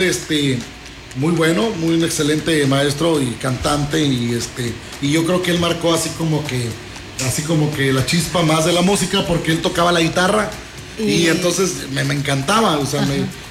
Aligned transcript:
este, 0.00 0.58
muy 1.16 1.32
bueno, 1.32 1.70
muy 1.70 1.94
un 1.94 2.04
excelente 2.04 2.66
maestro 2.66 3.20
y 3.20 3.30
cantante 3.40 4.02
y 4.02 4.34
este, 4.34 4.72
y 5.00 5.12
yo 5.12 5.24
creo 5.24 5.42
que 5.42 5.50
él 5.50 5.58
marcó 5.58 5.94
así 5.94 6.10
como 6.10 6.44
que, 6.46 6.68
así 7.26 7.42
como 7.42 7.74
que 7.74 7.92
la 7.92 8.04
chispa 8.04 8.42
más 8.42 8.66
de 8.66 8.72
la 8.72 8.82
música 8.82 9.26
porque 9.26 9.52
él 9.52 9.62
tocaba 9.62 9.92
la 9.92 10.00
guitarra 10.00 10.50
y, 10.98 11.26
entonces 11.26 11.90
me, 11.92 12.00
encantaba, 12.00 12.78
o 12.78 12.86
sea, 12.86 13.06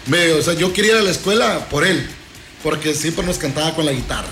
me, 0.07 0.31
o 0.31 0.41
sea, 0.41 0.55
yo 0.55 0.73
quería 0.73 0.93
ir 0.93 0.97
a 0.97 1.03
la 1.03 1.11
escuela 1.11 1.67
por 1.69 1.85
él, 1.85 2.07
porque 2.63 2.95
siempre 2.95 3.23
nos 3.23 3.37
cantaba 3.37 3.75
con 3.75 3.85
la 3.85 3.91
guitarra. 3.91 4.29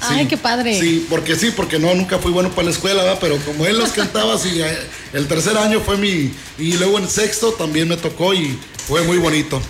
Ay, 0.00 0.26
qué 0.26 0.36
padre. 0.36 0.78
Sí, 0.78 1.06
porque 1.08 1.36
sí, 1.36 1.52
porque 1.56 1.78
no, 1.78 1.94
nunca 1.94 2.18
fui 2.18 2.32
bueno 2.32 2.50
para 2.50 2.64
la 2.64 2.70
escuela, 2.72 3.02
¿verdad? 3.02 3.18
pero 3.20 3.38
como 3.38 3.66
él 3.66 3.78
los 3.78 3.90
cantaba, 3.90 4.36
sí, 4.36 4.60
eh, 4.60 4.78
el 5.12 5.28
tercer 5.28 5.56
año 5.56 5.80
fue 5.80 5.96
mi, 5.96 6.32
y 6.58 6.72
luego 6.72 6.98
en 6.98 7.08
sexto 7.08 7.52
también 7.52 7.88
me 7.88 7.96
tocó 7.96 8.34
y 8.34 8.58
fue 8.88 9.02
muy 9.02 9.18
bonito. 9.18 9.62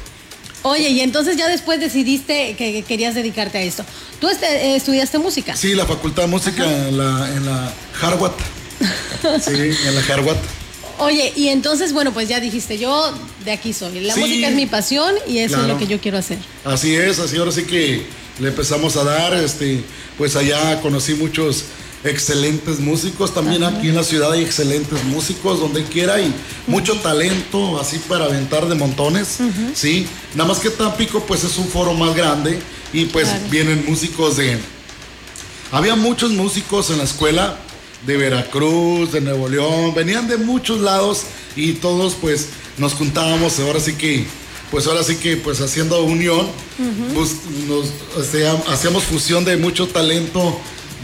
Oye, 0.67 0.91
y 0.91 1.01
entonces 1.01 1.37
ya 1.37 1.49
después 1.49 1.79
decidiste 1.79 2.57
que 2.57 2.83
querías 2.83 3.15
dedicarte 3.15 3.59
a 3.59 3.63
esto. 3.63 3.85
¿Tú 4.21 4.29
este, 4.29 4.47
eh, 4.47 4.77
estudiaste 4.77 5.19
música? 5.19 5.55
Sí, 5.55 5.77
la 5.77 5.87
Facultad 5.87 6.23
de 6.23 6.29
Música 6.29 6.65
en 6.65 6.99
la, 6.99 7.31
en 7.37 7.47
la 7.47 7.73
Harvard. 8.03 8.33
sí, 9.41 9.53
en 9.53 9.95
la 9.95 10.03
Harvard. 10.13 10.39
Oye, 10.99 11.33
y 11.37 11.49
entonces, 11.49 11.93
bueno, 11.93 12.13
pues 12.13 12.29
ya 12.29 12.41
dijiste, 12.41 12.79
yo 12.79 13.15
de 13.45 13.53
aquí 13.53 13.73
soy. 13.73 14.01
La 14.01 14.17
música 14.17 14.49
es 14.49 14.57
mi 14.57 14.67
pasión 14.67 15.15
y 15.29 15.39
eso 15.39 15.61
es 15.61 15.69
lo 15.69 15.79
que 15.79 15.87
yo 15.87 16.01
quiero 16.01 16.19
hacer. 16.19 16.39
Así 16.65 16.97
es, 16.97 17.21
así 17.21 17.37
ahora 17.37 17.53
sí 17.53 17.63
que 17.63 18.05
le 18.41 18.49
empezamos 18.49 18.97
a 18.97 19.05
dar, 19.05 19.35
este, 19.35 19.85
pues 20.19 20.35
allá 20.35 20.81
conocí 20.81 21.15
muchos 21.15 21.65
excelentes 22.09 22.81
músicos, 22.81 23.35
también 23.35 23.65
aquí 23.65 23.89
en 23.89 23.97
la 23.97 24.05
ciudad 24.05 24.33
hay 24.33 24.43
excelentes 24.43 25.03
músicos 25.05 25.61
donde 25.61 25.85
quiera 25.85 26.21
y 26.21 26.33
mucho 26.67 26.95
talento 27.01 27.81
así 27.81 27.99
para 28.09 28.27
aventar 28.27 28.69
de 28.69 28.75
montones, 28.75 29.39
sí, 29.75 30.07
nada 30.35 30.49
más 30.49 30.59
que 30.59 30.71
Tampico 30.71 31.21
pues 31.21 31.45
es 31.45 31.57
un 31.59 31.69
foro 31.69 31.95
más 31.95 32.15
grande 32.15 32.59
y 32.93 33.07
pues 33.07 33.29
vienen 33.51 33.85
músicos 33.87 34.37
de, 34.37 34.59
había 35.73 35.97
muchos 35.97 36.33
músicos 36.33 36.91
en 36.91 36.99
la 36.99 37.05
escuela 37.05 37.59
de 38.07 38.17
Veracruz, 38.17 39.13
de 39.13 39.21
Nuevo 39.21 39.49
León, 39.49 39.95
venían 39.95 40.29
de 40.29 40.37
muchos 40.37 40.81
lados 40.81 41.23
y 41.57 41.75
todos 41.75 42.15
pues 42.15 42.49
nos 42.79 42.95
juntábamos, 42.95 43.59
ahora 43.59 43.81
sí 43.81 43.95
que 43.95 44.27
pues 44.71 44.87
ahora 44.87 45.03
sí 45.03 45.17
que 45.17 45.37
pues 45.37 45.61
haciendo 45.61 46.03
unión, 46.03 46.49
pues 47.15 47.37
nos 47.69 47.87
hacíamos 48.69 49.05
fusión 49.05 49.45
de 49.45 49.57
mucho 49.57 49.87
talento 49.87 50.61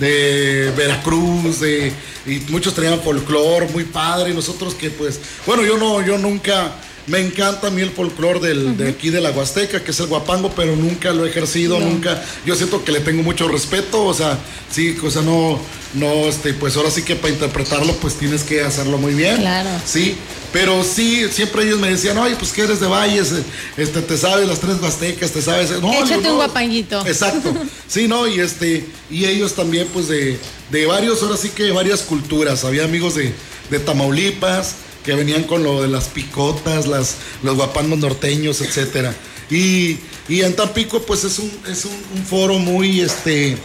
de 0.08 0.72
Veracruz, 0.76 1.60
de, 1.60 1.92
y 2.26 2.40
muchos 2.50 2.74
traían 2.74 3.00
folclore 3.00 3.68
muy 3.68 3.84
padre, 3.84 4.30
y 4.30 4.34
nosotros 4.34 4.74
que 4.74 4.90
pues, 4.90 5.20
bueno, 5.46 5.64
yo 5.64 5.78
no, 5.78 6.04
yo 6.04 6.18
nunca 6.18 6.72
me 7.06 7.18
encanta 7.18 7.66
a 7.66 7.70
mí 7.70 7.82
el 7.82 7.90
folclore 7.90 8.40
del, 8.40 8.76
de 8.76 8.90
aquí 8.90 9.10
de 9.10 9.20
la 9.20 9.30
Huasteca, 9.30 9.82
que 9.82 9.90
es 9.90 10.00
el 10.00 10.06
guapango, 10.06 10.52
pero 10.54 10.76
nunca 10.76 11.12
lo 11.12 11.26
he 11.26 11.30
ejercido, 11.30 11.80
nunca. 11.80 12.22
Yo 12.46 12.54
siento 12.54 12.84
que 12.84 12.92
le 12.92 13.00
tengo 13.00 13.22
mucho 13.22 13.48
respeto, 13.48 14.04
o 14.04 14.14
sea, 14.14 14.38
sí, 14.70 14.96
o 15.02 15.10
sea, 15.10 15.22
no, 15.22 15.58
no, 15.94 16.28
este, 16.28 16.54
pues 16.54 16.76
ahora 16.76 16.90
sí 16.90 17.02
que 17.02 17.16
para 17.16 17.32
interpretarlo, 17.32 17.94
pues 17.96 18.14
tienes 18.14 18.44
que 18.44 18.62
hacerlo 18.62 18.98
muy 18.98 19.14
bien. 19.14 19.38
Claro. 19.38 19.70
Sí, 19.84 20.16
pero 20.52 20.84
sí, 20.84 21.26
siempre 21.30 21.64
ellos 21.64 21.80
me 21.80 21.88
decían, 21.88 22.18
oye, 22.18 22.36
pues 22.36 22.52
que 22.52 22.62
eres 22.62 22.80
de 22.80 22.86
Valles, 22.86 23.32
este, 23.76 24.02
te 24.02 24.18
sabes 24.18 24.46
las 24.46 24.60
tres 24.60 24.76
Huastecas, 24.80 25.30
te 25.30 25.40
sabes. 25.40 25.70
No, 25.80 25.92
Échate 25.92 26.30
un 26.30 26.36
guapanguito. 26.36 27.06
Exacto. 27.06 27.54
Sí, 27.88 28.06
no, 28.06 28.26
y 28.26 28.40
este, 28.40 28.86
y 29.10 29.24
ellos 29.24 29.54
también, 29.54 29.88
pues 29.92 30.08
de, 30.08 30.38
de 30.70 30.86
varios, 30.86 31.22
ahora 31.22 31.36
sí 31.36 31.50
que 31.50 31.64
de 31.64 31.72
varias 31.72 32.02
culturas. 32.02 32.64
Había 32.64 32.84
amigos 32.84 33.14
de, 33.14 33.32
de 33.70 33.78
Tamaulipas 33.78 34.74
que 35.04 35.14
venían 35.14 35.44
con 35.44 35.62
lo 35.62 35.82
de 35.82 35.88
las 35.88 36.04
picotas, 36.04 36.86
las, 36.86 37.16
los 37.42 37.56
guapangos 37.56 37.98
norteños, 37.98 38.60
etcétera. 38.60 39.14
Y, 39.50 39.98
en 40.28 40.54
Tampico, 40.54 41.02
pues 41.02 41.24
es 41.24 41.38
un, 41.38 41.50
es 41.68 41.84
un, 41.84 42.24
foro 42.24 42.58
muy, 42.58 43.00
este, 43.00 43.58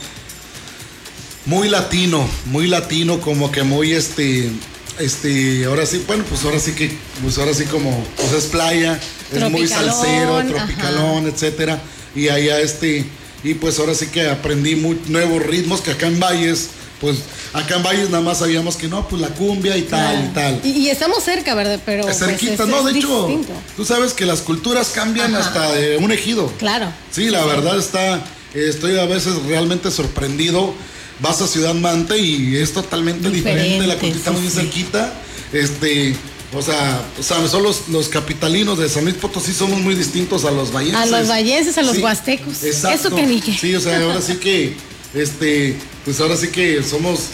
muy 1.46 1.70
latino, 1.70 2.28
muy 2.46 2.68
latino, 2.68 3.22
como 3.22 3.52
que 3.52 3.64
muy, 3.64 3.94
este, 3.94 4.52
este, 5.00 5.66
ahora 5.66 5.86
sí, 5.86 6.04
bueno, 6.08 6.24
pues 6.28 6.44
ahora 6.44 6.60
sí 6.60 6.74
que, 6.74 6.98
pues 7.22 7.38
ahora 7.38 7.54
sí 7.54 7.66
como, 7.66 8.04
pues 8.16 8.32
es 8.34 8.46
playa, 8.46 9.00
es 9.34 9.52
muy 9.52 9.68
salsero, 9.68 10.44
tropicalón, 10.46 11.28
etcétera. 11.28 11.82
Y 12.16 12.30
allá, 12.30 12.60
este, 12.60 13.06
y 13.44 13.54
pues 13.54 13.80
ahora 13.80 13.94
sí 13.94 14.08
que 14.08 14.28
aprendí 14.28 14.76
muy, 14.76 15.00
nuevos 15.08 15.44
ritmos 15.44 15.82
que 15.82 15.92
acá 15.92 16.08
en 16.08 16.20
Valles, 16.20 16.70
pues 17.00 17.18
acá 17.54 17.76
en 17.76 17.84
Valles 17.84 18.10
nada 18.10 18.24
más 18.24 18.40
sabíamos 18.40 18.76
que 18.76 18.88
no, 18.88 19.08
pues 19.08 19.22
la 19.22 19.30
cumbia 19.30 19.78
y 19.78 19.84
tal 19.84 20.26
y 20.26 20.34
tal. 20.34 20.62
Y, 20.64 20.90
estamos 20.90 21.24
cerca, 21.24 21.54
¿verdad? 21.54 21.80
Pero 21.86 22.08
es 22.08 22.18
cerquita, 22.18 22.58
pues, 22.58 22.70
no, 22.70 22.84
de 22.84 22.98
hecho, 22.98 23.30
tú 23.76 23.86
sabes 23.86 24.14
que 24.14 24.26
las 24.26 24.42
culturas 24.42 24.90
cambian 24.90 25.36
hasta 25.36 25.74
de 25.74 25.98
un 25.98 26.12
ejido. 26.12 26.52
Claro. 26.58 26.92
Sí, 27.12 27.30
la 27.30 27.46
verdad 27.46 27.78
está, 27.78 28.24
estoy 28.54 28.98
a 28.98 29.06
veces 29.06 29.36
realmente 29.44 29.92
sorprendido. 29.92 30.74
Vas 31.20 31.42
a 31.42 31.48
Ciudad 31.48 31.74
Mante 31.74 32.18
y 32.18 32.58
es 32.58 32.74
totalmente 32.74 33.30
diferente, 33.30 33.88
la 33.88 33.98
conquista 33.98 34.32
muy 34.32 34.50
cerquita. 34.50 35.14
Este, 35.52 36.16
o 36.54 36.62
sea, 36.62 37.02
o 37.20 37.24
sea, 37.24 37.48
son 37.48 37.64
los, 37.64 38.10
capitalinos 38.10 38.78
de 38.78 38.88
San 38.88 39.04
Luis 39.04 39.16
Potosí 39.16 39.54
somos 39.54 39.80
muy 39.80 39.96
distintos 39.96 40.46
a 40.46 40.52
los 40.52 40.72
vallenses. 40.72 41.02
A 41.02 41.06
los 41.06 41.28
vallenses, 41.28 41.78
a 41.78 41.82
los 41.82 41.98
huastecos. 41.98 42.64
Exacto. 42.64 43.08
Eso 43.08 43.16
que 43.16 43.26
ni 43.26 43.42
Sí, 43.42 43.76
o 43.76 43.82
sea, 43.82 44.02
ahora 44.02 44.22
sí 44.22 44.36
que 44.38 44.76
este, 45.14 45.76
pues 46.06 46.20
ahora 46.20 46.38
sí 46.38 46.50
que 46.50 46.84
somos 46.84 47.28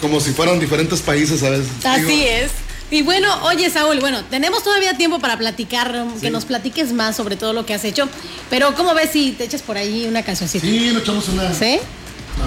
como 0.00 0.20
si 0.20 0.32
fueran 0.32 0.58
diferentes 0.58 1.00
países 1.00 1.42
a 1.42 1.50
veces. 1.50 1.68
Así 1.84 2.24
es. 2.24 2.50
Y 2.90 3.02
bueno, 3.02 3.28
oye 3.44 3.68
Saúl, 3.68 3.98
bueno, 3.98 4.24
tenemos 4.26 4.62
todavía 4.62 4.96
tiempo 4.96 5.18
para 5.18 5.36
platicar, 5.36 6.06
que 6.20 6.30
nos 6.30 6.44
platiques 6.44 6.92
más 6.92 7.16
sobre 7.16 7.36
todo 7.36 7.52
lo 7.52 7.66
que 7.66 7.74
has 7.74 7.84
hecho, 7.84 8.08
pero 8.48 8.74
¿cómo 8.76 8.94
ves 8.94 9.10
si 9.12 9.32
te 9.32 9.44
echas 9.44 9.62
por 9.62 9.76
ahí 9.76 10.06
una 10.06 10.22
cancioncita? 10.22 10.64
Sí, 10.64 10.90
nos 10.92 11.02
echamos 11.02 11.28
una. 11.28 11.52
¿Sí? 11.52 11.80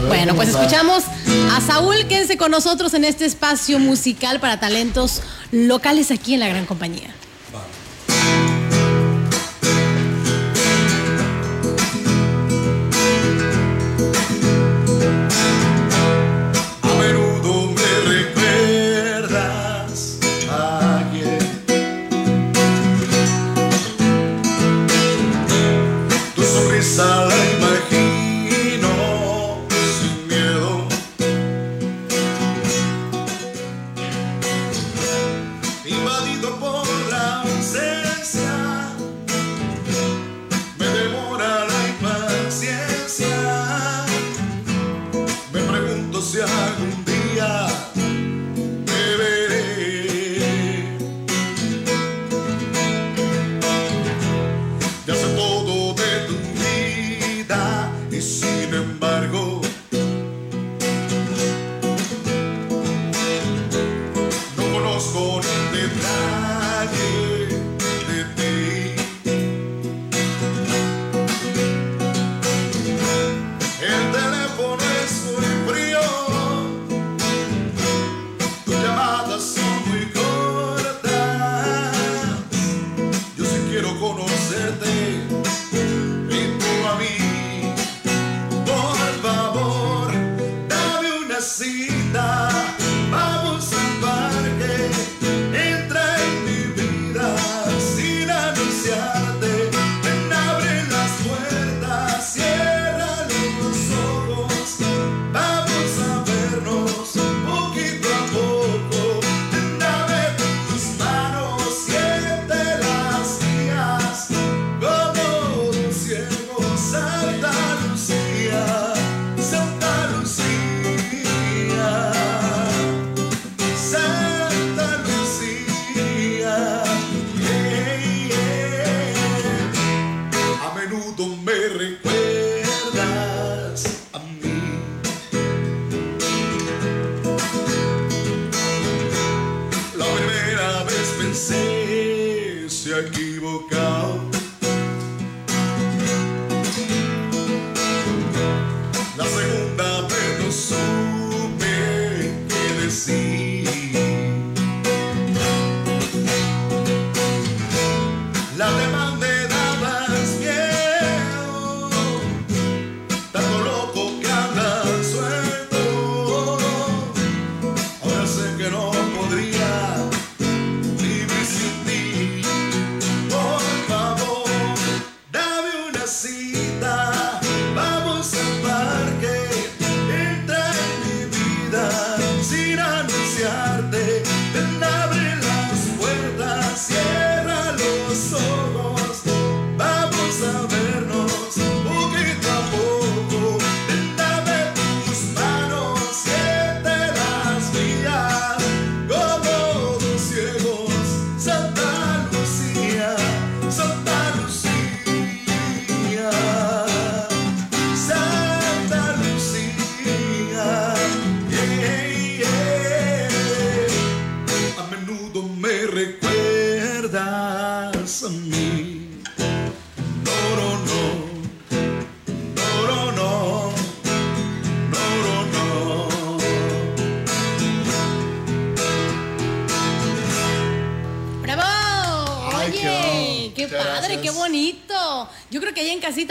Bueno, 0.07 0.35
pues 0.35 0.49
escuchamos 0.49 1.03
a 1.51 1.61
Saúl, 1.61 1.95
quédense 2.07 2.37
con 2.37 2.51
nosotros 2.51 2.93
en 2.93 3.03
este 3.05 3.25
espacio 3.25 3.79
musical 3.79 4.39
para 4.39 4.59
talentos 4.59 5.21
locales 5.51 6.11
aquí 6.11 6.33
en 6.33 6.39
la 6.41 6.47
gran 6.47 6.65
compañía. 6.65 7.13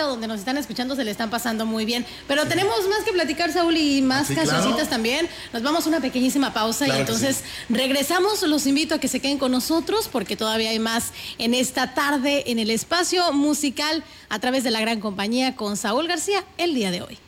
Donde 0.06 0.27
nos 0.27 0.39
están 0.39 0.56
escuchando 0.56 0.95
se 0.97 1.05
le 1.05 1.11
están 1.11 1.31
pasando 1.31 1.67
muy 1.67 1.85
bien. 1.85 2.05
Pero 2.27 2.47
tenemos 2.47 2.77
más 2.89 3.05
que 3.05 3.12
platicar, 3.12 3.53
Saúl, 3.53 3.77
y 3.77 4.03
más 4.03 4.27
Sí, 4.29 4.35
cancioncitas 4.35 4.75
claro. 4.75 4.91
también. 4.91 5.29
Nos 5.53 5.62
vamos 5.62 5.87
a 5.87 5.89
una 5.89 6.00
pequeñísima 6.00 6.53
pausa 6.53 6.85
Claro 6.85 6.99
y 6.99 7.00
entonces 7.03 7.43
regresamos. 7.69 8.43
Los 8.43 8.67
invito 8.67 8.95
a 8.95 8.99
que 8.99 9.09
se 9.09 9.21
queden 9.21 9.39
con 9.39 9.53
nosotros 9.53 10.09
porque 10.11 10.37
todavía 10.37 10.71
hay 10.71 10.79
más 10.79 11.12
en 11.39 11.55
esta 11.55 11.95
tarde 11.95 12.45
en 12.50 12.59
el 12.59 12.71
espacio 12.71 13.33
musical 13.33 14.05
a 14.29 14.39
través 14.39 14.65
de 14.65 14.71
la 14.71 14.81
gran 14.81 15.00
compañía 15.00 15.56
con 15.56 15.77
Saúl 15.77 16.06
García 16.09 16.44
el 16.56 16.75
día 16.75 16.91
de 16.91 17.03
hoy. 17.03 17.19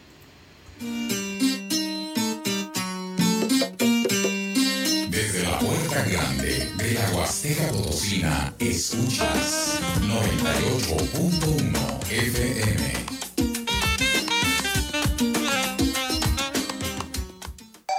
La 5.50 5.58
puerta 5.58 6.04
grande 6.04 6.70
de 6.76 6.94
la 6.94 7.10
Huasteca 7.10 7.68
Potosina, 7.72 8.54
escuchas 8.58 9.80
98.1 10.00 12.10
FM. 12.10 13.19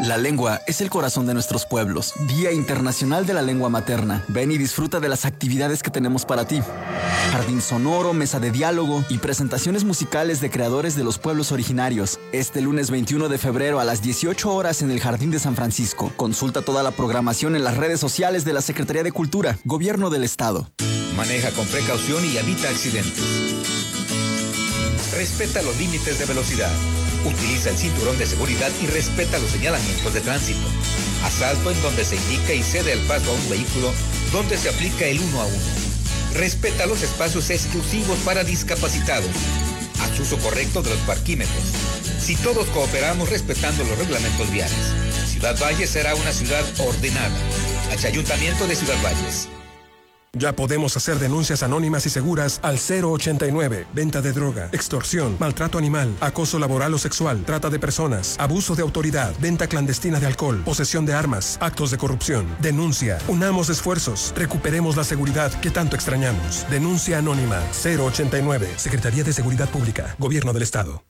La 0.02 0.18
lengua 0.18 0.62
es 0.66 0.82
el 0.82 0.90
corazón 0.90 1.28
de 1.28 1.36
nuestros 1.36 1.68
pueblos. 1.68 2.14
Día 2.28 2.52
Internacional 2.52 3.28
de 3.28 3.36
la 3.36 3.44
Lengua 3.44 3.70
Materna. 3.70 4.26
Ven 4.30 4.52
y 4.52 4.58
disfruta 4.58 5.00
de 5.00 5.08
las 5.08 5.26
actividades 5.26 5.84
que 5.84 5.92
tenemos 5.92 6.26
para 6.26 6.48
ti. 6.48 6.60
Jardín 7.32 7.62
sonoro, 7.62 8.12
mesa 8.12 8.40
de 8.40 8.50
diálogo 8.50 9.06
y 9.10 9.20
presentaciones 9.20 9.84
musicales 9.84 10.42
de 10.42 10.50
creadores 10.50 10.96
de 10.96 11.04
los 11.04 11.20
pueblos 11.20 11.52
originarios. 11.52 12.20
Este 12.32 12.62
lunes 12.62 12.90
21 12.90 13.30
de 13.30 13.38
febrero 13.38 13.80
a 13.80 13.84
las 13.84 14.02
18 14.02 14.52
horas 14.52 14.82
en 14.82 14.90
el 14.90 15.00
Jardín 15.00 15.30
de 15.30 15.38
San 15.38 15.56
Francisco. 15.56 16.12
Consulta 16.18 16.64
toda 16.64 16.82
la 16.82 16.92
programación 16.92 17.56
en 17.56 17.64
las 17.64 17.78
redes 17.78 18.00
sociales 18.00 18.44
de 18.44 18.54
la 18.54 18.62
Secretaría 18.62 19.04
de 19.04 19.12
Cultura, 19.12 19.60
Gobierno 19.66 20.10
del 20.10 20.24
Estado. 20.24 20.68
Maneja 21.16 21.52
con 21.52 21.68
precaución 21.68 22.26
y 22.26 22.38
evita 22.38 22.70
accidentes. 22.70 23.24
Respeta 25.16 25.62
los 25.62 25.78
límites 25.78 26.18
de 26.18 26.26
velocidad. 26.26 26.72
Utiliza 27.26 27.70
el 27.70 27.78
cinturón 27.78 28.18
de 28.18 28.26
seguridad 28.26 28.72
y 28.82 28.88
respeta 28.88 29.38
los 29.40 29.52
señalamientos 29.52 30.14
de 30.14 30.22
tránsito. 30.22 30.60
Asalto 31.24 31.72
en 31.72 31.82
donde 31.82 32.04
se 32.04 32.16
indica 32.16 32.54
y 32.54 32.64
cede 32.64 32.94
el 32.94 33.00
paso 33.02 33.32
a 33.32 33.34
un 33.34 33.50
vehículo 33.50 33.94
donde 34.32 34.58
se 34.58 34.70
aplica 34.70 35.06
el 35.06 35.20
uno 35.20 35.42
a 35.42 35.46
uno. 35.46 35.64
Respeta 36.34 36.86
los 36.86 37.04
espacios 37.04 37.50
exclusivos 37.50 38.18
para 38.20 38.44
discapacitados. 38.44 39.30
Haz 40.00 40.20
uso 40.20 40.38
correcto 40.38 40.82
de 40.82 40.90
los 40.90 41.00
parquímetros. 41.00 41.64
Si 42.20 42.36
todos 42.38 42.68
cooperamos 42.70 43.30
respetando 43.30 43.84
los 43.84 43.98
reglamentos 43.98 44.52
viales, 44.52 44.94
Ciudad 45.28 45.58
Valles 45.60 45.90
será 45.90 46.16
una 46.16 46.32
ciudad 46.32 46.64
ordenada. 46.80 47.38
H 47.92 48.08
Ayuntamiento 48.08 48.68
de 48.68 48.76
Ciudad 48.76 49.02
Valles. 49.04 49.48
Ya 50.38 50.56
podemos 50.56 50.96
hacer 50.96 51.20
denuncias 51.20 51.62
anónimas 51.62 52.06
y 52.06 52.10
seguras 52.10 52.62
al 52.64 52.78
089. 52.78 53.86
Venta 53.94 54.22
de 54.22 54.32
droga, 54.32 54.70
extorsión, 54.72 55.36
maltrato 55.40 55.78
animal, 55.78 56.16
acoso 56.22 56.58
laboral 56.58 56.94
o 56.94 56.98
sexual, 56.98 57.44
trata 57.46 57.70
de 57.70 57.80
personas, 57.80 58.38
abuso 58.40 58.74
de 58.74 58.82
autoridad, 58.82 59.34
venta 59.42 59.68
clandestina 59.68 60.22
de 60.22 60.28
alcohol, 60.28 60.62
posesión 60.64 61.06
de 61.06 61.14
armas, 61.14 61.58
actos 61.60 61.92
de 61.92 61.98
corrupción. 61.98 62.48
Denuncia. 62.62 63.18
Unamos 63.28 63.68
esfuerzos. 63.68 64.34
Recuperemos 64.34 64.96
la 64.96 65.04
seguridad 65.04 65.52
que 65.60 65.70
tanto 65.70 65.98
extrañamos. 65.98 66.66
Denuncia 66.70 67.18
anónima 67.18 67.62
089. 67.84 68.70
Secretaría 68.78 69.26
de 69.26 69.34
Seguridad 69.34 69.68
Pública. 69.68 70.16
Gobierno 70.18 70.54
del 70.54 70.64
Estado. 70.64 71.04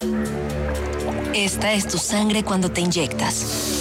Esta 1.35 1.73
es 1.73 1.87
tu 1.87 1.99
sangre 1.99 2.43
cuando 2.43 2.71
te 2.71 2.81
inyectas. 2.81 3.80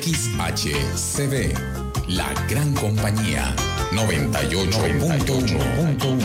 XHCB, 0.00 1.54
la 2.08 2.32
gran 2.48 2.74
compañía 2.74 3.54
98.1. 3.92 6.24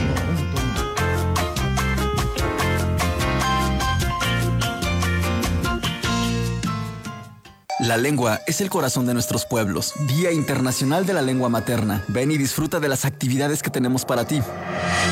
La 7.79 7.97
lengua 7.97 8.41
es 8.45 8.61
el 8.61 8.69
corazón 8.69 9.05
de 9.05 9.13
nuestros 9.13 9.45
pueblos. 9.45 9.93
Día 10.07 10.31
Internacional 10.31 11.05
de 11.05 11.13
la 11.13 11.21
Lengua 11.21 11.49
Materna. 11.49 12.03
Ven 12.07 12.31
y 12.31 12.37
disfruta 12.37 12.79
de 12.79 12.89
las 12.89 13.05
actividades 13.05 13.63
que 13.63 13.69
tenemos 13.69 14.03
para 14.03 14.25
ti. 14.25 14.41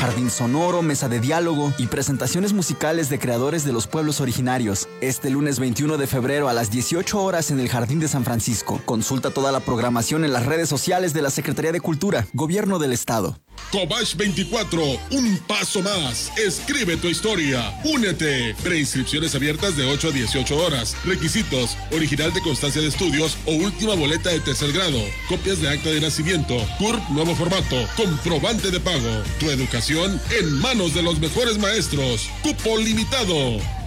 Jardín 0.00 0.30
sonoro, 0.30 0.82
mesa 0.82 1.08
de 1.08 1.18
diálogo 1.18 1.72
y 1.76 1.88
presentaciones 1.88 2.52
musicales 2.52 3.08
de 3.08 3.18
creadores 3.18 3.64
de 3.64 3.72
los 3.72 3.86
pueblos 3.88 4.20
originarios. 4.20 4.88
Este 5.00 5.28
lunes 5.28 5.58
21 5.58 5.96
de 5.96 6.06
febrero 6.06 6.48
a 6.48 6.52
las 6.52 6.70
18 6.70 7.20
horas 7.20 7.50
en 7.50 7.58
el 7.58 7.68
Jardín 7.68 7.98
de 7.98 8.06
San 8.06 8.24
Francisco. 8.24 8.80
Consulta 8.84 9.30
toda 9.30 9.50
la 9.50 9.60
programación 9.60 10.24
en 10.24 10.32
las 10.32 10.46
redes 10.46 10.68
sociales 10.68 11.14
de 11.14 11.22
la 11.22 11.30
Secretaría 11.30 11.72
de 11.72 11.80
Cultura, 11.80 12.28
Gobierno 12.32 12.78
del 12.78 12.92
Estado. 12.92 13.40
Cobach 13.72 14.14
24, 14.16 14.80
un 15.10 15.38
paso 15.48 15.82
más. 15.82 16.30
Escribe 16.38 16.96
tu 16.96 17.08
historia. 17.08 17.74
Únete. 17.84 18.54
Preinscripciones 18.62 19.34
abiertas 19.34 19.76
de 19.76 19.84
8 19.84 20.08
a 20.08 20.12
18 20.12 20.56
horas. 20.56 20.96
Requisitos: 21.04 21.76
original 21.90 22.32
de 22.32 22.40
constancia 22.40 22.80
de 22.80 22.86
estudios 22.86 23.36
o 23.46 23.54
última 23.54 23.94
boleta 23.94 24.30
de 24.30 24.40
tercer 24.40 24.72
grado. 24.72 25.00
Copias 25.28 25.60
de 25.60 25.68
acta 25.68 25.90
de 25.90 26.00
nacimiento. 26.00 26.56
CURP 26.78 27.08
nuevo 27.10 27.34
formato. 27.34 27.76
Comprobante 27.96 28.70
de 28.70 28.78
pago. 28.78 29.22
Tu 29.40 29.50
educación 29.50 29.77
en 29.86 30.52
manos 30.60 30.92
de 30.92 31.02
los 31.02 31.20
mejores 31.20 31.56
maestros. 31.56 32.28
Cupo 32.42 32.78
limitado. 32.78 33.77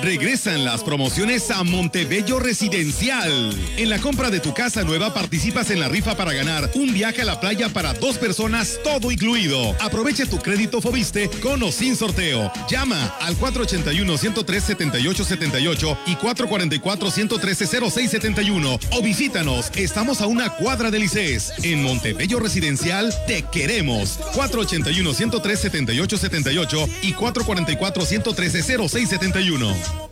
Regresan 0.00 0.64
las 0.64 0.84
promociones 0.84 1.50
a 1.50 1.64
Montebello 1.64 2.38
Residencial. 2.38 3.52
En 3.76 3.90
la 3.90 3.98
compra 3.98 4.30
de 4.30 4.38
tu 4.38 4.54
casa 4.54 4.84
nueva 4.84 5.12
participas 5.12 5.70
en 5.70 5.80
la 5.80 5.88
rifa 5.88 6.16
para 6.16 6.32
ganar 6.32 6.70
un 6.74 6.94
viaje 6.94 7.22
a 7.22 7.24
la 7.24 7.40
playa 7.40 7.68
para 7.68 7.92
dos 7.94 8.16
personas, 8.16 8.78
todo 8.84 9.10
incluido. 9.10 9.74
Aprovecha 9.80 10.24
tu 10.26 10.38
crédito 10.38 10.80
Fobiste 10.80 11.28
con 11.40 11.60
o 11.64 11.72
sin 11.72 11.96
sorteo. 11.96 12.52
Llama 12.70 13.12
al 13.20 13.36
481-103-7878 13.38 15.98
y 16.06 16.14
444-113-0671 16.14 18.78
o 18.92 19.02
visítanos. 19.02 19.72
Estamos 19.74 20.20
a 20.20 20.28
una 20.28 20.50
cuadra 20.50 20.92
del 20.92 21.02
ICES. 21.02 21.54
En 21.64 21.82
Montebello 21.82 22.38
Residencial 22.38 23.12
te 23.26 23.42
queremos. 23.50 24.20
481-103-7878 24.34 26.88
y 27.02 27.14
444-113-0671. 27.14 29.71
Wow. 29.72 30.11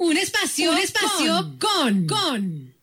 Un 0.00 0.16
espacio, 0.16 0.70
un 0.70 0.78
espacio 0.78 1.56
con, 1.58 2.06
con. 2.06 2.74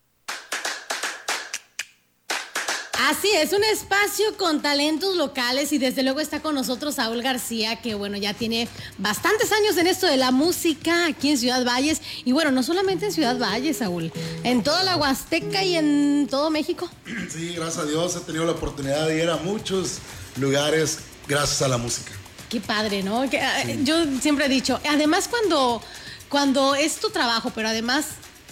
Así 3.07 3.29
es, 3.31 3.53
un 3.53 3.63
espacio 3.63 4.36
con 4.36 4.62
talentos 4.62 5.15
locales 5.15 5.72
y 5.72 5.77
desde 5.77 6.03
luego 6.03 6.19
está 6.19 6.41
con 6.41 6.55
nosotros 6.55 6.95
Saúl 6.95 7.22
García, 7.22 7.81
que 7.81 7.95
bueno, 7.95 8.17
ya 8.17 8.34
tiene 8.34 8.67
bastantes 8.98 9.53
años 9.53 9.77
en 9.77 9.88
esto 9.88 10.07
de 10.07 10.17
la 10.17 10.31
música 10.31 11.05
aquí 11.05 11.29
en 11.29 11.38
Ciudad 11.38 11.63
Valles. 11.63 12.01
Y 12.25 12.34
bueno, 12.34 12.51
no 12.51 12.63
solamente 12.63 13.05
en 13.05 13.13
Ciudad 13.13 13.39
Valles, 13.39 13.77
Saúl, 13.77 14.12
en 14.43 14.62
toda 14.62 14.84
la 14.84 14.98
Huasteca 14.98 15.63
y 15.63 15.77
en 15.77 16.27
todo 16.29 16.50
México. 16.50 16.89
Sí, 17.31 17.53
gracias 17.55 17.77
a 17.77 17.88
Dios 17.88 18.15
he 18.17 18.19
tenido 18.22 18.45
la 18.45 18.51
oportunidad 18.51 19.07
de 19.07 19.24
ir 19.24 19.29
a 19.29 19.38
muchos 19.38 20.00
lugares 20.36 21.00
gracias 21.29 21.62
a 21.62 21.69
la 21.69 21.77
música. 21.77 22.12
Qué 22.50 22.60
padre, 22.60 23.03
¿no? 23.03 23.29
Que, 23.29 23.39
ah, 23.39 23.63
Yo 23.84 24.03
siempre 24.22 24.45
he 24.45 24.50
dicho, 24.50 24.79
además 24.89 25.27
cuando, 25.27 25.81
cuando 26.29 26.75
es 26.75 26.98
tu 26.98 27.10
trabajo, 27.10 27.51
pero 27.53 27.70
además 27.70 28.05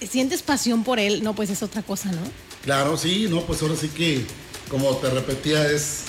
sientes 0.09 0.41
pasión 0.41 0.83
por 0.83 0.99
él, 0.99 1.23
no, 1.23 1.33
pues 1.33 1.49
es 1.49 1.63
otra 1.63 1.81
cosa, 1.81 2.11
¿no? 2.11 2.21
Claro, 2.63 2.97
sí, 2.97 3.27
no, 3.29 3.41
pues 3.41 3.61
ahora 3.61 3.75
sí 3.75 3.89
que, 3.89 4.25
como 4.69 4.95
te 4.97 5.09
repetía, 5.09 5.69
es 5.69 6.03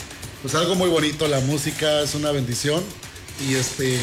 pues 0.45 0.55
algo 0.55 0.75
muy 0.75 0.91
bonito. 0.91 1.27
La 1.27 1.41
música 1.41 2.03
es 2.03 2.15
una 2.15 2.31
bendición. 2.31 2.85
Y 3.49 3.55
este. 3.55 3.99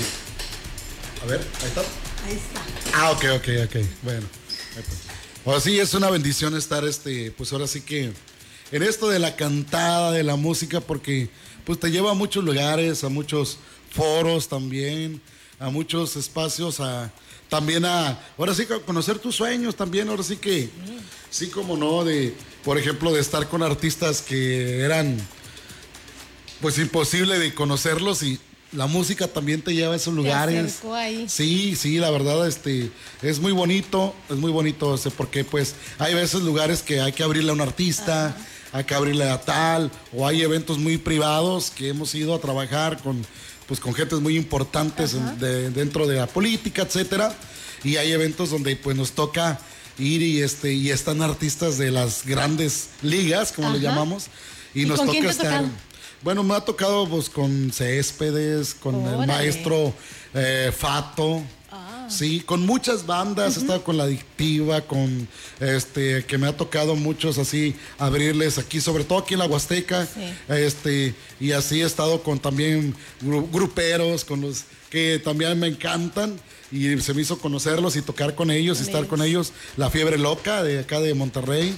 A 1.22 1.28
ver, 1.28 1.40
ahí 1.40 1.68
está. 1.68 1.82
Ahí 2.26 2.34
está. 2.34 2.98
Ah, 2.98 3.12
ok, 3.12 3.26
ok, 3.36 3.48
ok. 3.66 3.86
Bueno. 4.02 4.28
ahí 4.76 4.84
pues. 4.84 5.02
Ahora 5.46 5.60
sí, 5.60 5.80
es 5.80 5.94
una 5.94 6.10
bendición 6.10 6.56
estar, 6.58 6.84
este, 6.84 7.30
pues 7.30 7.54
ahora 7.54 7.68
sí 7.68 7.82
que 7.82 8.12
en 8.72 8.84
esto 8.84 9.08
de 9.08 9.20
la 9.20 9.36
cantada, 9.36 10.12
de 10.12 10.24
la 10.24 10.36
música, 10.36 10.82
porque 10.82 11.30
pues 11.64 11.80
te 11.80 11.92
lleva 11.92 12.10
a 12.10 12.16
muchos 12.16 12.44
lugares, 12.44 13.04
a 13.04 13.10
muchos 13.10 13.60
foros 13.92 14.50
también, 14.50 15.22
a 15.60 15.70
muchos 15.70 16.16
espacios, 16.16 16.80
a 16.80 17.12
también 17.52 17.84
a, 17.84 18.18
ahora 18.38 18.56
sí 18.56 18.66
conocer 18.86 19.20
tus 19.20 19.36
sueños 19.36 19.76
también, 19.76 20.08
ahora 20.08 20.24
sí 20.24 20.38
que, 20.38 20.70
sí 21.30 21.48
como 21.48 21.76
no, 21.76 22.06
de, 22.06 22.34
por 22.64 22.78
ejemplo, 22.78 23.12
de 23.12 23.20
estar 23.20 23.50
con 23.50 23.62
artistas 23.62 24.22
que 24.22 24.80
eran, 24.80 25.18
pues 26.62 26.78
imposible 26.78 27.38
de 27.40 27.54
conocerlos 27.54 28.24
y 28.24 28.40
la 28.72 28.88
música 28.88 29.28
también 29.28 29.62
te 29.62 29.74
lleva 29.74 29.96
a 29.96 29.98
esos 29.98 30.14
lugares. 30.14 30.80
ahí. 30.94 31.26
Sí, 31.28 31.76
sí, 31.76 31.98
la 31.98 32.10
verdad, 32.10 32.48
este, 32.48 32.90
es 33.22 33.42
muy 33.42 33.52
bonito, 33.52 34.16
es 34.30 34.38
muy 34.38 34.50
bonito, 34.50 34.98
porque 35.18 35.44
pues 35.44 35.76
hay 36.00 36.14
veces 36.14 36.44
lugares 36.44 36.82
que 36.82 37.02
hay 37.02 37.12
que 37.12 37.22
abrirle 37.22 37.50
a 37.50 37.54
un 37.54 37.60
artista, 37.60 38.34
hay 38.72 38.86
que 38.86 38.96
abrirle 38.96 39.30
a 39.30 39.42
tal, 39.42 39.92
o 40.14 40.26
hay 40.26 40.42
eventos 40.42 40.78
muy 40.78 40.98
privados 40.98 41.70
que 41.70 41.90
hemos 41.90 42.16
ido 42.16 42.34
a 42.34 42.40
trabajar 42.40 43.04
con, 43.04 43.26
pues 43.72 43.80
con 43.80 43.94
gentes 43.94 44.20
muy 44.20 44.36
importantes 44.36 45.14
en- 45.14 45.40
de- 45.40 45.70
dentro 45.70 46.06
de 46.06 46.18
la 46.18 46.28
política, 46.28 46.82
etcétera, 46.82 47.34
y 47.86 47.96
hay 47.96 48.12
eventos 48.12 48.50
donde 48.50 48.76
pues 48.76 48.98
nos 48.98 49.14
toca 49.14 49.62
ir 49.98 50.22
y 50.22 50.42
este, 50.42 50.74
y 50.74 50.90
están 50.90 51.22
artistas 51.22 51.78
de 51.78 51.90
las 51.90 52.26
grandes 52.26 52.90
ligas, 53.02 53.54
como 53.54 53.70
le 53.70 53.80
llamamos, 53.80 54.26
y, 54.74 54.82
¿Y 54.82 54.86
nos 54.88 55.00
toca 55.00 55.30
estar. 55.30 55.64
Bueno, 56.22 56.44
me 56.44 56.54
ha 56.54 56.60
tocado 56.60 57.08
pues 57.08 57.30
con 57.30 57.72
Céspedes, 57.72 58.74
con 58.74 58.96
el 59.08 59.26
maestro 59.26 59.94
eh, 60.34 60.74
Fato. 60.78 61.42
Sí, 62.12 62.42
con 62.42 62.66
muchas 62.66 63.06
bandas, 63.06 63.58
he 63.58 63.62
estado 63.62 63.84
con 63.84 63.98
la 63.98 64.04
adictiva, 64.04 64.82
con 64.82 65.28
este, 65.60 66.26
que 66.26 66.38
me 66.38 66.48
ha 66.48 66.56
tocado 66.58 66.96
muchos 66.96 67.38
así 67.38 67.76
abrirles 67.98 68.58
aquí, 68.58 68.82
sobre 68.82 69.04
todo 69.04 69.20
aquí 69.20 69.34
en 69.34 69.40
la 69.40 69.46
Huasteca, 69.46 70.06
Sí. 70.06 70.22
este, 70.50 71.16
y 71.40 71.52
así 71.54 71.82
he 71.82 71.86
estado 71.86 72.22
con 72.24 72.40
también 72.40 72.96
gru- 73.24 73.48
gruperos, 73.52 74.26
con 74.26 74.42
los 74.42 74.64
que 74.90 75.20
también 75.24 75.58
me 75.60 75.68
encantan, 75.68 76.40
y 76.72 76.98
se 77.02 77.14
me 77.14 77.22
hizo 77.22 77.38
conocerlos 77.40 77.96
y 77.96 78.02
tocar 78.02 78.36
con 78.36 78.50
ellos 78.52 78.80
y 78.80 78.84
estar 78.84 79.08
con 79.08 79.22
ellos, 79.22 79.52
la 79.78 79.90
fiebre 79.90 80.18
loca 80.18 80.64
de 80.64 80.80
acá 80.80 81.00
de 81.00 81.14
Monterrey, 81.14 81.76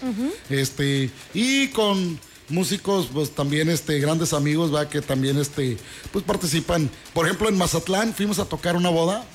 este, 0.49 1.09
y 1.33 1.67
con 1.69 2.19
músicos, 2.49 3.07
pues 3.13 3.31
también 3.31 3.69
este, 3.69 3.99
grandes 3.99 4.33
amigos, 4.33 4.73
va, 4.73 4.89
que 4.89 5.01
también 5.01 5.37
este, 5.39 5.77
pues 6.11 6.23
participan. 6.25 6.89
Por 7.13 7.25
ejemplo, 7.25 7.49
en 7.49 7.57
Mazatlán 7.57 8.13
fuimos 8.13 8.37
a 8.39 8.45
tocar 8.45 8.75
una 8.75 8.89
boda. 8.89 9.25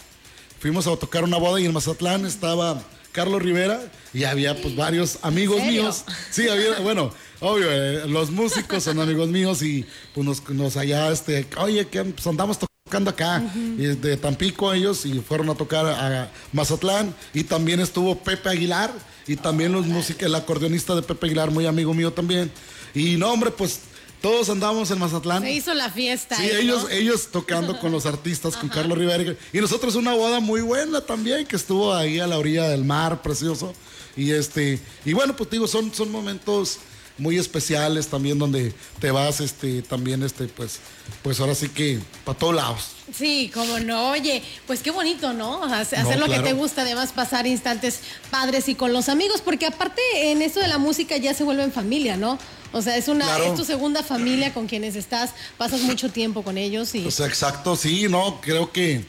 Fuimos 0.60 0.86
a 0.86 0.96
tocar 0.96 1.24
una 1.24 1.36
boda 1.36 1.60
y 1.60 1.66
en 1.66 1.72
Mazatlán 1.72 2.26
estaba 2.26 2.82
Carlos 3.12 3.40
Rivera 3.42 3.80
y 4.12 4.24
había 4.24 4.60
pues 4.60 4.74
varios 4.74 5.18
amigos 5.22 5.62
míos. 5.62 6.04
Sí, 6.30 6.48
había, 6.48 6.80
bueno, 6.80 7.12
obvio, 7.40 7.70
eh, 7.70 8.08
los 8.08 8.30
músicos 8.30 8.84
son 8.84 9.00
amigos 9.00 9.28
míos 9.28 9.62
y 9.62 9.86
pues 10.14 10.26
nos, 10.26 10.48
nos 10.50 10.76
allá, 10.76 11.10
este, 11.10 11.46
oye, 11.58 11.86
que 11.86 12.04
pues, 12.04 12.26
andamos 12.26 12.58
tocando 12.58 13.10
acá. 13.10 13.42
Y 13.54 13.82
de 13.82 14.16
Tampico 14.16 14.72
ellos 14.72 15.06
y 15.06 15.20
fueron 15.20 15.48
a 15.50 15.54
tocar 15.54 15.86
a 15.86 16.32
Mazatlán 16.52 17.14
y 17.34 17.44
también 17.44 17.80
estuvo 17.80 18.18
Pepe 18.18 18.48
Aguilar 18.48 18.92
y 19.26 19.36
también 19.36 19.72
los 19.72 19.86
músicos, 19.86 20.22
el 20.22 20.34
acordeonista 20.34 20.94
de 20.94 21.02
Pepe 21.02 21.26
Aguilar, 21.26 21.50
muy 21.50 21.66
amigo 21.66 21.94
mío 21.94 22.12
también. 22.12 22.50
Y 22.94 23.16
no, 23.16 23.30
hombre, 23.32 23.50
pues 23.50 23.80
todos 24.20 24.48
andamos 24.50 24.90
en 24.90 24.98
Mazatlán. 24.98 25.42
Se 25.42 25.52
hizo 25.52 25.74
la 25.74 25.90
fiesta. 25.90 26.36
Sí, 26.36 26.48
¿no? 26.52 26.58
ellos, 26.58 26.86
ellos 26.90 27.28
tocando 27.30 27.78
con 27.80 27.92
los 27.92 28.06
artistas, 28.06 28.56
con 28.56 28.68
Carlos 28.68 28.98
Rivera. 28.98 29.36
Y 29.52 29.58
nosotros 29.58 29.94
una 29.94 30.14
boda 30.14 30.40
muy 30.40 30.60
buena 30.60 31.00
también, 31.00 31.46
que 31.46 31.56
estuvo 31.56 31.94
ahí 31.94 32.18
a 32.18 32.26
la 32.26 32.38
orilla 32.38 32.68
del 32.68 32.84
mar, 32.84 33.22
precioso. 33.22 33.74
Y 34.16 34.32
este, 34.32 34.80
y 35.04 35.12
bueno, 35.12 35.36
pues 35.36 35.48
digo, 35.50 35.68
son, 35.68 35.94
son 35.94 36.10
momentos 36.10 36.78
muy 37.18 37.36
especiales 37.36 38.06
también 38.06 38.38
donde 38.38 38.72
te 39.00 39.10
vas, 39.10 39.40
este, 39.40 39.82
también, 39.82 40.22
este, 40.22 40.46
pues, 40.46 40.78
pues 41.22 41.38
ahora 41.40 41.54
sí 41.54 41.68
que 41.68 41.98
para 42.24 42.38
todos 42.38 42.54
lados. 42.54 42.90
Sí, 43.12 43.50
como 43.52 43.78
no, 43.80 44.10
oye, 44.10 44.42
pues 44.66 44.80
qué 44.80 44.90
bonito, 44.90 45.32
¿no? 45.32 45.64
Hacer 45.64 46.04
No, 46.04 46.26
lo 46.26 46.32
que 46.32 46.40
te 46.40 46.52
gusta, 46.52 46.82
además 46.82 47.12
pasar 47.12 47.46
instantes 47.46 48.00
padres 48.30 48.68
y 48.68 48.74
con 48.74 48.92
los 48.92 49.08
amigos, 49.08 49.40
porque 49.40 49.66
aparte 49.66 50.00
en 50.30 50.42
eso 50.42 50.60
de 50.60 50.68
la 50.68 50.78
música 50.78 51.16
ya 51.16 51.34
se 51.34 51.44
vuelve 51.44 51.64
en 51.64 51.72
familia, 51.72 52.16
¿no? 52.16 52.38
O 52.72 52.82
sea, 52.82 52.96
es 52.96 53.08
una, 53.08 53.24
Claro. 53.24 53.44
es 53.44 53.54
tu 53.54 53.64
segunda 53.64 54.02
familia 54.02 54.52
con 54.52 54.66
quienes 54.66 54.94
estás, 54.96 55.30
pasas 55.56 55.80
mucho 55.82 56.10
tiempo 56.10 56.42
con 56.42 56.58
ellos 56.58 56.94
y 56.94 57.06
O 57.06 57.10
sea, 57.10 57.26
exacto, 57.26 57.76
sí, 57.76 58.06
no, 58.08 58.40
creo 58.40 58.72
que, 58.72 59.04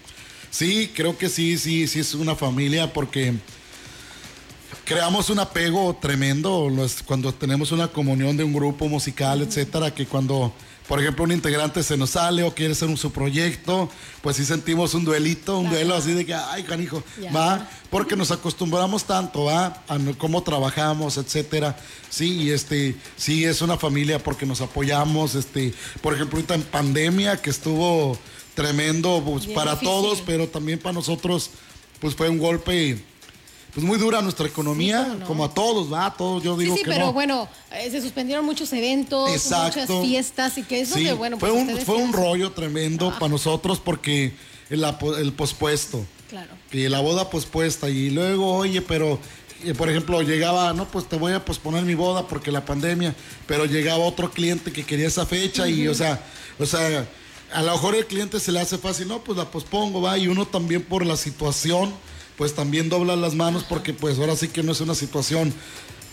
sí, 0.49 0.91
creo 0.95 1.17
que 1.17 1.29
sí, 1.29 1.57
sí, 1.57 1.87
sí 1.87 1.99
es 1.99 2.13
una 2.13 2.35
familia 2.35 2.91
porque 2.93 3.33
creamos 4.85 5.29
un 5.29 5.39
apego 5.39 5.97
tremendo 6.01 6.67
cuando 7.05 7.33
tenemos 7.33 7.71
una 7.71 7.87
comunión 7.89 8.37
de 8.37 8.43
un 8.43 8.53
grupo 8.53 8.87
musical, 8.87 9.41
etcétera, 9.41 9.93
que 9.93 10.05
cuando, 10.05 10.53
por 10.89 11.00
ejemplo, 11.00 11.24
un 11.24 11.31
integrante 11.31 11.84
se 11.84 11.96
nos 11.96 12.10
sale 12.10 12.41
o 12.43 12.53
quiere 12.53 12.74
hacer 12.74 12.89
un 12.89 12.98
su 12.98 13.12
proyecto, 13.12 13.89
pues 14.22 14.36
sí 14.38 14.43
sentimos 14.43 14.96
un 14.96 15.05
duelito, 15.05 15.60
un 15.60 15.69
duelo 15.69 15.93
así 15.96 16.13
de 16.13 16.25
que, 16.25 16.34
ay, 16.34 16.63
canijo, 16.63 17.03
va, 17.34 17.69
porque 17.91 18.15
nos 18.15 18.31
acostumbramos 18.31 19.03
tanto, 19.05 19.43
va, 19.46 19.84
a 19.88 20.00
no- 20.00 20.17
cómo 20.17 20.41
trabajamos, 20.41 21.17
etcétera. 21.17 21.77
Sí, 22.10 22.41
y 22.41 22.50
este, 22.50 22.96
sí 23.15 23.46
es 23.46 23.62
una 23.62 23.77
familia 23.77 24.17
porque 24.22 24.48
nos 24.48 24.62
apoyamos, 24.62 25.36
este, 25.36 25.75
por 26.01 26.15
ejemplo, 26.15 26.38
ahorita 26.38 26.55
en 26.55 26.63
pandemia 26.63 27.39
que 27.39 27.51
estuvo 27.51 28.17
tremendo 28.55 29.22
pues, 29.24 29.46
para 29.46 29.74
difícil. 29.74 29.89
todos, 29.93 30.22
pero 30.25 30.48
también 30.48 30.79
para 30.79 30.93
nosotros, 30.93 31.51
pues 32.00 32.15
fue 32.15 32.29
un 32.29 32.39
golpe 32.39 32.98
pues 33.73 33.85
muy 33.85 33.97
dura 33.97 34.21
nuestra 34.21 34.47
economía, 34.47 35.15
no. 35.19 35.25
como 35.25 35.45
a 35.45 35.53
todos, 35.53 35.91
va, 35.91 36.07
a 36.07 36.13
todos, 36.13 36.43
yo 36.43 36.55
Sí, 36.57 36.63
digo 36.63 36.75
sí, 36.75 36.83
que 36.83 36.89
pero 36.89 37.07
no. 37.07 37.13
bueno, 37.13 37.47
eh, 37.71 37.89
se 37.91 38.01
suspendieron 38.01 38.45
muchos 38.45 38.71
eventos, 38.73 39.29
Exacto. 39.31 39.79
muchas 39.81 40.07
fiestas 40.07 40.57
y 40.57 40.63
que 40.63 40.81
eso 40.81 40.95
Sí, 40.95 41.03
que 41.03 41.13
bueno, 41.13 41.38
fue 41.39 41.49
pues 41.49 41.61
un, 41.61 41.67
ustedes 41.67 41.85
fue 41.85 41.95
un 41.97 42.11
rollo 42.13 42.51
tremendo 42.51 43.13
para 43.19 43.29
nosotros 43.29 43.79
porque 43.79 44.33
el, 44.69 44.83
el 45.19 45.33
pospuesto. 45.33 46.05
Claro. 46.29 46.51
Y 46.71 46.88
la 46.89 46.99
boda 46.99 47.29
pospuesta. 47.29 47.89
Y 47.89 48.11
luego, 48.11 48.53
oye, 48.55 48.81
pero, 48.83 49.19
eh, 49.63 49.73
por 49.73 49.89
ejemplo, 49.89 50.21
llegaba, 50.21 50.73
no, 50.73 50.85
pues 50.88 51.07
te 51.09 51.15
voy 51.15 51.33
a 51.33 51.43
posponer 51.43 51.83
mi 51.83 51.95
boda 51.95 52.27
porque 52.27 52.51
la 52.51 52.65
pandemia, 52.65 53.15
pero 53.47 53.65
llegaba 53.65 54.03
otro 54.05 54.29
cliente 54.31 54.71
que 54.71 54.83
quería 54.85 55.07
esa 55.07 55.25
fecha 55.25 55.67
y, 55.67 55.88
o 55.88 55.95
sea, 55.95 56.23
o 56.59 56.65
sea, 56.67 57.07
a 57.51 57.63
lo 57.63 57.71
mejor 57.71 57.95
el 57.95 58.05
cliente 58.05 58.39
se 58.39 58.51
le 58.51 58.59
hace 58.59 58.77
fácil, 58.77 59.07
no, 59.07 59.23
pues 59.23 59.38
la 59.39 59.49
pospongo, 59.49 60.01
va, 60.03 60.17
y 60.19 60.27
uno 60.27 60.45
también 60.45 60.83
por 60.83 61.03
la 61.03 61.17
situación, 61.17 61.91
pues 62.39 62.55
también 62.55 62.88
dobla 62.88 63.17
las 63.17 63.36
manos 63.36 63.65
porque 63.67 63.93
pues 63.93 64.17
ahora 64.17 64.34
sí 64.34 64.48
que 64.48 64.63
no 64.63 64.72
es 64.72 64.79
una 64.79 64.96
situación 64.96 65.53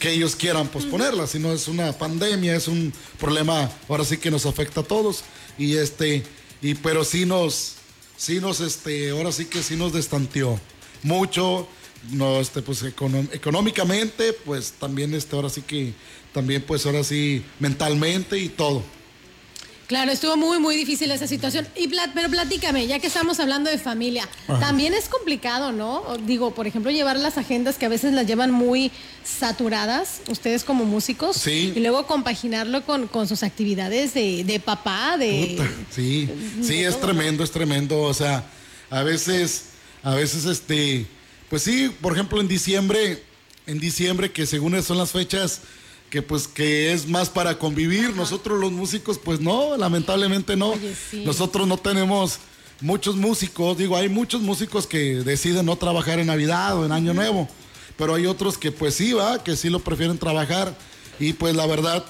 que 0.00 0.10
ellos 0.10 0.34
quieran 0.34 0.66
posponerla, 0.66 1.28
sino 1.28 1.52
es 1.52 1.68
una 1.68 1.92
pandemia, 1.92 2.56
es 2.56 2.66
un 2.66 2.92
problema, 3.20 3.70
ahora 3.88 4.04
sí 4.04 4.18
que 4.18 4.28
nos 4.28 4.44
afecta 4.44 4.80
a 4.80 4.82
todos. 4.82 5.22
Y 5.56 5.76
este, 5.76 6.24
y 6.60 6.74
pero 6.74 7.04
sí 7.04 7.26
nos, 7.26 7.74
sí 8.16 8.40
nos, 8.40 8.58
este, 8.58 9.10
ahora 9.10 9.30
sí 9.30 9.44
que 9.44 9.62
sí 9.62 9.76
nos 9.76 9.92
destanteó 9.92 10.58
mucho, 11.04 11.68
no, 12.10 12.40
este, 12.40 12.60
pues 12.60 12.82
económicamente, 12.82 14.32
pues 14.32 14.72
también 14.80 15.14
este, 15.14 15.36
ahora 15.36 15.48
sí 15.48 15.62
que, 15.62 15.94
también 16.34 16.60
pues 16.60 16.86
ahora 16.86 17.04
sí 17.04 17.44
mentalmente 17.60 18.36
y 18.36 18.48
todo. 18.48 18.82
Claro, 19.86 20.10
estuvo 20.10 20.36
muy, 20.36 20.58
muy 20.58 20.74
difícil 20.76 21.10
esa 21.12 21.28
situación. 21.28 21.66
Y 21.76 21.86
plat- 21.88 22.10
pero 22.12 22.28
platícame, 22.28 22.86
ya 22.88 22.98
que 22.98 23.06
estamos 23.06 23.38
hablando 23.38 23.70
de 23.70 23.78
familia, 23.78 24.28
Ajá. 24.48 24.58
también 24.58 24.92
es 24.94 25.08
complicado, 25.08 25.70
¿no? 25.70 26.02
Digo, 26.26 26.52
por 26.54 26.66
ejemplo, 26.66 26.90
llevar 26.90 27.16
las 27.18 27.38
agendas 27.38 27.76
que 27.76 27.86
a 27.86 27.88
veces 27.88 28.12
las 28.12 28.26
llevan 28.26 28.50
muy 28.50 28.90
saturadas, 29.24 30.22
ustedes 30.28 30.64
como 30.64 30.84
músicos, 30.84 31.36
Sí. 31.36 31.72
y 31.76 31.80
luego 31.80 32.06
compaginarlo 32.06 32.84
con, 32.84 33.06
con 33.06 33.28
sus 33.28 33.42
actividades 33.44 34.12
de, 34.14 34.42
de 34.44 34.58
papá, 34.58 35.16
de... 35.18 35.54
Puta, 35.56 35.70
sí, 35.94 36.28
sí, 36.62 36.82
es 36.82 37.00
tremendo, 37.00 37.44
es 37.44 37.50
tremendo. 37.52 38.00
O 38.02 38.14
sea, 38.14 38.44
a 38.90 39.02
veces, 39.04 39.66
a 40.02 40.14
veces, 40.14 40.46
este, 40.46 41.06
pues 41.48 41.62
sí, 41.62 41.92
por 42.00 42.12
ejemplo, 42.12 42.40
en 42.40 42.48
diciembre, 42.48 43.22
en 43.68 43.78
diciembre, 43.78 44.32
que 44.32 44.46
según 44.46 44.82
son 44.82 44.98
las 44.98 45.12
fechas 45.12 45.60
que 46.10 46.22
pues 46.22 46.46
que 46.48 46.92
es 46.92 47.08
más 47.08 47.28
para 47.28 47.58
convivir, 47.58 48.14
nosotros 48.14 48.58
los 48.60 48.72
músicos, 48.72 49.18
pues 49.18 49.40
no, 49.40 49.76
lamentablemente 49.76 50.56
no. 50.56 50.74
sí. 51.10 51.22
Nosotros 51.24 51.66
no 51.66 51.76
tenemos 51.76 52.38
muchos 52.80 53.16
músicos, 53.16 53.78
digo, 53.78 53.96
hay 53.96 54.08
muchos 54.08 54.42
músicos 54.42 54.86
que 54.86 55.16
deciden 55.16 55.66
no 55.66 55.76
trabajar 55.76 56.18
en 56.18 56.26
Navidad 56.26 56.78
o 56.78 56.84
en 56.84 56.92
Año 56.92 57.14
Nuevo, 57.14 57.48
pero 57.96 58.14
hay 58.14 58.26
otros 58.26 58.58
que 58.58 58.70
pues 58.70 58.94
sí, 58.94 59.12
va, 59.12 59.42
que 59.42 59.56
sí 59.56 59.70
lo 59.70 59.80
prefieren 59.80 60.18
trabajar. 60.18 60.76
Y 61.18 61.32
pues 61.32 61.56
la 61.56 61.66
verdad, 61.66 62.04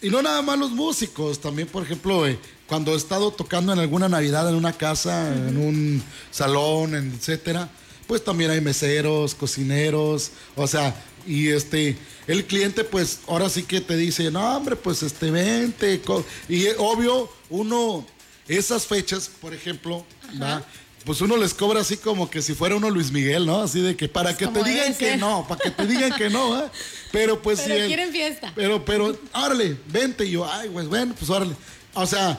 y 0.00 0.08
no 0.08 0.22
nada 0.22 0.42
más 0.42 0.58
los 0.58 0.70
músicos, 0.70 1.40
también 1.40 1.68
por 1.68 1.82
ejemplo, 1.82 2.26
eh, 2.26 2.38
cuando 2.66 2.92
he 2.92 2.96
estado 2.96 3.30
tocando 3.30 3.72
en 3.72 3.78
alguna 3.78 4.08
Navidad 4.08 4.48
en 4.48 4.54
una 4.54 4.72
casa, 4.72 5.28
en 5.34 5.56
un 5.58 6.02
salón, 6.30 6.94
etcétera, 6.94 7.68
pues 8.06 8.24
también 8.24 8.50
hay 8.50 8.60
meseros, 8.60 9.34
cocineros, 9.34 10.30
o 10.56 10.66
sea, 10.66 10.94
y 11.28 11.48
este, 11.50 11.96
el 12.26 12.44
cliente 12.46 12.84
pues 12.84 13.20
ahora 13.28 13.48
sí 13.48 13.62
que 13.62 13.80
te 13.80 13.96
dice, 13.96 14.30
no 14.30 14.56
hombre, 14.56 14.76
pues 14.76 15.02
este, 15.02 15.30
vente, 15.30 16.00
co-". 16.00 16.24
y 16.48 16.66
eh, 16.66 16.74
obvio, 16.78 17.30
uno, 17.50 18.06
esas 18.48 18.86
fechas, 18.86 19.30
por 19.40 19.52
ejemplo, 19.54 20.04
¿va? 20.40 20.64
pues 21.04 21.20
uno 21.20 21.36
les 21.36 21.54
cobra 21.54 21.80
así 21.80 21.96
como 21.96 22.28
que 22.28 22.42
si 22.42 22.54
fuera 22.54 22.74
uno 22.76 22.90
Luis 22.90 23.10
Miguel, 23.12 23.46
¿no? 23.46 23.62
Así 23.62 23.80
de 23.80 23.96
que 23.96 24.08
para 24.08 24.36
que 24.36 24.46
te 24.46 24.62
digan 24.64 24.94
que 24.94 25.16
no, 25.16 25.46
para 25.48 25.60
que 25.60 25.70
te 25.70 25.86
digan 25.86 26.12
que 26.16 26.28
no, 26.28 26.54
¿ah? 26.54 26.70
Pero 27.12 27.40
pues 27.40 27.60
Pero 27.60 27.74
si 27.74 27.80
el- 27.82 27.86
quieren 27.86 28.10
fiesta. 28.12 28.52
pero, 28.54 28.84
pero, 28.84 29.18
órale, 29.32 29.76
vente. 29.86 30.24
Y 30.26 30.32
yo, 30.32 30.50
ay, 30.50 30.68
pues 30.70 30.86
bueno, 30.88 31.14
pues 31.18 31.30
órale. 31.30 31.54
O 31.94 32.04
sea, 32.06 32.38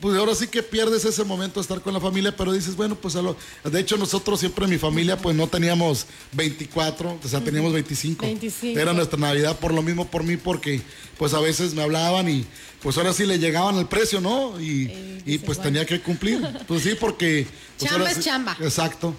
pues 0.00 0.16
ahora 0.16 0.34
sí 0.34 0.46
que 0.46 0.62
pierdes 0.62 1.04
ese 1.04 1.24
momento 1.24 1.60
de 1.60 1.62
estar 1.62 1.80
con 1.80 1.92
la 1.92 2.00
familia, 2.00 2.34
pero 2.36 2.52
dices, 2.52 2.76
bueno, 2.76 2.94
pues 2.94 3.16
a 3.16 3.22
lo- 3.22 3.36
de 3.64 3.80
hecho 3.80 3.96
nosotros 3.96 4.38
siempre 4.40 4.64
en 4.64 4.70
mi 4.70 4.78
familia 4.78 5.16
pues 5.18 5.34
no 5.34 5.46
teníamos 5.48 6.06
24, 6.32 7.18
o 7.22 7.28
sea, 7.28 7.40
teníamos 7.40 7.72
25. 7.72 8.24
25. 8.24 8.78
Era 8.78 8.92
nuestra 8.92 9.18
Navidad 9.18 9.58
por 9.58 9.72
lo 9.74 9.82
mismo 9.82 10.06
por 10.08 10.22
mí, 10.22 10.36
porque 10.36 10.80
pues 11.18 11.34
a 11.34 11.40
veces 11.40 11.74
me 11.74 11.82
hablaban 11.82 12.28
y 12.28 12.44
pues 12.82 12.96
ahora 12.96 13.12
sí 13.12 13.26
le 13.26 13.38
llegaban 13.38 13.76
al 13.76 13.88
precio, 13.88 14.20
¿no? 14.20 14.60
Y, 14.60 15.20
y 15.26 15.38
pues 15.38 15.60
tenía 15.60 15.84
que 15.84 16.00
cumplir. 16.00 16.40
Pues 16.68 16.82
sí, 16.84 16.90
porque... 16.98 17.46
pues, 17.78 17.90
Chamba 17.90 18.10
es 18.10 18.20
chamba. 18.20 18.56
Exacto. 18.60 19.14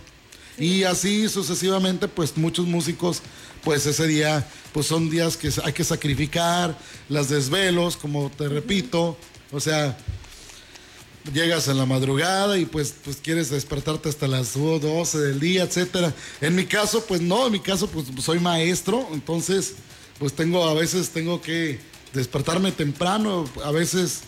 Y 0.57 0.83
así 0.83 1.27
sucesivamente, 1.29 2.07
pues 2.07 2.35
muchos 2.37 2.65
músicos, 2.67 3.21
pues 3.63 3.85
ese 3.85 4.07
día, 4.07 4.47
pues 4.73 4.87
son 4.87 5.09
días 5.09 5.35
que 5.37 5.49
hay 5.63 5.73
que 5.73 5.83
sacrificar, 5.83 6.77
las 7.09 7.27
desvelos, 7.29 7.97
como 7.97 8.29
te 8.29 8.47
repito, 8.49 9.17
o 9.51 9.59
sea, 9.59 9.97
llegas 11.33 11.67
en 11.67 11.77
la 11.77 11.85
madrugada 11.85 12.57
y 12.57 12.65
pues, 12.65 12.93
pues 13.03 13.17
quieres 13.17 13.49
despertarte 13.49 14.09
hasta 14.09 14.27
las 14.27 14.53
12 14.53 15.17
del 15.19 15.39
día, 15.39 15.63
etcétera. 15.63 16.13
En 16.41 16.55
mi 16.55 16.65
caso, 16.65 17.03
pues 17.05 17.21
no, 17.21 17.45
en 17.47 17.51
mi 17.53 17.59
caso, 17.59 17.87
pues 17.87 18.05
soy 18.23 18.39
maestro, 18.39 19.07
entonces, 19.13 19.73
pues 20.17 20.33
tengo, 20.33 20.67
a 20.67 20.73
veces 20.73 21.09
tengo 21.09 21.41
que 21.41 21.79
despertarme 22.13 22.71
temprano, 22.71 23.49
a 23.63 23.71
veces 23.71 24.21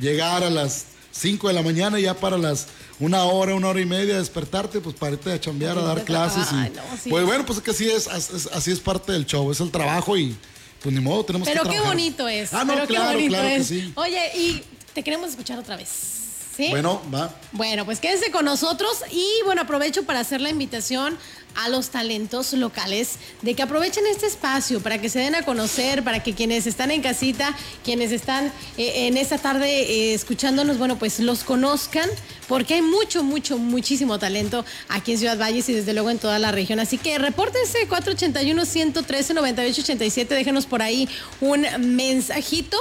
llegar 0.00 0.42
a 0.44 0.50
las 0.50 0.86
5 1.12 1.48
de 1.48 1.54
la 1.54 1.62
mañana 1.62 1.98
ya 2.00 2.14
para 2.14 2.36
las 2.38 2.66
una 3.00 3.24
hora, 3.24 3.54
una 3.54 3.68
hora 3.68 3.80
y 3.80 3.86
media 3.86 4.18
despertarte, 4.18 4.80
pues 4.80 4.94
para 4.96 5.12
irte 5.12 5.32
a 5.32 5.40
chambear, 5.40 5.76
a 5.78 5.82
dar 5.82 6.04
clases. 6.04 6.46
y- 6.52 6.54
Ay, 6.56 6.72
no, 6.74 6.82
sí. 7.02 7.10
Pues 7.10 7.24
bueno, 7.24 7.44
pues 7.46 7.58
es 7.58 7.64
que 7.64 7.70
así 7.72 7.88
es, 7.90 8.06
as- 8.08 8.30
es- 8.30 8.46
así 8.52 8.70
es 8.70 8.78
parte 8.80 9.12
del 9.12 9.26
show, 9.26 9.50
es 9.50 9.60
el 9.60 9.70
trabajo 9.70 10.16
y 10.16 10.36
pues 10.82 10.94
ni 10.94 11.00
modo, 11.00 11.24
tenemos 11.24 11.48
Pero 11.48 11.62
que 11.62 11.70
qué 11.70 11.74
trabajar. 11.76 11.96
bonito 11.96 12.28
es. 12.28 12.52
Ah, 12.54 12.64
no, 12.64 12.74
pero 12.74 12.86
qué 12.86 12.94
claro, 12.94 13.12
bonito 13.14 13.28
claro 13.30 13.48
que 13.48 13.56
es. 13.56 13.66
sí. 13.66 13.92
Oye, 13.96 14.20
y 14.38 14.62
te 14.92 15.02
queremos 15.02 15.30
escuchar 15.30 15.58
otra 15.58 15.76
vez. 15.76 16.13
¿Sí? 16.56 16.68
Bueno, 16.70 17.02
va. 17.12 17.34
Bueno, 17.52 17.84
pues 17.84 18.00
quédense 18.00 18.30
con 18.30 18.44
nosotros 18.44 19.02
y 19.10 19.26
bueno, 19.44 19.62
aprovecho 19.62 20.04
para 20.04 20.20
hacer 20.20 20.40
la 20.40 20.50
invitación 20.50 21.18
a 21.54 21.68
los 21.68 21.90
talentos 21.90 22.52
locales 22.52 23.16
de 23.42 23.54
que 23.54 23.62
aprovechen 23.62 24.04
este 24.06 24.26
espacio 24.26 24.80
para 24.80 25.00
que 25.00 25.08
se 25.08 25.20
den 25.20 25.34
a 25.34 25.42
conocer, 25.42 26.04
para 26.04 26.22
que 26.22 26.34
quienes 26.34 26.66
están 26.66 26.90
en 26.90 27.00
casita, 27.02 27.54
quienes 27.84 28.12
están 28.12 28.52
eh, 28.76 29.06
en 29.06 29.16
esta 29.16 29.38
tarde 29.38 29.68
eh, 29.68 30.12
escuchándonos, 30.14 30.76
bueno, 30.78 30.98
pues 30.98 31.20
los 31.20 31.44
conozcan, 31.44 32.10
porque 32.48 32.74
hay 32.74 32.82
mucho, 32.82 33.22
mucho, 33.22 33.56
muchísimo 33.58 34.18
talento 34.18 34.64
aquí 34.88 35.12
en 35.12 35.18
Ciudad 35.18 35.38
Valles 35.38 35.68
y 35.68 35.74
desde 35.74 35.92
luego 35.92 36.10
en 36.10 36.18
toda 36.18 36.40
la 36.40 36.50
región. 36.52 36.78
Así 36.80 36.98
que 36.98 37.18
repórtense 37.18 37.88
481-113-9887, 37.88 40.26
déjenos 40.28 40.66
por 40.66 40.82
ahí 40.82 41.08
un 41.40 41.66
mensajito. 41.94 42.76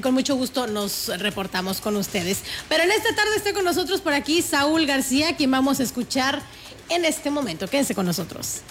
Con 0.00 0.14
mucho 0.14 0.36
gusto 0.36 0.66
nos 0.66 1.08
reportamos 1.18 1.80
con 1.80 1.96
ustedes. 1.96 2.38
Pero 2.68 2.84
en 2.84 2.90
esta 2.90 3.14
tarde 3.14 3.36
está 3.36 3.52
con 3.52 3.64
nosotros 3.64 4.00
por 4.00 4.14
aquí 4.14 4.40
Saúl 4.40 4.86
García, 4.86 5.36
quien 5.36 5.50
vamos 5.50 5.80
a 5.80 5.82
escuchar 5.82 6.42
en 6.88 7.04
este 7.04 7.30
momento. 7.30 7.68
Quédense 7.68 7.94
con 7.94 8.06
nosotros. 8.06 8.62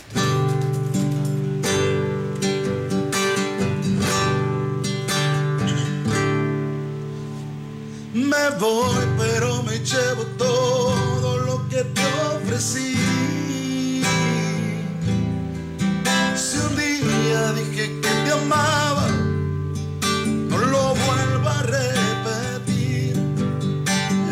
Me 8.13 8.49
voy, 8.59 9.05
pero 9.17 9.63
me 9.63 9.79
llevo 9.79 10.23
todo 10.37 11.37
lo 11.39 11.69
que 11.69 11.83
te 11.83 12.01
ofrecí. 12.35 12.95
Si 16.35 16.57
un 16.57 16.75
día 16.75 17.53
dije 17.53 17.99
que 18.01 18.09
te 18.25 18.31
amaba, 18.31 19.07
no 20.49 20.57
lo 20.57 20.93
a 21.49 21.63
repetir. 21.63 23.15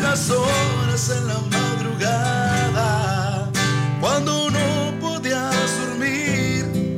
Las 0.02 0.30
horas 0.30 1.10
en 1.10 1.26
la 1.26 1.40
madrugada, 1.56 3.50
cuando 4.00 4.50
no 4.50 5.00
podías 5.00 5.54
dormir, 5.80 6.96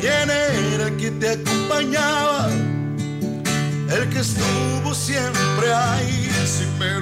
¿quién 0.00 0.30
era 0.30 0.90
que 0.96 1.10
te 1.12 1.30
acompañaba? 1.30 2.48
el 3.90 4.08
que 4.10 4.20
estuvo 4.20 4.94
siempre 4.94 5.72
ahí, 5.72 6.30
si 6.46 6.66
me 6.78 7.00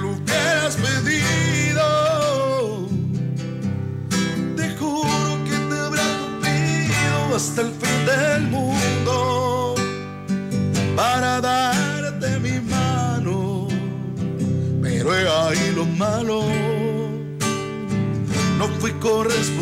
no 19.07 19.56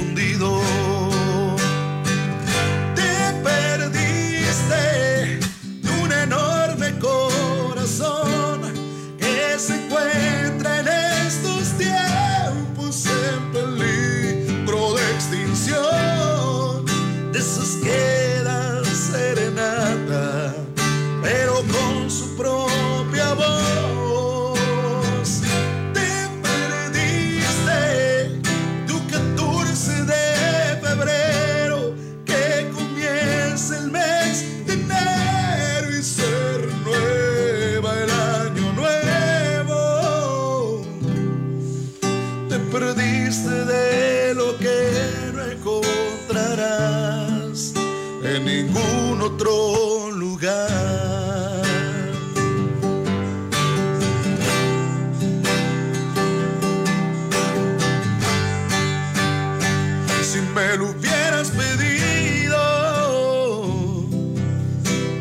lo 60.77 60.89
hubieras 60.91 61.51
pedido, 61.51 62.59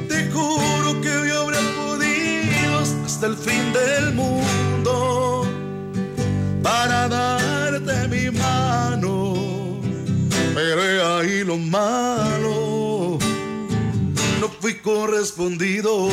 te 0.08 0.30
juro 0.32 1.00
que 1.00 1.28
yo 1.28 1.42
habría 1.42 1.60
podido 1.76 2.78
hasta 2.80 3.26
el 3.26 3.36
fin 3.36 3.72
del 3.72 4.14
mundo 4.14 5.46
para 6.62 7.08
darte 7.08 8.08
mi 8.08 8.30
mano. 8.36 9.34
Pero 10.54 10.84
he 10.84 11.02
ahí 11.02 11.44
lo 11.44 11.56
malo, 11.56 13.18
no 14.40 14.48
fui 14.60 14.74
correspondido. 14.74 16.08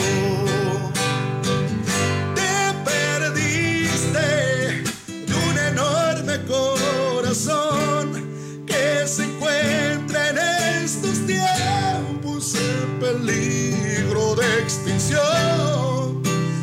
Peligro 14.84 16.22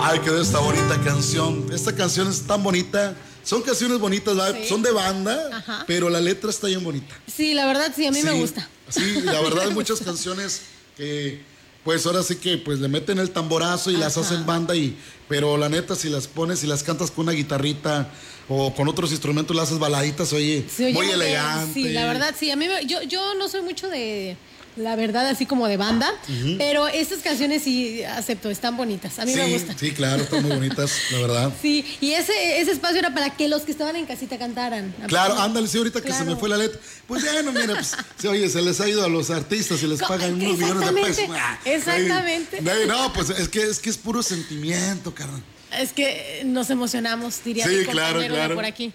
Ay, 0.01 0.21
quedó 0.21 0.41
esta 0.41 0.61
bonita 0.61 0.97
canción. 1.05 1.67
Esta 1.73 1.93
canción 1.95 2.29
es 2.29 2.43
tan 2.43 2.63
bonita. 2.63 3.17
Son 3.43 3.61
canciones 3.63 3.99
bonitas, 3.99 4.37
son 4.69 4.83
de 4.83 4.93
banda, 4.93 5.51
Ajá. 5.53 5.85
pero 5.87 6.09
la 6.11 6.21
letra 6.21 6.51
está 6.51 6.69
bien 6.69 6.85
bonita. 6.85 7.19
Sí, 7.27 7.55
la 7.55 7.67
verdad 7.67 7.93
sí, 7.97 8.07
a 8.07 8.13
mí 8.13 8.23
me 8.23 8.33
gusta. 8.33 8.69
Sí, 8.89 9.21
la 9.23 9.41
verdad 9.41 9.65
hay 9.69 9.75
muchas 9.75 10.01
canciones 10.01 10.61
que 10.97 11.43
pues 11.85 12.05
ahora 12.07 12.23
sí 12.23 12.37
que 12.37 12.59
pues 12.59 12.81
le 12.81 12.89
meten 12.89 13.19
el 13.19 13.31
tamborazo 13.31 13.91
y 13.91 13.97
las 13.97 14.17
hacen 14.19 14.45
banda 14.47 14.75
y 14.77 14.97
pero 15.29 15.57
la 15.57 15.69
neta 15.69 15.95
si 15.95 16.09
las 16.09 16.27
pones 16.27 16.63
y 16.65 16.67
las 16.67 16.83
cantas 16.83 17.11
con 17.11 17.25
una 17.25 17.33
guitarrita 17.33 18.11
o 18.49 18.75
con 18.75 18.89
otros 18.89 19.11
instrumentos 19.11 19.55
las 19.55 19.67
haces 19.69 19.79
baladitas, 19.79 20.33
oye, 20.33 20.65
oye 20.79 20.93
muy 20.93 21.07
bien, 21.07 21.15
elegante. 21.21 21.75
Sí, 21.75 21.89
la 21.91 22.07
verdad, 22.07 22.35
sí. 22.39 22.51
A 22.51 22.57
mí, 22.57 22.67
me- 22.67 22.87
yo, 22.87 23.03
yo 23.03 23.35
no 23.35 23.47
soy 23.49 23.61
mucho 23.61 23.89
de, 23.89 24.39
la 24.79 24.97
verdad, 24.97 25.27
así 25.29 25.47
como 25.47 25.67
de 25.69 25.77
banda, 25.77 26.11
pero 26.57 26.89
estas 26.89 27.19
canciones 27.21 27.63
sí 27.63 28.03
acepto, 28.05 28.51
están 28.51 28.77
bonitas. 28.77 29.19
A 29.19 29.25
mí 29.25 29.33
sí, 29.33 29.39
me 29.39 29.53
gustan. 29.53 29.79
Sí, 29.79 29.91
claro, 29.93 30.23
están 30.23 30.43
muy 30.43 30.53
bonitas, 30.57 30.93
la 31.13 31.19
verdad. 31.19 31.53
Sí, 31.61 31.85
y 32.01 32.13
ese, 32.13 32.61
ese 32.61 32.71
espacio 32.73 32.99
era 32.99 33.13
para 33.13 33.31
que 33.37 33.49
los 33.49 33.63
que 33.63 33.73
estaban 33.73 33.97
en 33.97 34.07
casita 34.07 34.39
cantaran. 34.39 34.95
Claro, 35.07 35.39
ándale, 35.39 35.69
sí, 35.69 35.79
ahorita 35.79 36.01
que 36.01 36.13
se 36.13 36.25
me 36.25 36.37
fue 36.37 36.49
la 36.49 36.57
letra. 36.57 36.81
Pues 37.07 37.25
bueno, 37.25 37.53
mira, 37.53 37.75
pues, 37.75 37.93
sí, 38.19 38.27
oye, 38.27 38.49
se 38.49 38.63
les 38.63 38.81
ha 38.81 38.89
ido 38.89 39.05
a 39.05 39.09
los 39.09 39.31
artistas 39.31 39.83
y 39.83 39.87
les 39.87 40.01
pagan 40.01 40.35
unos 40.35 40.59
millones 40.59 40.95
de 40.95 41.01
pesos. 41.03 41.25
Exactamente, 41.65 42.59
Ah. 42.69 42.87
No, 42.87 43.13
pues 43.13 43.31
es 43.31 43.49
que 43.49 43.63
es 43.63 43.79
que 43.79 43.91
es 43.91 43.97
puro 43.97 44.23
sentimiento, 44.23 45.15
carnal. 45.15 45.43
Es 45.77 45.93
que 45.93 46.43
nos 46.47 46.71
emocionamos, 46.71 47.45
diría 47.45 47.67
Sí, 47.67 47.75
mi 47.77 47.85
claro, 47.85 48.15
compañero 48.15 48.35
de 48.35 48.41
claro. 48.41 48.55
por 48.55 48.65
aquí. 48.65 48.91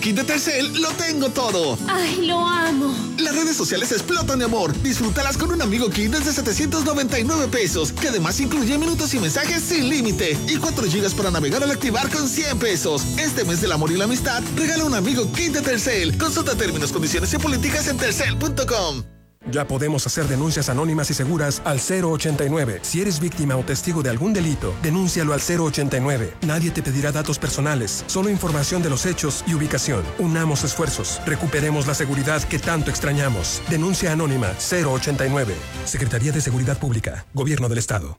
Kit 0.00 0.16
de 0.16 0.24
Telcel 0.24 0.80
lo 0.80 0.88
tengo 0.90 1.28
todo. 1.30 1.78
Ay, 1.88 2.26
lo 2.26 2.46
amo. 2.46 2.94
Las 3.18 3.34
redes 3.34 3.56
sociales 3.56 3.92
explotan 3.92 4.38
de 4.38 4.44
amor. 4.44 4.72
Disfrútalas 4.82 5.36
con 5.36 5.50
un 5.50 5.62
amigo 5.62 5.90
Kit 5.90 6.12
desde 6.12 6.32
799 6.32 7.48
pesos, 7.48 7.92
que 7.92 8.08
además 8.08 8.40
incluye 8.40 8.78
minutos 8.78 9.12
y 9.14 9.20
mensajes 9.20 9.62
sin 9.62 9.88
límite 9.88 10.38
y 10.48 10.56
4 10.56 10.84
gigas 10.86 11.14
para 11.14 11.30
navegar 11.30 11.62
al 11.62 11.70
activar 11.70 12.08
con 12.10 12.28
100 12.28 12.58
pesos. 12.58 13.02
Este 13.18 13.44
mes 13.44 13.60
del 13.60 13.72
amor 13.72 13.90
y 13.90 13.96
la 13.96 14.04
amistad, 14.04 14.42
regala 14.56 14.84
un 14.84 14.94
amigo 14.94 15.30
Kit 15.32 15.52
de 15.52 15.60
Telcel. 15.60 16.16
Consulta 16.18 16.54
términos, 16.54 16.92
condiciones 16.92 17.32
y 17.34 17.38
políticas 17.38 17.88
en 17.88 17.96
telcel.com. 17.96 19.11
Ya 19.50 19.66
podemos 19.66 20.06
hacer 20.06 20.26
denuncias 20.26 20.68
anónimas 20.68 21.10
y 21.10 21.14
seguras 21.14 21.62
al 21.64 21.78
089. 21.80 22.80
Si 22.82 23.00
eres 23.00 23.20
víctima 23.20 23.56
o 23.56 23.64
testigo 23.64 24.02
de 24.02 24.10
algún 24.10 24.32
delito, 24.32 24.74
denúncialo 24.82 25.32
al 25.32 25.40
089. 25.40 26.34
Nadie 26.46 26.70
te 26.70 26.82
pedirá 26.82 27.12
datos 27.12 27.38
personales, 27.38 28.04
solo 28.06 28.30
información 28.30 28.82
de 28.82 28.90
los 28.90 29.06
hechos 29.06 29.44
y 29.46 29.54
ubicación. 29.54 30.02
Unamos 30.18 30.64
esfuerzos, 30.64 31.20
recuperemos 31.26 31.86
la 31.86 31.94
seguridad 31.94 32.42
que 32.42 32.58
tanto 32.58 32.90
extrañamos. 32.90 33.62
Denuncia 33.68 34.12
anónima 34.12 34.52
089. 34.58 35.54
Secretaría 35.84 36.32
de 36.32 36.40
Seguridad 36.40 36.78
Pública, 36.78 37.26
Gobierno 37.34 37.68
del 37.68 37.78
Estado. 37.78 38.18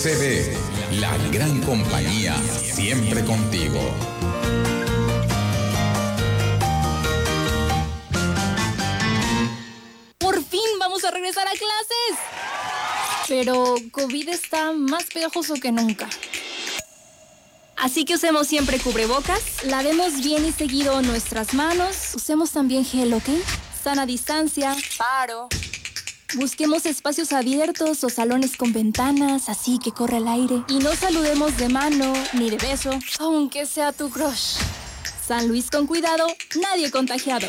CB, 0.00 1.00
la 1.00 1.18
gran 1.32 1.60
compañía, 1.62 2.36
siempre 2.56 3.24
contigo. 3.24 3.80
Por 10.18 10.36
fin 10.44 10.60
vamos 10.78 11.02
a 11.04 11.10
regresar 11.10 11.48
a 11.48 11.50
clases. 11.50 12.24
Pero 13.26 13.74
COVID 13.90 14.28
está 14.28 14.70
más 14.72 15.06
pegajoso 15.06 15.54
que 15.54 15.72
nunca. 15.72 16.08
Así 17.76 18.04
que 18.04 18.14
usemos 18.14 18.46
siempre 18.46 18.78
cubrebocas, 18.78 19.64
lavemos 19.64 20.22
bien 20.22 20.46
y 20.46 20.52
seguido 20.52 21.02
nuestras 21.02 21.54
manos, 21.54 22.14
usemos 22.14 22.52
también 22.52 22.84
gel, 22.84 23.14
¿ok? 23.14 23.30
Sana 23.82 24.06
distancia, 24.06 24.76
paro. 24.96 25.48
Busquemos 26.34 26.84
espacios 26.84 27.32
abiertos 27.32 28.04
o 28.04 28.10
salones 28.10 28.58
con 28.58 28.74
ventanas, 28.74 29.48
así 29.48 29.78
que 29.78 29.92
corre 29.92 30.18
el 30.18 30.28
aire. 30.28 30.62
Y 30.68 30.78
no 30.78 30.94
saludemos 30.94 31.56
de 31.56 31.70
mano 31.70 32.12
ni 32.34 32.50
de 32.50 32.58
beso, 32.58 32.90
aunque 33.18 33.64
sea 33.64 33.92
tu 33.92 34.10
crush. 34.10 34.58
San 35.26 35.48
Luis 35.48 35.70
con 35.70 35.86
cuidado, 35.86 36.26
nadie 36.60 36.90
contagiado. 36.90 37.48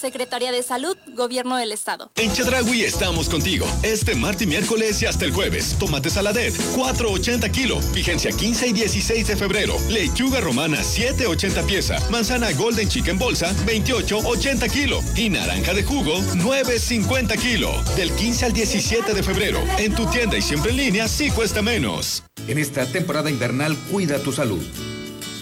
Secretaría 0.00 0.50
de 0.50 0.62
Salud, 0.62 0.96
Gobierno 1.14 1.56
del 1.56 1.72
Estado. 1.72 2.10
En 2.16 2.32
Chedragui 2.32 2.82
estamos 2.82 3.28
contigo. 3.28 3.66
Este 3.82 4.14
martes 4.14 4.42
y 4.42 4.46
miércoles 4.46 5.02
y 5.02 5.06
hasta 5.06 5.26
el 5.26 5.32
jueves. 5.32 5.76
Tomate 5.78 6.08
saladet, 6.08 6.54
4.80 6.74 7.50
kilo. 7.50 7.78
Vigencia 7.92 8.32
15 8.32 8.68
y 8.68 8.72
16 8.72 9.28
de 9.28 9.36
febrero. 9.36 9.76
Lechuga 9.90 10.40
romana, 10.40 10.78
7.80 10.78 11.66
pieza. 11.66 11.98
Manzana 12.10 12.50
golden 12.52 12.88
chicken 12.88 13.18
bolsa, 13.18 13.52
28.80 13.66 14.70
kilo. 14.70 15.00
Y 15.16 15.28
naranja 15.28 15.74
de 15.74 15.82
jugo, 15.84 16.18
9.50 16.36 17.38
kilo. 17.38 17.70
Del 17.96 18.10
15 18.12 18.46
al 18.46 18.52
17 18.52 19.12
de 19.12 19.22
febrero. 19.22 19.60
En 19.78 19.94
tu 19.94 20.06
tienda 20.06 20.38
y 20.38 20.42
siempre 20.42 20.70
en 20.70 20.78
línea, 20.78 21.08
sí 21.08 21.30
cuesta 21.30 21.60
menos. 21.60 22.24
En 22.48 22.58
esta 22.58 22.86
temporada 22.86 23.30
invernal, 23.30 23.76
cuida 23.90 24.18
tu 24.18 24.32
salud. 24.32 24.62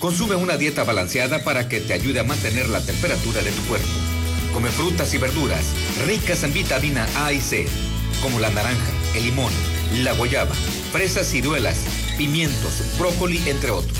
Consume 0.01 0.35
una 0.35 0.57
dieta 0.57 0.85
balanceada 0.85 1.43
para 1.43 1.69
que 1.69 1.81
te 1.81 1.93
ayude 1.93 2.21
a 2.21 2.25
mantener 2.25 2.69
la 2.69 2.81
temperatura 2.81 3.43
de 3.43 3.51
tu 3.51 3.63
cuerpo. 3.63 4.08
Come 4.53 4.71
frutas 4.71 5.15
y 5.15 5.19
verduras 5.19 5.65
ricas 6.07 6.43
en 6.43 6.53
vitamina 6.53 7.07
A 7.17 7.33
y 7.33 7.41
C, 7.41 7.67
como 8.23 8.41
la 8.41 8.51
naranja, 8.51 8.91
el 9.15 9.25
limón, 9.25 9.53
la 10.03 10.13
guayaba, 10.13 10.55
fresas, 10.93 11.29
ciruelas, 11.29 11.79
pimientos, 12.17 12.83
brócoli, 12.99 13.49
entre 13.49 13.71
otros, 13.71 13.99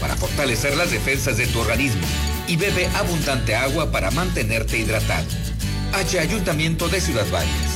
para 0.00 0.16
fortalecer 0.16 0.76
las 0.76 0.90
defensas 0.90 1.36
de 1.36 1.46
tu 1.46 1.60
organismo. 1.60 2.06
Y 2.48 2.56
bebe 2.56 2.86
abundante 2.94 3.56
agua 3.56 3.90
para 3.90 4.10
mantenerte 4.12 4.78
hidratado. 4.78 5.26
H 5.92 6.20
Ayuntamiento 6.20 6.88
de 6.88 7.00
Ciudad 7.00 7.26
Valles. 7.32 7.75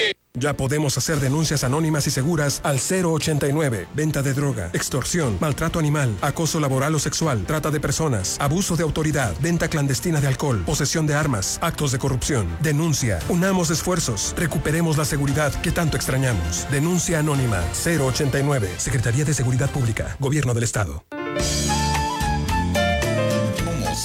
Ya 0.33 0.53
podemos 0.55 0.97
hacer 0.97 1.19
denuncias 1.19 1.65
anónimas 1.65 2.07
y 2.07 2.11
seguras 2.11 2.61
al 2.63 2.79
089. 2.79 3.87
Venta 3.93 4.21
de 4.21 4.33
droga, 4.33 4.69
extorsión, 4.71 5.37
maltrato 5.41 5.77
animal, 5.77 6.15
acoso 6.21 6.61
laboral 6.61 6.95
o 6.95 6.99
sexual, 6.99 7.43
trata 7.45 7.69
de 7.69 7.81
personas, 7.81 8.37
abuso 8.39 8.77
de 8.77 8.83
autoridad, 8.83 9.33
venta 9.41 9.67
clandestina 9.67 10.21
de 10.21 10.27
alcohol, 10.27 10.63
posesión 10.65 11.05
de 11.05 11.15
armas, 11.15 11.59
actos 11.61 11.91
de 11.91 11.99
corrupción. 11.99 12.47
Denuncia. 12.61 13.19
Unamos 13.27 13.71
esfuerzos. 13.71 14.33
Recuperemos 14.37 14.97
la 14.97 15.03
seguridad 15.03 15.53
que 15.61 15.71
tanto 15.71 15.97
extrañamos. 15.97 16.65
Denuncia 16.71 17.19
anónima 17.19 17.61
089. 17.73 18.69
Secretaría 18.77 19.25
de 19.25 19.33
Seguridad 19.33 19.69
Pública. 19.69 20.15
Gobierno 20.19 20.53
del 20.53 20.63
Estado. 20.63 21.03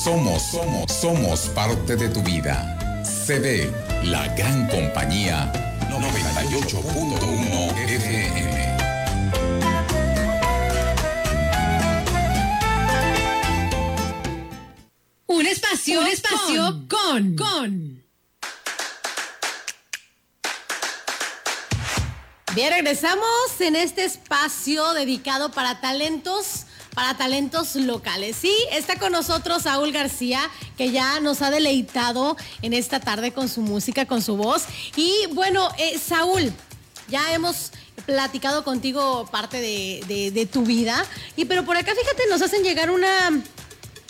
Somos, 0.03 0.43
somos, 0.51 0.93
somos 0.93 1.41
parte 1.51 1.95
de 1.95 2.09
tu 2.09 2.21
vida. 2.23 3.03
CB, 3.27 3.71
la 4.05 4.27
gran 4.35 4.69
compañía 4.69 5.53
98.1 6.01 7.73
FM. 7.89 8.77
Un 15.27 15.47
espacio, 15.47 16.01
un 16.01 16.07
espacio 16.07 16.87
con, 16.89 17.37
con. 17.37 18.05
Bien, 22.55 22.71
regresamos 22.73 23.61
en 23.61 23.77
este 23.77 24.05
espacio 24.05 24.93
dedicado 24.93 25.51
para 25.51 25.81
talentos 25.81 26.66
para 26.97 27.15
talentos 27.15 27.75
locales. 27.77 28.37
Sí, 28.41 28.55
está 28.73 28.99
con 28.99 29.13
nosotros 29.13 29.65
Saúl 29.65 29.93
García, 29.93 30.41
que 30.79 30.91
ya 30.93 31.21
nos 31.21 31.43
ha 31.43 31.51
deleitado 31.51 32.39
en 32.63 32.73
esta 32.73 33.01
tarde 33.01 33.33
con 33.33 33.51
su 33.51 33.61
música, 33.61 34.07
con 34.07 34.23
su 34.23 34.39
voz. 34.39 34.63
Y 34.97 35.13
bueno, 35.35 35.69
eh, 35.77 35.99
Saúl, 35.99 36.51
ya 37.09 37.35
hemos 37.35 37.73
platicado 38.07 38.65
contigo 38.65 39.29
parte 39.31 39.61
de, 39.61 40.03
de- 40.09 40.31
de 40.31 40.47
tu 40.47 40.63
vida. 40.63 41.05
Y 41.37 41.45
pero 41.45 41.67
por 41.67 41.77
acá, 41.77 41.93
fíjate, 41.95 42.23
nos 42.31 42.41
hacen 42.41 42.63
llegar 42.63 42.91
una, 42.91 43.43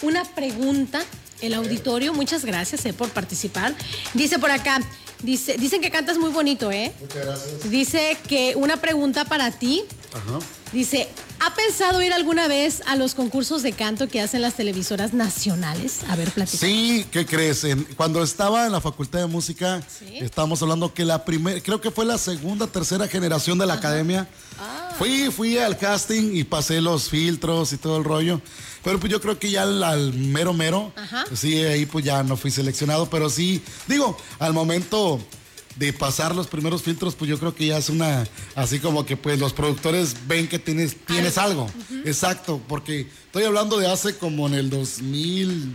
una 0.02 0.24
pregunta. 0.24 1.02
El 1.42 1.54
auditorio, 1.54 2.14
muchas 2.14 2.44
gracias 2.44 2.86
eh, 2.86 2.92
por 2.92 3.10
participar. 3.10 3.74
Dice 4.14 4.38
por 4.38 4.52
acá, 4.52 4.80
dice, 5.22 5.56
dicen 5.58 5.80
que 5.80 5.90
cantas 5.90 6.18
muy 6.18 6.30
bonito, 6.30 6.70
¿eh? 6.72 6.92
Muchas 7.00 7.24
gracias. 7.24 7.70
Dice 7.70 8.16
que 8.28 8.54
una 8.56 8.76
pregunta 8.78 9.24
para 9.24 9.50
ti. 9.50 9.82
Ajá. 10.12 10.38
Dice, 10.72 11.08
¿ha 11.40 11.54
pensado 11.54 12.02
ir 12.02 12.12
alguna 12.12 12.48
vez 12.48 12.82
a 12.86 12.96
los 12.96 13.14
concursos 13.14 13.62
de 13.62 13.72
canto 13.72 14.08
que 14.08 14.20
hacen 14.20 14.42
las 14.42 14.54
televisoras 14.54 15.12
nacionales? 15.14 16.00
A 16.08 16.16
ver, 16.16 16.30
platica. 16.32 16.58
Sí, 16.58 17.06
¿qué 17.12 17.24
crees? 17.24 17.62
En- 17.64 17.84
cuando 17.96 18.22
estaba 18.22 18.66
en 18.66 18.72
la 18.72 18.80
Facultad 18.80 19.20
de 19.20 19.26
Música, 19.26 19.80
estábamos 20.12 20.60
hablando 20.62 20.92
que 20.92 21.04
la 21.04 21.24
primera, 21.24 21.60
creo 21.60 21.80
que 21.80 21.90
fue 21.90 22.04
la 22.04 22.18
segunda, 22.18 22.66
tercera 22.66 23.06
generación 23.06 23.58
de 23.58 23.66
la 23.66 23.74
academia. 23.74 24.26
Fui, 24.98 25.30
fui 25.30 25.56
al 25.58 25.76
casting 25.78 26.34
y 26.34 26.42
pasé 26.44 26.80
los 26.80 27.10
filtros 27.10 27.72
y 27.72 27.76
todo 27.76 27.98
el 27.98 28.04
rollo. 28.04 28.40
Pero 28.86 29.00
pues 29.00 29.10
yo 29.10 29.20
creo 29.20 29.36
que 29.36 29.50
ya 29.50 29.62
al, 29.62 29.82
al 29.82 30.12
mero 30.12 30.54
mero, 30.54 30.92
Ajá. 30.94 31.24
sí, 31.34 31.56
ahí 31.64 31.86
pues 31.86 32.04
ya 32.04 32.22
no 32.22 32.36
fui 32.36 32.52
seleccionado. 32.52 33.10
Pero 33.10 33.28
sí, 33.28 33.60
digo, 33.88 34.16
al 34.38 34.52
momento 34.52 35.18
de 35.74 35.92
pasar 35.92 36.36
los 36.36 36.46
primeros 36.46 36.84
filtros, 36.84 37.16
pues 37.16 37.28
yo 37.28 37.36
creo 37.36 37.52
que 37.52 37.66
ya 37.66 37.78
es 37.78 37.88
una, 37.88 38.28
así 38.54 38.78
como 38.78 39.04
que 39.04 39.16
pues 39.16 39.40
los 39.40 39.52
productores 39.52 40.14
ven 40.28 40.46
que 40.46 40.60
tienes, 40.60 40.94
tienes 41.04 41.36
algo. 41.36 41.68
Exacto, 42.04 42.62
porque 42.68 43.08
estoy 43.26 43.42
hablando 43.42 43.76
de 43.76 43.90
hace 43.90 44.16
como 44.18 44.46
en 44.46 44.54
el 44.54 44.70
2000 44.70 45.72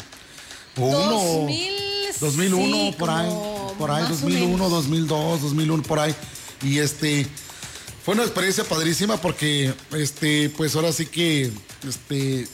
o 0.77 0.85
uno, 0.85 1.11
2000, 1.41 1.73
2001 2.17 2.63
sí, 2.63 2.95
por 2.97 3.09
ahí, 3.09 3.29
por 3.77 3.91
ahí, 3.91 4.03
más 4.03 4.11
o 4.11 4.15
2001, 4.21 4.47
menos. 4.53 4.71
2002, 4.71 5.41
2001 5.41 5.83
por 5.83 5.99
ahí. 5.99 6.15
Y 6.63 6.77
este 6.77 7.27
fue 8.05 8.13
una 8.13 8.23
experiencia 8.23 8.63
padrísima 8.63 9.17
porque 9.17 9.73
este 9.91 10.49
pues 10.51 10.73
ahora 10.77 10.93
sí 10.93 11.07
que 11.07 11.51
este 11.85 12.47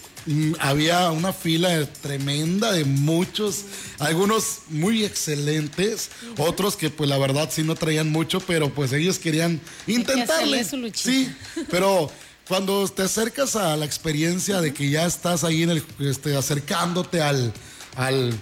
había 0.59 1.09
una 1.11 1.33
fila 1.33 1.85
tremenda 2.01 2.71
de 2.71 2.85
muchos, 2.85 3.63
algunos 3.99 4.59
muy 4.69 5.05
excelentes, 5.05 6.09
otros 6.37 6.75
que 6.75 6.89
pues 6.89 7.09
la 7.09 7.17
verdad 7.17 7.49
sí 7.51 7.63
no 7.63 7.75
traían 7.75 8.11
mucho, 8.11 8.39
pero 8.41 8.73
pues 8.73 8.91
ellos 8.93 9.19
querían 9.19 9.61
intentarle. 9.85 10.63
su. 10.65 10.91
Sí, 10.93 11.29
pero 11.69 12.11
cuando 12.47 12.87
te 12.87 13.03
acercas 13.03 13.55
a 13.55 13.75
la 13.77 13.85
experiencia 13.85 14.61
de 14.61 14.73
que 14.73 14.89
ya 14.89 15.05
estás 15.05 15.43
ahí 15.43 15.63
en 15.63 15.71
el, 15.71 15.83
este, 15.99 16.35
acercándote 16.35 17.21
al, 17.21 17.53
al, 17.95 18.39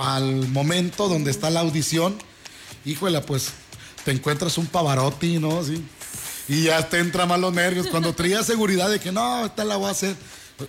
al 0.00 0.48
momento 0.48 1.08
donde 1.08 1.30
está 1.30 1.50
la 1.50 1.60
audición, 1.60 2.16
híjole, 2.84 3.20
pues 3.22 3.52
te 4.04 4.12
encuentras 4.12 4.56
un 4.58 4.66
Pavarotti, 4.66 5.38
¿no? 5.38 5.62
Sí. 5.64 5.82
Y 6.48 6.62
ya 6.64 6.88
te 6.88 6.98
entra 6.98 7.26
más 7.26 7.40
los 7.40 7.52
nervios. 7.52 7.88
Cuando 7.88 8.14
traías 8.14 8.46
seguridad 8.46 8.88
de 8.88 9.00
que 9.00 9.10
no, 9.10 9.46
esta 9.46 9.64
la 9.64 9.76
voy 9.76 9.88
a 9.88 9.90
hacer, 9.90 10.14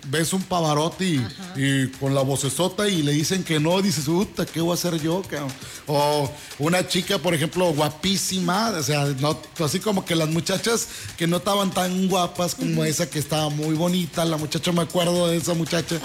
ves 0.08 0.34
un 0.34 0.44
Pavarotti 0.44 1.22
y, 1.56 1.64
y 1.64 1.88
con 2.00 2.14
la 2.14 2.22
vocesota 2.22 2.88
y 2.90 3.04
le 3.04 3.14
dicen 3.14 3.44
que 3.44 3.60
no, 3.60 3.82
dices, 3.82 4.06
puta, 4.06 4.46
¿qué 4.46 4.60
voy 4.60 4.72
a 4.72 4.74
hacer 4.74 5.02
yo? 5.02 5.22
cabrón?" 5.22 5.52
O 5.88 6.30
una 6.60 6.88
chica, 6.88 7.18
por 7.18 7.34
ejemplo, 7.34 7.74
guapísima, 7.74 8.70
o 8.72 8.84
sea, 8.84 9.06
no, 9.20 9.40
así 9.64 9.80
como 9.80 10.04
que 10.04 10.16
las 10.16 10.30
muchachas 10.30 10.88
que 11.18 11.28
no 11.28 11.38
estaban 11.38 11.72
tan 11.72 12.08
guapas 12.08 12.56
como 12.56 12.84
esa 12.84 13.10
que 13.10 13.20
estaba 13.20 13.50
muy 13.50 13.76
bonita, 13.76 14.26
la 14.26 14.38
muchacha, 14.38 14.72
me 14.72 14.82
acuerdo 14.82 15.28
de 15.28 15.38
esa 15.38 15.54
muchacha, 15.54 16.00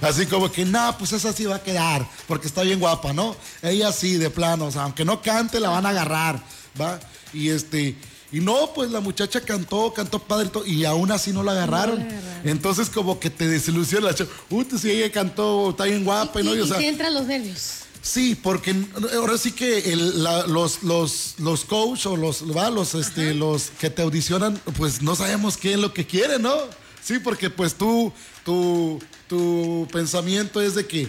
así 0.00 0.26
como 0.26 0.52
que, 0.52 0.64
no, 0.64 0.96
pues 0.98 1.12
esa 1.12 1.32
sí 1.32 1.44
va 1.44 1.56
a 1.56 1.62
quedar, 1.62 2.08
porque 2.28 2.46
está 2.46 2.62
bien 2.62 2.78
guapa, 2.78 3.12
¿no? 3.12 3.34
Ella 3.62 3.90
sí, 3.92 4.16
de 4.16 4.30
plano, 4.30 4.66
o 4.66 4.70
sea, 4.70 4.84
aunque 4.84 5.04
no 5.04 5.20
cante, 5.20 5.58
la 5.58 5.70
van 5.70 5.86
a 5.86 5.90
agarrar, 5.90 6.42
¿va? 6.80 7.00
Y 7.32 7.48
este... 7.48 7.96
Y 8.34 8.40
no, 8.40 8.72
pues 8.74 8.90
la 8.90 8.98
muchacha 8.98 9.40
cantó, 9.40 9.92
cantó 9.94 10.18
padre 10.18 10.46
y 10.46 10.50
todo, 10.50 10.66
y 10.66 10.84
aún 10.84 11.12
así 11.12 11.30
no 11.32 11.44
la 11.44 11.52
agarraron. 11.52 12.04
Entonces 12.42 12.90
como 12.90 13.20
que 13.20 13.30
te 13.30 13.46
desilusiona 13.46 14.08
la 14.08 14.14
chava. 14.14 14.30
Uy, 14.50 14.66
si 14.76 14.90
ella 14.90 15.12
cantó, 15.12 15.70
está 15.70 15.84
bien 15.84 16.02
guapa, 16.02 16.40
Y, 16.40 16.44
¿no? 16.44 16.54
Y, 16.56 16.60
o 16.60 16.64
y 16.64 16.68
sea, 16.68 16.78
te 16.78 16.88
entran 16.88 17.14
los 17.14 17.26
nervios. 17.26 17.60
Sí, 18.02 18.34
porque 18.34 18.74
ahora 19.14 19.38
sí 19.38 19.52
que 19.52 19.92
el- 19.92 20.24
la- 20.24 20.46
los, 20.48 20.82
los, 20.82 21.36
los 21.38 21.64
coach 21.64 22.06
o 22.06 22.16
los, 22.16 22.42
¿va? 22.54 22.70
los, 22.70 22.94
este, 22.96 23.34
los 23.34 23.70
que 23.80 23.88
te 23.88 24.02
audicionan, 24.02 24.60
pues 24.76 25.00
no 25.00 25.14
sabemos 25.14 25.56
qué 25.56 25.74
es 25.74 25.78
lo 25.78 25.94
que 25.94 26.04
quieren, 26.04 26.42
¿no? 26.42 26.54
Sí, 27.02 27.20
porque 27.20 27.50
pues 27.50 27.74
tú, 27.74 28.12
tu, 28.44 28.98
tu 29.28 29.86
pensamiento 29.92 30.60
es 30.60 30.74
de 30.74 30.86
que 30.86 31.08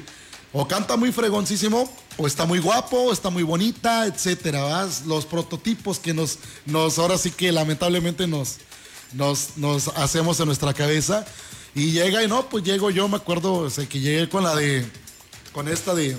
o 0.53 0.67
canta 0.67 0.95
muy 0.95 1.11
fregoncísimo, 1.11 1.91
o 2.17 2.27
está 2.27 2.45
muy 2.45 2.59
guapo, 2.59 2.97
o 2.97 3.13
está 3.13 3.29
muy 3.29 3.43
bonita, 3.43 4.05
etcétera. 4.05 4.87
Los 5.05 5.25
prototipos 5.25 5.99
que 5.99 6.13
nos, 6.13 6.37
nos 6.65 6.97
ahora 6.99 7.17
sí 7.17 7.31
que 7.31 7.51
lamentablemente 7.51 8.25
nos, 8.27 8.55
nos, 9.13 9.57
nos 9.57 9.89
hacemos 9.89 10.39
en 10.39 10.45
nuestra 10.47 10.73
cabeza. 10.73 11.25
Y 11.73 11.91
llega 11.91 12.23
y 12.23 12.27
no, 12.27 12.47
pues 12.49 12.63
llego 12.63 12.89
yo, 12.89 13.07
me 13.09 13.17
acuerdo, 13.17 13.53
o 13.53 13.69
sea, 13.69 13.85
que 13.87 13.99
llegué 13.99 14.29
con 14.29 14.43
la 14.45 14.55
de, 14.55 14.85
con 15.51 15.67
esta 15.67 15.93
de, 15.93 16.15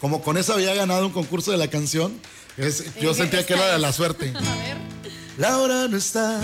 como 0.00 0.22
con 0.22 0.36
esa 0.36 0.54
había 0.54 0.74
ganado 0.74 1.06
un 1.06 1.12
concurso 1.12 1.52
de 1.52 1.56
la 1.56 1.68
canción, 1.68 2.20
es- 2.56 2.84
yo 3.00 3.14
sentía 3.14 3.46
que 3.46 3.52
era 3.54 3.66
de 3.72 3.78
la 3.78 3.92
suerte. 3.92 4.32
Laura 5.38 5.86
no 5.88 5.96
está, 5.96 6.40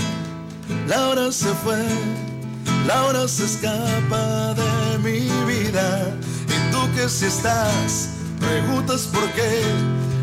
Laura 0.87 1.33
se 1.33 1.49
fue, 1.65 1.85
Laura 2.87 3.27
se 3.27 3.45
escapa 3.45 4.55
de 4.55 4.99
mi 4.99 5.21
vida. 5.53 6.17
Y 6.47 6.73
tú 6.73 6.79
que 6.95 7.09
si 7.09 7.25
estás, 7.27 8.11
preguntas 8.39 9.03
por 9.13 9.31
qué, 9.33 9.63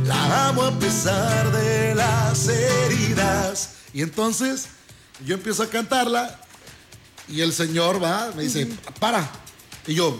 la 0.06 0.49
amo 0.49 0.63
a 0.63 0.71
pesar 0.80 1.52
de 1.52 1.95
las 1.95 2.47
heridas. 2.47 3.76
Y 3.93 4.02
entonces 4.02 4.67
yo 5.26 5.36
empiezo 5.36 5.63
a 5.63 5.67
cantarla 5.67 6.39
y 7.28 7.41
el 7.41 7.54
señor 7.54 8.04
va, 8.04 8.32
me 8.36 8.43
dice, 8.43 8.67
para. 8.99 9.30
Y 9.88 9.95
yo, 9.95 10.19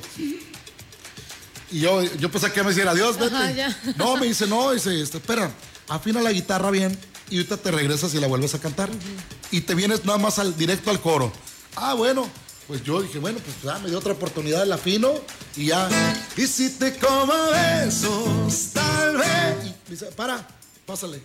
y 1.72 1.80
yo, 1.80 2.04
yo 2.04 2.32
pensé 2.32 2.52
que 2.52 2.64
me 2.64 2.70
decía, 2.70 2.90
adiós, 2.90 3.18
vete. 3.18 3.36
Ajá. 3.36 3.76
No, 3.96 4.16
me 4.18 4.28
dice, 4.28 4.46
no, 4.48 4.72
dice, 4.72 5.02
este, 5.02 5.18
espera, 5.18 5.52
afina 5.90 6.22
la 6.22 6.32
guitarra 6.32 6.70
bien 6.70 6.98
y 7.30 7.38
ahorita 7.38 7.58
te 7.58 7.72
regresas 7.72 8.14
y 8.14 8.20
la 8.20 8.28
vuelves 8.28 8.54
a 8.54 8.60
cantar. 8.60 8.90
Y 9.52 9.62
te 9.62 9.74
vienes 9.76 10.06
nada 10.06 10.18
más 10.18 10.40
al, 10.40 10.56
directo 10.56 10.92
al 10.92 11.02
coro. 11.02 11.32
Ah, 11.76 11.94
bueno, 11.96 12.30
pues 12.68 12.84
yo 12.84 13.02
dije, 13.02 13.20
bueno, 13.20 13.40
pues 13.44 13.56
ya 13.64 13.80
me 13.80 13.90
dio 13.90 14.00
otra 14.00 14.14
oportunidad, 14.14 14.66
la 14.66 14.76
afino 14.76 15.12
y 15.56 15.68
ya. 15.68 15.90
Y 16.38 16.48
si 16.48 16.70
te 16.72 16.96
como 16.98 17.34
besos, 17.52 18.70
tal 18.74 19.18
vez. 19.18 19.74
Y 19.88 19.92
dice, 19.92 20.06
para, 20.16 20.48
pásale. 20.86 21.22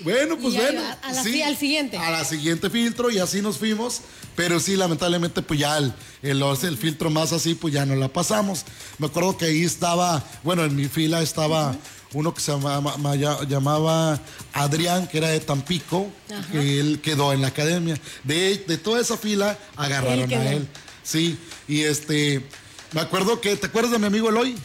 Bueno, 0.00 0.36
pues 0.36 0.54
bueno. 0.54 0.80
iba 0.80 0.92
a 1.02 1.12
la- 1.12 1.22
sí, 1.22 1.40
al 1.42 1.56
siguiente. 1.56 1.96
A 1.96 2.10
la 2.10 2.24
siguiente 2.24 2.68
filtro 2.68 3.10
y 3.10 3.18
así 3.18 3.40
nos 3.40 3.58
fuimos. 3.58 4.00
Pero 4.34 4.58
sí, 4.58 4.74
lamentablemente, 4.74 5.40
pues 5.42 5.60
ya 5.60 5.78
el, 5.78 5.94
el, 6.22 6.42
el 6.42 6.76
filtro 6.76 7.10
más 7.10 7.32
así, 7.32 7.54
pues 7.54 7.72
ya 7.72 7.86
no 7.86 7.94
la 7.94 8.08
pasamos. 8.08 8.64
Me 8.98 9.06
acuerdo 9.06 9.36
que 9.38 9.44
ahí 9.44 9.62
estaba, 9.62 10.24
bueno, 10.42 10.64
en 10.64 10.74
mi 10.74 10.88
fila 10.88 11.22
estaba 11.22 11.76
uno 12.14 12.32
que 12.32 12.40
se 12.40 12.52
llamaba, 12.52 14.20
Adrián, 14.52 15.06
que 15.08 15.18
era 15.18 15.28
de 15.28 15.40
Tampico, 15.40 16.10
Ajá. 16.30 16.52
que 16.52 16.80
él 16.80 17.00
quedó 17.02 17.32
en 17.32 17.42
la 17.42 17.48
academia. 17.48 17.96
De, 18.22 18.58
de 18.66 18.78
toda 18.78 19.00
esa 19.00 19.16
fila 19.16 19.58
agarraron 19.76 20.30
Él 20.32 20.38
a 20.38 20.52
él. 20.52 20.68
Sí, 21.02 21.38
y 21.68 21.82
este, 21.82 22.46
me 22.92 23.00
acuerdo 23.00 23.40
que, 23.40 23.56
¿te 23.56 23.66
acuerdas 23.66 23.92
de 23.92 23.98
mi 23.98 24.06
amigo 24.06 24.28
Eloy? 24.30 24.56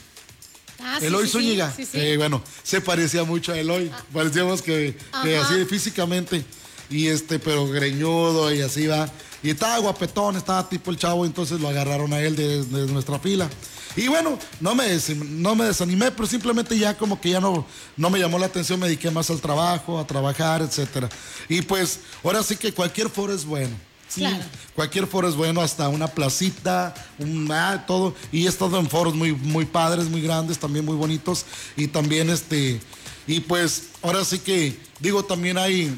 Ah, 0.81 0.99
Eloy 1.01 1.25
sí, 1.25 1.31
Zúñiga. 1.33 1.73
sí, 1.75 1.85
sí. 1.85 1.99
Eh, 1.99 2.17
bueno, 2.17 2.41
se 2.63 2.79
parecía 2.79 3.23
mucho 3.25 3.51
a 3.51 3.59
Eloy. 3.59 3.91
Parecíamos 4.13 4.61
que, 4.61 4.95
que 5.23 5.37
así 5.37 5.65
físicamente. 5.65 6.45
Y 6.89 7.07
este, 7.07 7.37
pero 7.39 7.67
greñudo 7.67 8.53
y 8.53 8.61
así 8.61 8.87
va. 8.87 9.09
Y 9.41 9.51
estaba 9.51 9.77
guapetón, 9.79 10.35
estaba 10.35 10.67
tipo 10.67 10.91
el 10.91 10.97
chavo, 10.97 11.25
entonces 11.25 11.59
lo 11.59 11.69
agarraron 11.69 12.11
a 12.13 12.19
él 12.19 12.35
de, 12.35 12.63
de 12.65 12.91
nuestra 12.91 13.19
fila. 13.19 13.49
Y 13.95 14.07
bueno, 14.07 14.37
no 14.59 14.75
me, 14.75 14.85
no 15.25 15.55
me 15.55 15.65
desanimé, 15.65 16.11
pero 16.11 16.27
simplemente 16.27 16.77
ya 16.77 16.95
como 16.97 17.19
que 17.19 17.31
ya 17.31 17.39
no, 17.39 17.65
no 17.97 18.09
me 18.09 18.19
llamó 18.19 18.37
la 18.37 18.45
atención, 18.45 18.79
me 18.79 18.87
dediqué 18.87 19.09
más 19.11 19.29
al 19.29 19.41
trabajo, 19.41 19.99
a 19.99 20.05
trabajar, 20.05 20.61
etcétera. 20.61 21.09
Y 21.47 21.61
pues, 21.63 22.01
ahora 22.23 22.43
sí 22.43 22.55
que 22.55 22.71
cualquier 22.71 23.09
foro 23.09 23.33
es 23.33 23.45
bueno. 23.45 23.75
Sí, 24.07 24.21
Claro. 24.21 24.43
cualquier 24.75 25.05
foro 25.05 25.29
es 25.29 25.35
bueno, 25.35 25.61
hasta 25.61 25.87
una 25.87 26.07
placita, 26.07 26.95
un 27.19 27.47
ah, 27.51 27.83
todo. 27.85 28.15
Y 28.31 28.45
he 28.45 28.49
estado 28.49 28.79
en 28.79 28.89
foros 28.89 29.13
muy, 29.15 29.33
muy 29.33 29.65
padres, 29.65 30.05
muy 30.05 30.21
grandes, 30.21 30.57
también 30.57 30.83
muy 30.85 30.95
bonitos. 30.95 31.45
Y 31.75 31.87
también 31.87 32.29
este, 32.29 32.81
y 33.27 33.39
pues 33.41 33.89
ahora 34.01 34.25
sí 34.25 34.39
que, 34.39 34.79
digo, 34.99 35.23
también 35.23 35.57
hay, 35.57 35.95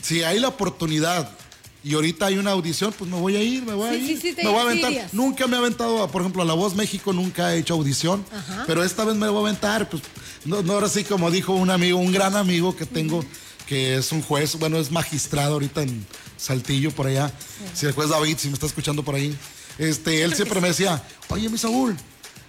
si 0.00 0.22
hay 0.22 0.38
la 0.38 0.48
oportunidad 0.48 1.28
y 1.84 1.94
ahorita 1.94 2.26
hay 2.26 2.38
una 2.38 2.52
audición, 2.52 2.92
pues 2.98 3.10
me 3.10 3.18
voy 3.20 3.36
a 3.36 3.42
ir, 3.42 3.62
me 3.62 3.74
voy 3.74 3.90
a 3.90 3.92
Sí, 3.92 4.12
ir. 4.12 4.20
sí, 4.20 4.30
sí, 4.34 4.42
me 4.42 4.48
voy 4.48 4.58
a 4.58 4.62
aventar. 4.62 4.92
Nunca 5.12 5.46
me 5.46 5.56
he 5.56 5.58
aventado, 5.58 6.10
por 6.10 6.22
ejemplo, 6.22 6.42
a 6.42 6.44
La 6.46 6.54
Voz 6.54 6.74
México 6.74 7.12
nunca 7.12 7.54
he 7.54 7.58
hecho 7.58 7.74
audición, 7.74 8.24
Ajá. 8.32 8.64
pero 8.66 8.82
esta 8.82 9.04
vez 9.04 9.16
me 9.16 9.28
voy 9.28 9.36
a 9.44 9.48
aventar, 9.48 9.88
pues, 9.90 10.02
no, 10.46 10.62
no, 10.62 10.72
ahora 10.72 10.88
sí 10.88 11.04
como 11.04 11.30
dijo 11.30 11.52
un 11.52 11.70
amigo, 11.70 11.98
un 11.98 12.10
gran 12.10 12.36
amigo 12.36 12.74
que 12.74 12.86
tengo, 12.86 13.24
que 13.66 13.96
es 13.96 14.12
un 14.12 14.22
juez, 14.22 14.58
bueno, 14.58 14.78
es 14.78 14.90
magistrado 14.90 15.54
ahorita 15.54 15.82
en 15.82 16.06
Saltillo, 16.38 16.90
por 16.90 17.06
allá, 17.06 17.30
si 17.74 17.86
el 17.86 17.92
juez 17.92 18.08
David, 18.08 18.36
si 18.38 18.48
me 18.48 18.54
está 18.54 18.66
escuchando 18.66 19.02
por 19.04 19.14
ahí, 19.14 19.36
este, 19.78 20.22
él 20.22 20.34
siempre 20.34 20.60
me 20.62 20.68
decía, 20.68 21.02
oye, 21.28 21.48
mi 21.50 21.58
Saúl, 21.58 21.96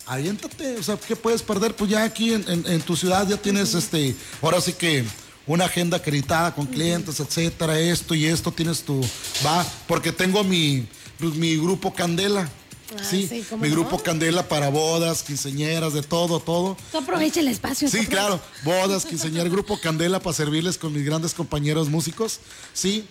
aviéntate, 0.05 0.77
o 0.77 0.83
sea, 0.83 0.97
¿qué 0.97 1.15
puedes 1.15 1.41
perder? 1.41 1.75
Pues 1.75 1.89
ya 1.89 2.03
aquí 2.03 2.33
en, 2.33 2.45
en- 2.49 2.65
en 2.67 2.81
tu 2.81 2.95
ciudad 2.95 3.27
ya 3.27 3.37
tienes, 3.37 3.73
este, 3.73 4.15
ahora 4.41 4.61
sí 4.61 4.73
que 4.73 5.03
una 5.47 5.65
agenda 5.65 5.97
acreditada 5.97 6.53
con 6.53 6.65
clientes, 6.65 7.19
etcétera, 7.19 7.79
esto 7.79 8.15
y 8.15 8.25
esto, 8.25 8.51
tienes 8.51 8.83
tu, 8.83 9.01
va, 9.45 9.65
porque 9.87 10.11
tengo 10.11 10.43
mi, 10.43 10.87
mi 11.19 11.57
grupo 11.57 11.93
Candela. 11.93 12.49
Ah, 12.95 13.03
sí, 13.03 13.27
sí, 13.27 13.43
¿cómo 13.49 13.63
mi 13.63 13.69
no? 13.69 13.75
grupo 13.75 13.97
Candela 13.99 14.47
para 14.47 14.69
bodas, 14.69 15.23
quinceñeras, 15.23 15.93
de 15.93 16.03
todo, 16.03 16.39
todo. 16.39 16.77
Tú 16.91 16.97
aprovecha 16.99 17.39
el 17.39 17.47
espacio. 17.47 17.89
Sí, 17.89 18.05
claro, 18.05 18.39
bodas, 18.63 19.05
quinceañeras, 19.05 19.51
grupo 19.51 19.79
Candela 19.79 20.19
para 20.19 20.35
servirles 20.35 20.77
con 20.77 20.93
mis 20.93 21.03
grandes 21.03 21.33
compañeros 21.33 21.89
músicos, 21.89 22.39
sí. 22.73 23.07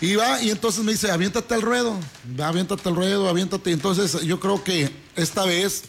Y 0.00 0.14
va, 0.14 0.40
y 0.40 0.50
entonces 0.50 0.84
me 0.84 0.92
dice, 0.92 1.10
aviéntate 1.10 1.54
al 1.54 1.62
ruedo, 1.62 1.98
va, 2.38 2.48
aviéntate 2.48 2.88
al 2.88 2.94
ruedo, 2.94 3.28
aviéntate. 3.28 3.72
Entonces 3.72 4.22
yo 4.22 4.38
creo 4.38 4.62
que 4.62 4.90
esta 5.16 5.44
vez, 5.44 5.84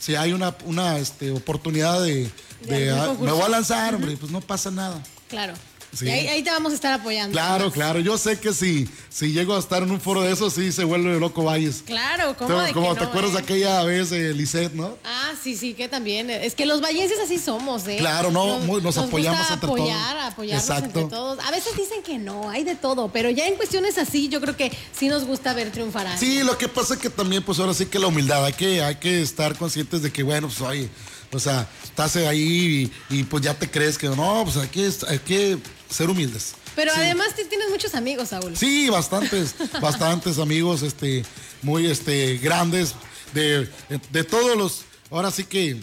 si 0.00 0.16
hay 0.16 0.32
una, 0.32 0.56
una 0.64 0.98
este, 0.98 1.30
oportunidad 1.30 2.02
de, 2.02 2.30
De 2.66 2.86
de, 2.86 3.14
me 3.20 3.30
voy 3.30 3.42
a 3.42 3.48
lanzar, 3.48 3.94
hombre, 3.94 4.16
pues 4.16 4.32
no 4.32 4.40
pasa 4.40 4.70
nada. 4.70 5.00
Claro. 5.28 5.54
Sí. 5.92 6.06
Y 6.06 6.10
ahí, 6.10 6.26
ahí 6.28 6.42
te 6.42 6.50
vamos 6.50 6.72
a 6.72 6.74
estar 6.76 6.92
apoyando. 6.92 7.32
Claro, 7.32 7.70
claro, 7.72 7.98
yo 8.00 8.16
sé 8.16 8.38
que 8.38 8.52
si, 8.52 8.88
si 9.08 9.32
llego 9.32 9.56
a 9.56 9.58
estar 9.58 9.82
en 9.82 9.90
un 9.90 10.00
foro 10.00 10.22
de 10.22 10.32
esos, 10.32 10.54
sí 10.54 10.70
se 10.70 10.84
vuelve 10.84 11.18
loco 11.18 11.42
Valles. 11.42 11.82
Claro, 11.84 12.36
¿cómo 12.38 12.60
de 12.60 12.68
que 12.68 12.72
como 12.74 12.94
te 12.94 13.00
no, 13.00 13.06
acuerdas 13.08 13.30
eh? 13.32 13.34
de 13.34 13.38
aquella 13.40 13.82
vez 13.82 14.10
de 14.10 14.32
Lisette, 14.32 14.72
¿no? 14.74 14.96
Ah, 15.04 15.32
sí, 15.42 15.56
sí, 15.56 15.74
que 15.74 15.88
también. 15.88 16.30
Es 16.30 16.54
que 16.54 16.64
los 16.66 16.80
vallenses 16.80 17.18
así 17.18 17.38
somos, 17.38 17.86
¿eh? 17.88 17.96
Claro, 17.98 18.30
no, 18.30 18.58
muy- 18.60 18.80
nos 18.80 18.96
apoyamos 18.98 19.40
gusta 19.40 19.54
entre 19.54 19.66
apoyar, 19.68 20.12
todos. 20.16 20.32
apoyarnos 20.32 20.64
Exacto. 20.68 21.00
entre 21.00 21.04
todos. 21.16 21.38
A 21.44 21.50
veces 21.50 21.76
dicen 21.76 22.02
que 22.02 22.18
no, 22.18 22.48
hay 22.50 22.62
de 22.64 22.76
todo, 22.76 23.10
pero 23.12 23.30
ya 23.30 23.46
en 23.46 23.56
cuestiones 23.56 23.98
así, 23.98 24.28
yo 24.28 24.40
creo 24.40 24.56
que 24.56 24.70
sí 24.96 25.08
nos 25.08 25.24
gusta 25.24 25.52
ver 25.54 25.72
triunfar 25.72 26.06
a. 26.06 26.16
Sí, 26.16 26.42
lo 26.44 26.56
que 26.56 26.68
pasa 26.68 26.94
es 26.94 27.00
que 27.00 27.10
también, 27.10 27.42
pues 27.42 27.58
ahora 27.58 27.74
sí 27.74 27.86
que 27.86 27.98
la 27.98 28.06
humildad, 28.06 28.44
hay 28.44 28.52
que, 28.52 28.82
hay 28.82 28.94
que 28.96 29.22
estar 29.22 29.56
conscientes 29.56 30.02
de 30.02 30.12
que, 30.12 30.22
bueno, 30.22 30.46
pues 30.48 30.60
oye, 30.60 30.88
o 31.32 31.38
sea, 31.38 31.68
estás 31.84 32.16
ahí 32.16 32.90
y, 33.10 33.18
y, 33.18 33.22
pues 33.24 33.42
ya 33.42 33.54
te 33.54 33.70
crees 33.70 33.96
que 33.98 34.08
no, 34.08 34.42
pues 34.44 34.56
hay 34.56 34.68
que, 34.68 34.90
hay 35.08 35.18
que 35.20 35.58
ser 35.90 36.08
humildes. 36.08 36.54
Pero 36.76 36.92
Sí. 36.94 37.00
además 37.00 37.28
tienes 37.34 37.68
muchos 37.70 37.94
amigos, 37.94 38.28
Saúl. 38.30 38.56
Sí, 38.56 38.88
bastantes, 38.88 39.54
bastantes 39.82 40.38
amigos, 40.38 40.82
este, 40.82 41.24
muy, 41.62 41.86
este, 41.90 42.38
grandes, 42.38 42.94
de, 43.34 43.68
de 44.10 44.24
todos 44.24 44.56
los, 44.56 44.82
ahora 45.10 45.30
sí 45.30 45.44
que 45.44 45.78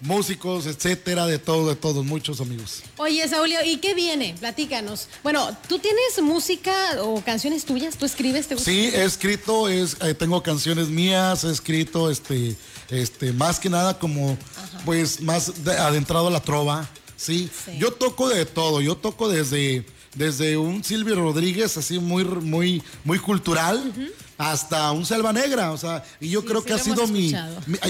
músicos, 0.00 0.66
etcétera, 0.66 1.26
de 1.26 1.38
todo, 1.38 1.68
de 1.68 1.76
todos, 1.76 2.04
muchos 2.04 2.40
amigos. 2.40 2.82
Oye, 2.96 3.26
Saúl, 3.28 3.50
¿y 3.64 3.76
qué 3.76 3.94
viene? 3.94 4.34
Platícanos. 4.40 5.06
Bueno, 5.22 5.56
¿tú 5.68 5.78
tienes 5.78 6.20
música 6.20 6.74
o 7.02 7.22
canciones 7.22 7.64
tuyas? 7.64 7.96
¿Tú 7.96 8.04
escribes? 8.04 8.48
¿Te 8.48 8.56
gusta? 8.56 8.68
Sí, 8.68 8.90
he 8.92 9.04
escrito, 9.04 9.68
es, 9.68 9.96
eh, 10.00 10.14
tengo 10.14 10.42
canciones 10.42 10.88
mías, 10.88 11.44
he 11.44 11.52
escrito, 11.52 12.10
este, 12.10 12.56
este, 12.90 13.32
más 13.32 13.60
que 13.60 13.70
nada 13.70 13.96
como, 14.00 14.36
pues, 14.84 15.20
más 15.20 15.62
de- 15.64 15.78
adentrado 15.78 16.26
a 16.26 16.30
la 16.32 16.40
trova. 16.40 16.88
Sí. 17.22 17.50
yo 17.78 17.92
toco 17.92 18.28
de 18.28 18.44
todo, 18.46 18.80
yo 18.80 18.96
toco 18.96 19.28
desde, 19.28 19.86
desde 20.14 20.56
un 20.56 20.82
Silvio 20.82 21.14
Rodríguez 21.16 21.76
así 21.76 21.98
muy, 21.98 22.24
muy, 22.24 22.82
muy 23.04 23.18
cultural. 23.18 23.92
Hasta 24.38 24.90
un 24.90 25.06
Selva 25.06 25.32
Negra, 25.32 25.70
o 25.70 25.76
sea, 25.78 26.02
y 26.18 26.30
yo 26.30 26.44
creo 26.44 26.62
sí 26.62 26.66
que 26.66 26.72
ha 26.72 26.78
sido 26.78 27.06
mi- 27.06 27.30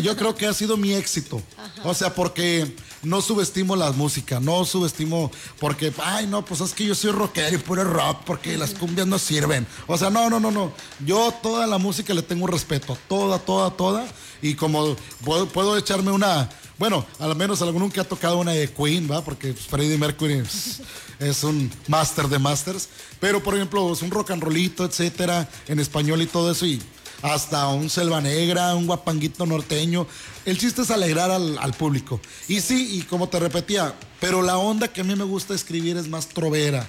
yo 0.03 0.15
creo 0.17 0.35
que 0.35 0.47
ha 0.47 0.53
sido 0.53 0.77
mi 0.77 0.93
éxito. 0.93 1.41
O 1.83 1.95
sea, 1.95 2.15
porque 2.15 2.77
no 3.03 3.23
subestimo 3.23 3.75
la 3.75 3.91
música, 3.93 4.39
no 4.39 4.63
subestimo 4.67 5.31
porque, 5.59 5.93
ay, 6.05 6.27
no, 6.27 6.45
pues 6.45 6.61
es 6.61 6.75
que 6.75 6.85
yo 6.85 6.95
soy 6.95 7.13
rockero 7.13 7.55
y 7.55 7.59
puro 7.59 7.85
rock 7.85 8.19
porque 8.27 8.59
las 8.59 8.75
cumbias 8.75 9.07
no 9.07 9.19
sirven. 9.19 9.67
O 9.87 9.97
sea, 9.97 10.11
no, 10.11 10.29
no, 10.29 10.41
no, 10.41 10.51
no. 10.51 10.73
Yo 11.07 11.33
toda 11.43 11.67
la 11.67 11.79
música 11.79 12.13
le 12.13 12.21
tengo 12.23 12.45
un 12.45 12.51
respeto, 12.53 12.99
toda, 13.09 13.39
toda, 13.39 13.71
toda. 13.71 14.05
Y 14.43 14.55
como 14.55 14.95
puedo, 15.25 15.49
puedo 15.49 15.79
echarme 15.79 16.11
una, 16.11 16.51
bueno, 16.83 17.07
al 17.21 17.37
menos 17.37 17.63
alguno 17.63 17.89
que 17.93 18.01
ha 18.01 18.05
tocado 18.05 18.39
una 18.39 18.51
de 18.51 18.69
Queen, 18.69 19.09
¿va? 19.09 19.23
Porque 19.23 19.55
Freddie 19.55 19.97
Mercury 19.97 20.39
es, 20.39 20.81
es 21.21 21.45
un 21.45 21.71
máster 21.87 22.27
de 22.27 22.41
masters. 22.41 22.89
Pero, 23.21 23.41
por 23.41 23.55
ejemplo, 23.55 23.93
es 23.93 24.03
un 24.03 24.11
rock 24.11 24.33
and 24.33 24.43
rollito, 24.43 24.85
etcétera, 24.85 25.49
en 25.69 25.79
español 25.79 26.21
y 26.23 26.27
todo 26.27 26.51
eso. 26.51 26.67
Y 26.67 26.83
hasta 27.23 27.69
un 27.69 27.89
selva 27.89 28.21
negra, 28.21 28.75
un 28.75 28.89
guapanguito 28.89 29.47
norteño. 29.47 30.09
El 30.45 30.59
chiste 30.59 30.83
es 30.83 30.91
alegrar 30.91 31.31
al, 31.31 31.57
al 31.59 31.73
público. 31.73 32.21
Y 32.49 32.61
sí, 32.61 32.99
y 32.99 33.03
como 33.03 33.29
te 33.29 33.39
repetía, 33.39 33.95
pero 34.21 34.43
la 34.43 34.59
onda 34.59 34.89
que 34.89 35.03
a 35.03 35.05
mí 35.05 35.15
me 35.15 35.23
gusta 35.23 35.55
escribir 35.55 35.97
es 35.97 36.09
más 36.09 36.27
trovera, 36.27 36.85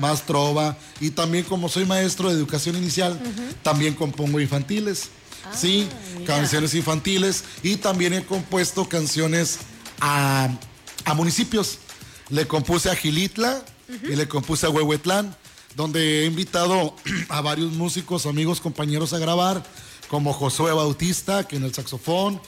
más 0.00 0.22
trova. 0.22 0.78
Y 1.00 1.10
también 1.10 1.44
como 1.44 1.68
soy 1.68 1.84
maestro 1.84 2.30
de 2.30 2.34
educación 2.34 2.76
inicial, 2.76 3.20
también 3.62 3.92
compongo 3.92 4.40
infantiles. 4.40 5.10
Sí, 5.52 5.88
canciones 6.26 6.74
infantiles. 6.74 7.44
Y 7.62 7.76
también 7.76 8.12
he 8.14 8.24
compuesto 8.24 8.88
canciones 8.88 9.58
a, 10.00 10.48
a 11.04 11.14
municipios. 11.14 11.78
Le 12.30 12.46
compuse 12.46 12.90
a 12.90 12.94
Gilitla 12.94 13.64
y 14.02 14.16
le 14.16 14.28
compuse 14.28 14.66
a 14.66 14.70
Huehuetlán 14.70 15.36
donde 15.76 16.22
he 16.22 16.26
invitado 16.26 16.94
a 17.28 17.40
varios 17.40 17.72
músicos, 17.72 18.26
amigos, 18.26 18.60
compañeros 18.60 19.12
a 19.12 19.18
grabar, 19.18 19.64
como 20.08 20.32
Josué 20.32 20.72
Bautista, 20.72 21.46
que 21.46 21.56
en 21.56 21.64
el 21.64 21.74
saxofón, 21.74 22.40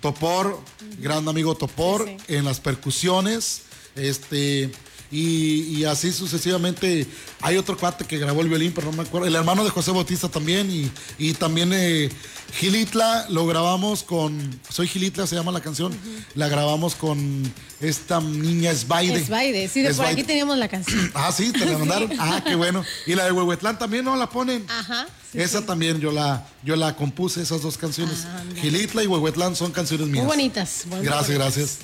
Topor, 0.00 0.60
gran 0.98 1.28
amigo 1.28 1.54
Topor, 1.54 2.08
en 2.26 2.44
las 2.44 2.58
percusiones, 2.58 3.62
este, 3.94 4.72
y, 5.12 5.62
y 5.78 5.84
así 5.84 6.10
sucesivamente. 6.10 7.06
Hay 7.42 7.56
otro 7.56 7.76
cuate 7.76 8.04
que 8.04 8.18
grabó 8.18 8.40
el 8.40 8.48
violín, 8.48 8.72
pero 8.74 8.90
no 8.90 8.96
me 8.96 9.02
acuerdo, 9.02 9.26
el 9.26 9.34
hermano 9.36 9.62
de 9.64 9.70
José 9.70 9.90
Bautista 9.90 10.28
también, 10.28 10.70
y, 10.70 10.90
y 11.18 11.34
también 11.34 11.72
eh, 11.74 12.08
Gilitla 12.54 13.26
lo 13.30 13.46
grabamos 13.46 14.02
con, 14.02 14.60
Soy 14.68 14.86
Gilitla 14.88 15.26
se 15.26 15.34
llama 15.36 15.52
la 15.52 15.60
canción, 15.60 15.92
la 16.34 16.48
grabamos 16.48 16.94
con 16.94 17.52
esta 17.80 18.20
niña 18.20 18.72
Sbaide. 18.74 19.14
Es 19.16 19.28
Baide, 19.28 19.68
sí, 19.68 19.82
de 19.82 19.92
por 19.94 20.06
aquí 20.06 20.22
teníamos 20.24 20.56
la 20.58 20.68
canción. 20.68 21.10
Ah, 21.14 21.32
sí, 21.32 21.52
te 21.52 21.66
la 21.66 21.76
mandaron. 21.78 22.10
Ah, 22.18 22.42
qué 22.44 22.54
bueno. 22.54 22.84
Y 23.06 23.14
la 23.14 23.24
de 23.24 23.32
Huehuetlán 23.32 23.78
también, 23.78 24.04
¿no? 24.04 24.16
La 24.16 24.28
ponen. 24.30 24.64
Ajá. 24.68 25.06
Esa 25.34 25.64
también 25.64 25.98
yo 25.98 26.12
la, 26.12 26.46
yo 26.62 26.76
la 26.76 26.94
compuse, 26.94 27.42
esas 27.42 27.62
dos 27.62 27.76
canciones. 27.78 28.26
Gilitla 28.60 29.02
y 29.02 29.06
Huehuetlán 29.06 29.56
son 29.56 29.72
canciones 29.72 30.06
Muy 30.06 30.12
mías. 30.18 30.26
bonitas. 30.26 30.82
muy 30.86 31.00
Gracias, 31.00 31.38
bonitas. 31.38 31.56
gracias. 31.56 31.78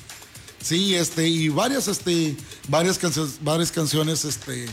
Sí, 0.63 0.95
este, 0.95 1.29
y 1.29 1.49
varias, 1.49 1.89
este, 1.89 2.37
varias 2.69 2.99
canciones, 2.99 3.37
varias 3.43 3.71
canciones, 3.73 4.25
este, 4.25 4.67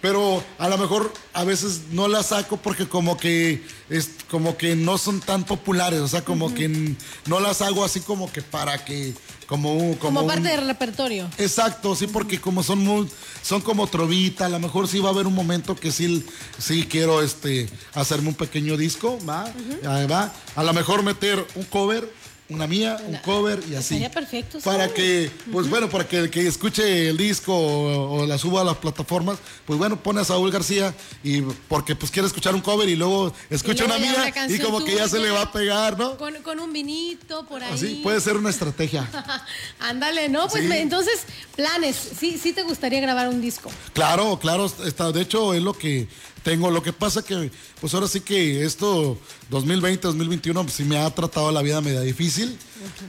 pero 0.00 0.42
a 0.58 0.68
lo 0.68 0.78
mejor 0.78 1.12
a 1.34 1.44
veces 1.44 1.80
no 1.90 2.06
las 2.08 2.26
saco 2.26 2.56
porque 2.56 2.88
como 2.88 3.16
que 3.16 3.62
es 3.90 4.10
como 4.30 4.56
que 4.56 4.76
no 4.76 4.96
son 4.96 5.20
tan 5.20 5.44
populares, 5.44 6.00
o 6.00 6.08
sea, 6.08 6.24
como 6.24 6.54
que 6.54 6.94
no 7.26 7.40
las 7.40 7.62
hago 7.62 7.84
así 7.84 8.00
como 8.00 8.30
que 8.32 8.40
para 8.42 8.84
que 8.84 9.14
como 9.48 9.96
Como, 9.98 10.20
un- 10.20 10.26
parte 10.26 10.48
del 10.48 10.66
repertorio. 10.66 11.28
Exacto, 11.38 11.94
sí, 11.96 12.06
porque 12.06 12.38
como 12.40 12.62
son 12.62 12.78
muy, 12.80 13.08
son 13.42 13.60
como 13.62 13.86
trovita, 13.86 14.46
a 14.46 14.48
lo 14.50 14.58
mejor 14.60 14.86
sí 14.88 14.98
va 15.00 15.08
a 15.08 15.12
haber 15.12 15.26
un 15.26 15.34
momento 15.34 15.74
que 15.74 15.90
sí, 15.90 16.24
sí 16.58 16.86
quiero 16.88 17.22
este 17.22 17.68
hacerme 17.94 18.28
un 18.28 18.34
pequeño 18.34 18.76
disco, 18.76 19.18
va, 19.28 19.44
ahí 19.88 20.06
va, 20.06 20.32
a 20.54 20.62
lo 20.62 20.72
mejor 20.74 21.02
meter 21.02 21.44
un 21.54 21.64
cover, 21.64 22.12
una 22.50 22.66
mía, 22.66 22.96
un 23.06 23.16
cover 23.18 23.58
y 23.70 23.74
así. 23.74 23.94
Estaría 23.96 24.10
perfecto. 24.10 24.58
Para 24.60 24.84
¿sabes? 24.88 24.92
que, 24.94 25.30
pues 25.52 25.68
bueno, 25.68 25.88
para 25.90 26.08
que 26.08 26.16
el 26.18 26.30
que 26.30 26.46
escuche 26.46 27.08
el 27.10 27.16
disco 27.18 27.54
o, 27.54 28.20
o 28.22 28.26
la 28.26 28.38
suba 28.38 28.62
a 28.62 28.64
las 28.64 28.76
plataformas, 28.78 29.38
pues 29.66 29.78
bueno, 29.78 30.02
pone 30.02 30.20
a 30.20 30.24
Saúl 30.24 30.50
García 30.50 30.94
y 31.22 31.42
porque 31.42 31.94
pues 31.94 32.10
quiere 32.10 32.26
escuchar 32.26 32.54
un 32.54 32.60
cover 32.62 32.88
y 32.88 32.96
luego 32.96 33.32
escucha 33.50 33.84
luego 33.84 33.98
una 34.02 34.10
mía 34.12 34.32
una 34.34 34.54
y 34.54 34.58
como 34.60 34.82
que 34.82 34.94
ya 34.94 35.08
se 35.08 35.18
le 35.18 35.30
va 35.30 35.42
a 35.42 35.52
pegar, 35.52 35.98
¿no? 35.98 36.16
Con, 36.16 36.34
con 36.42 36.58
un 36.60 36.72
vinito 36.72 37.46
por 37.46 37.62
ahí. 37.62 37.72
Así 37.74 38.00
puede 38.02 38.20
ser 38.20 38.36
una 38.36 38.50
estrategia. 38.50 39.06
Ándale, 39.80 40.28
¿no? 40.28 40.48
Pues 40.48 40.62
Sí. 40.62 40.68
me- 40.68 40.80
entonces, 40.80 41.20
planes. 41.54 41.96
Sí, 42.18 42.38
sí 42.42 42.52
te 42.52 42.62
gustaría 42.62 43.00
grabar 43.00 43.28
un 43.28 43.40
disco. 43.40 43.70
Claro, 43.92 44.38
claro, 44.38 44.66
está, 44.86 45.12
de 45.12 45.20
hecho 45.22 45.54
es 45.54 45.62
lo 45.62 45.72
que 45.74 46.08
tengo. 46.48 46.70
Lo 46.70 46.82
que 46.82 46.92
pasa 46.92 47.22
que, 47.22 47.50
pues 47.80 47.92
ahora 47.94 48.08
sí 48.08 48.20
que 48.20 48.64
esto 48.64 49.18
2020, 49.50 50.06
2021, 50.08 50.62
pues 50.62 50.74
sí 50.74 50.84
me 50.84 50.96
ha 50.98 51.10
tratado 51.10 51.52
la 51.52 51.60
vida 51.62 51.80
media 51.80 52.00
difícil. 52.00 52.56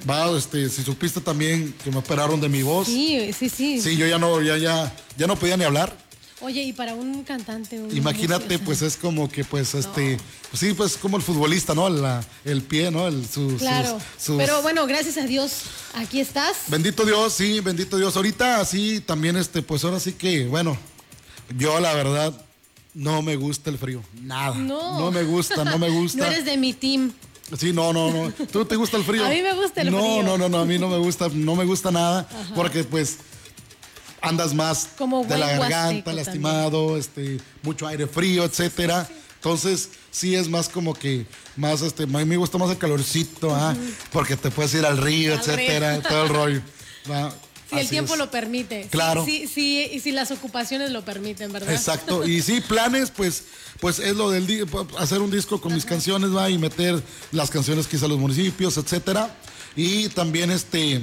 Va, 0.10 0.30
este, 0.38 0.70
si 0.70 0.84
supiste 0.84 1.22
también 1.22 1.74
que 1.84 1.90
me 1.92 1.98
operaron 1.98 2.42
de 2.42 2.50
mi 2.50 2.64
voz. 2.64 2.88
Sí, 2.88 3.32
sí, 3.38 3.50
sí. 3.50 3.82
Sí, 3.82 3.96
yo 3.96 4.06
ya 4.08 4.18
no, 4.18 4.42
ya, 4.42 4.58
ya, 4.58 4.94
ya 5.18 5.28
no 5.28 5.38
podía 5.38 5.56
ni 5.56 5.64
hablar. 5.64 5.96
Oye, 6.42 6.64
y 6.64 6.72
para 6.74 6.96
un 6.96 7.24
cantante. 7.24 7.80
un 7.80 7.96
Imagínate, 7.96 8.46
músico, 8.46 8.66
pues 8.66 8.82
es 8.82 8.96
como 8.96 9.30
que, 9.30 9.44
pues, 9.44 9.74
este, 9.76 10.18
pues 10.50 10.60
sí, 10.60 10.74
pues 10.74 10.96
como 10.96 11.18
el 11.18 11.24
futbolista, 11.24 11.76
¿no? 11.76 11.90
La- 11.90 12.24
el 12.46 12.62
pie, 12.62 12.92
¿no? 12.92 13.08
El, 13.10 13.22
Claro. 13.58 14.00
sus- 14.18 14.26
sus- 14.26 14.38
Pero 14.38 14.62
bueno, 14.62 14.86
gracias 14.88 15.18
a 15.18 15.24
Dios, 15.26 15.52
aquí 15.96 16.20
estás. 16.22 16.56
Bendito 16.68 17.04
Dios, 17.06 17.34
sí, 17.34 17.60
bendito 17.60 17.98
Dios. 17.98 18.16
Ahorita 18.16 18.64
sí, 18.66 19.02
también 19.02 19.36
este, 19.36 19.62
pues 19.62 19.84
ahora 19.84 20.00
sí 20.00 20.14
que, 20.14 20.46
bueno, 20.48 20.78
yo 21.58 21.80
la 21.82 21.94
verdad 21.94 22.46
no 23.00 23.22
me 23.22 23.38
gusta 23.38 23.70
el 23.70 23.78
frío, 23.78 24.04
nada. 24.22 24.56
No. 24.56 25.00
No 25.00 25.10
me 25.12 25.24
gusta, 25.24 25.64
no 25.64 25.80
me 25.80 25.90
gusta. 26.02 26.20
No 26.20 26.26
eres 26.26 26.44
de 26.44 26.58
mi 26.58 26.74
team. 26.74 27.14
Sí, 27.58 27.72
no, 27.72 27.94
no, 27.94 28.12
no. 28.12 28.32
¿Tú 28.52 28.66
te 28.66 28.76
gusta 28.76 28.98
el 28.98 29.06
frío? 29.06 29.26
A 29.26 29.30
mí 29.30 29.42
me 29.42 29.54
gusta 29.54 29.82
el 29.82 29.92
no, 29.92 30.00
frío. 30.00 30.24
No, 30.24 30.38
no, 30.38 30.50
no, 30.50 30.60
a 30.60 30.66
mí 30.66 30.78
no 30.78 30.90
me 30.90 30.98
gusta, 30.98 31.30
no 31.34 31.56
me 31.56 31.64
gusta 31.64 31.92
nada, 31.92 32.28
Ajá. 32.30 32.54
porque 32.54 32.84
pues 32.84 33.20
andas 34.22 34.54
más 34.54 34.90
Como 34.98 35.24
de 35.24 35.38
la 35.38 35.48
garganta, 35.48 36.12
lastimado, 36.12 36.98
este, 36.98 37.40
mucho 37.64 37.88
aire 37.88 38.06
frío, 38.06 38.44
etcétera. 38.44 39.10
Entonces, 39.36 39.92
sí 40.12 40.36
es 40.36 40.50
más 40.50 40.68
como 40.68 40.94
que 40.94 41.26
más 41.56 41.82
este, 41.82 42.04
a 42.04 42.08
mí 42.08 42.26
me 42.26 42.36
gusta 42.36 42.58
más 42.58 42.70
el 42.70 42.78
calorcito, 42.78 43.56
¿ah? 43.56 43.74
porque 44.12 44.36
te 44.36 44.52
puedes 44.52 44.74
ir 44.74 44.86
al 44.86 44.98
río, 44.98 45.34
Al 45.34 45.40
etcétera, 45.40 45.94
río. 46.00 46.10
todo 46.10 46.24
el 46.24 46.30
rollo. 46.30 46.62
¿va? 47.10 47.34
Si 47.70 47.78
el 47.78 47.88
tiempo 47.88 48.14
es. 48.14 48.20
lo 48.20 48.32
permite. 48.32 48.88
Claro. 48.90 49.24
Sí, 49.26 49.48
sí, 49.48 49.90
y 49.94 50.00
si 50.00 50.12
las 50.12 50.32
ocupaciones 50.32 50.92
lo 50.92 51.04
permiten, 51.06 51.52
¿verdad? 51.52 51.74
Exacto. 51.74 52.24
Y 52.28 52.42
sí, 52.42 52.62
planes, 52.62 53.12
pues, 53.12 53.44
pues 53.80 54.00
es 54.00 54.16
lo 54.16 54.32
del 54.32 54.68
hacer 54.98 55.22
un 55.22 55.32
disco 55.32 55.62
con 55.62 55.74
mis 55.74 55.86
canciones, 55.86 56.36
va, 56.36 56.50
y 56.50 56.58
meter 56.58 57.02
las 57.32 57.50
canciones 57.50 57.88
quizá 57.88 58.06
a 58.06 58.10
los 58.10 58.20
municipios, 58.20 58.78
etcétera. 58.78 59.36
Y 59.76 60.10
también 60.10 60.52
este, 60.52 61.02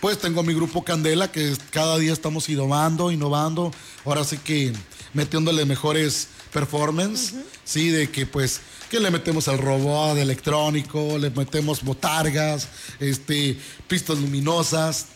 pues 0.00 0.18
tengo 0.18 0.42
mi 0.42 0.54
grupo 0.54 0.82
Candela, 0.82 1.30
que 1.30 1.54
cada 1.70 1.98
día 1.98 2.12
estamos 2.12 2.48
innovando, 2.48 3.10
innovando. 3.10 3.70
Ahora 4.04 4.24
sí 4.24 4.38
que 4.38 4.72
metiéndole 5.12 5.64
mejores 5.66 6.28
performance, 6.52 7.34
sí, 7.64 7.90
de 7.90 8.10
que 8.10 8.26
pues 8.26 8.60
que 8.90 8.98
le 8.98 9.10
metemos 9.10 9.46
al 9.46 9.58
robot 9.58 10.18
electrónico, 10.18 11.16
le 11.16 11.30
metemos 11.30 11.82
botargas, 11.82 12.66
este, 12.98 13.56
pistas 13.86 14.18
luminosas, 14.18 15.06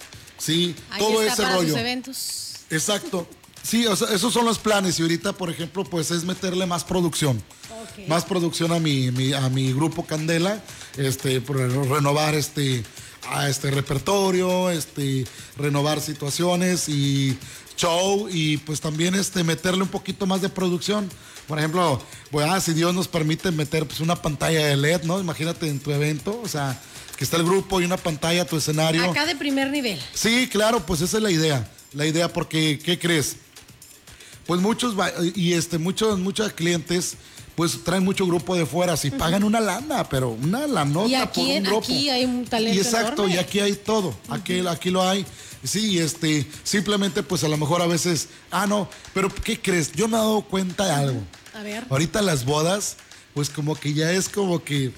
sí, 0.45 0.75
Ahí 0.91 0.99
todo 1.01 1.23
está 1.23 1.33
ese 1.35 1.43
para 1.43 1.55
rollo. 1.57 1.69
sus 1.71 1.79
eventos. 1.79 2.55
Exacto. 2.71 3.27
Sí, 3.63 3.87
o 3.87 3.97
sea, 3.97 4.09
esos 4.09 4.33
son 4.33 4.45
los 4.45 4.59
planes 4.59 4.99
y 4.99 5.03
ahorita, 5.03 5.33
por 5.33 5.49
ejemplo, 5.51 5.85
pues 5.85 6.11
es 6.11 6.25
meterle 6.25 6.67
más 6.67 6.85
producción. 6.85 7.43
Más 8.09 8.25
producción 8.25 8.73
a 8.73 8.79
mi, 8.79 9.11
mi- 9.13 9.33
a 9.33 9.49
mi 9.49 9.73
grupo 9.73 10.05
Candela, 10.05 10.63
este, 10.97 11.41
por 11.41 11.57
renovar 11.59 12.35
este, 12.35 12.83
a 13.31 13.49
este 13.49 13.71
repertorio, 13.71 14.71
este, 14.71 15.27
renovar 15.57 16.01
situaciones 16.01 16.89
y 16.89 17.39
show 17.77 18.29
y 18.31 18.57
pues 18.59 18.81
también 18.81 19.15
este, 19.15 19.45
meterle 19.45 19.83
un 19.83 19.89
poquito 19.89 20.27
más 20.27 20.41
de 20.43 20.49
producción. 20.49 21.09
Por 21.47 21.59
ejemplo, 21.59 22.03
pues, 22.31 22.47
ah, 22.51 22.61
si 22.61 22.73
Dios 22.73 22.95
nos 22.95 23.07
permite 23.09 23.51
meter 23.51 23.87
pues, 23.87 24.01
una 24.01 24.17
pantalla 24.21 24.67
de 24.67 24.77
LED, 24.77 25.03
¿no? 25.05 25.21
Imagínate 25.21 25.69
en 25.69 25.79
tu 25.79 25.91
evento, 25.93 26.41
o 26.43 26.49
sea, 26.49 26.81
que 27.17 27.25
está 27.25 27.37
el 27.37 27.45
grupo 27.45 27.81
y 27.81 27.85
una 27.85 27.97
pantalla, 27.97 28.45
tu 28.45 28.57
escenario. 28.57 29.11
Acá 29.11 29.27
de 29.27 29.37
primer 29.37 29.71
nivel. 29.71 30.01
Sí, 30.12 30.49
claro, 30.51 30.85
pues 30.85 31.01
esa 31.01 31.19
es 31.19 31.23
la 31.23 31.31
idea. 31.31 31.69
La 31.93 32.07
idea 32.07 32.33
porque, 32.33 32.79
¿qué 32.79 32.99
crees? 32.99 33.37
Pues 34.47 34.61
muchos, 34.61 34.95
y 35.35 35.53
este, 35.55 35.79
muchos, 35.79 36.19
muchos 36.19 36.53
clientes, 36.53 37.17
pues 37.55 37.83
traen 37.85 38.05
mucho 38.05 38.27
grupo 38.27 38.57
de 38.57 38.67
fuera, 38.67 38.97
si 38.97 39.11
pagan 39.11 39.45
una 39.45 39.61
lana, 39.61 40.09
pero 40.09 40.31
una 40.31 40.67
lanota 40.67 41.09
y 41.09 41.12
por 41.12 41.23
aquí, 41.23 41.57
un 41.57 41.62
grupo. 41.62 41.79
aquí 41.85 42.11
hay 42.11 42.25
un 42.25 42.45
talento 42.45 42.77
Y 42.77 42.79
exacto, 42.79 43.23
enorme. 43.23 43.35
y 43.35 43.39
aquí 43.39 43.61
hay 43.61 43.75
todo, 43.75 44.15
aquí, 44.29 44.67
aquí 44.67 44.91
lo 44.91 45.09
hay. 45.09 45.25
Sí, 45.62 45.99
este, 45.99 46.47
simplemente 46.62 47.23
pues 47.23 47.43
a 47.43 47.49
lo 47.49 47.57
mejor 47.57 47.81
a 47.81 47.87
veces, 47.87 48.29
ah, 48.51 48.67
no, 48.67 48.89
pero 49.15 49.35
¿qué 49.35 49.59
crees? 49.59 49.93
Yo 49.93 50.09
me 50.09 50.17
he 50.17 50.21
dado 50.21 50.43
cuenta 50.43 50.85
de 50.85 50.93
algo. 50.93 51.23
A 51.55 51.62
ver. 51.62 51.87
Ahorita 51.89 52.21
las 52.21 52.45
bodas, 52.45 52.97
pues 53.33 53.49
como 53.49 53.75
que 53.75 53.95
ya 53.95 54.12
es 54.12 54.29
como 54.29 54.62
que 54.62 54.93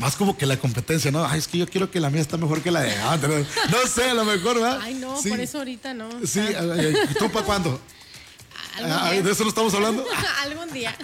más 0.00 0.16
como 0.16 0.36
que 0.36 0.46
la 0.46 0.56
competencia, 0.58 1.10
¿no? 1.10 1.24
Ay, 1.24 1.38
es 1.38 1.46
que 1.46 1.58
yo 1.58 1.68
quiero 1.68 1.90
que 1.90 2.00
la 2.00 2.10
mía 2.10 2.22
está 2.22 2.36
mejor 2.36 2.62
que 2.62 2.70
la 2.70 2.80
de 2.80 2.98
otra. 3.04 3.28
No 3.70 3.86
sé, 3.86 4.10
a 4.10 4.14
lo 4.14 4.24
mejor, 4.24 4.54
¿verdad? 4.56 4.80
Ay, 4.82 4.94
no, 4.94 5.20
Sí. 5.20 5.28
por 5.28 5.38
eso 5.40 5.58
ahorita 5.58 5.94
no. 5.94 6.08
Sí, 6.26 6.40
ay, 6.40 6.56
ay, 6.56 6.94
¿y 7.10 7.14
¿tú 7.14 7.30
para 7.30 7.44
cuándo? 7.46 7.80
Ah, 8.82 9.10
¿De 9.10 9.30
eso 9.30 9.42
no 9.42 9.50
estamos 9.50 9.74
hablando? 9.74 10.06
Algún 10.42 10.72
día. 10.72 10.96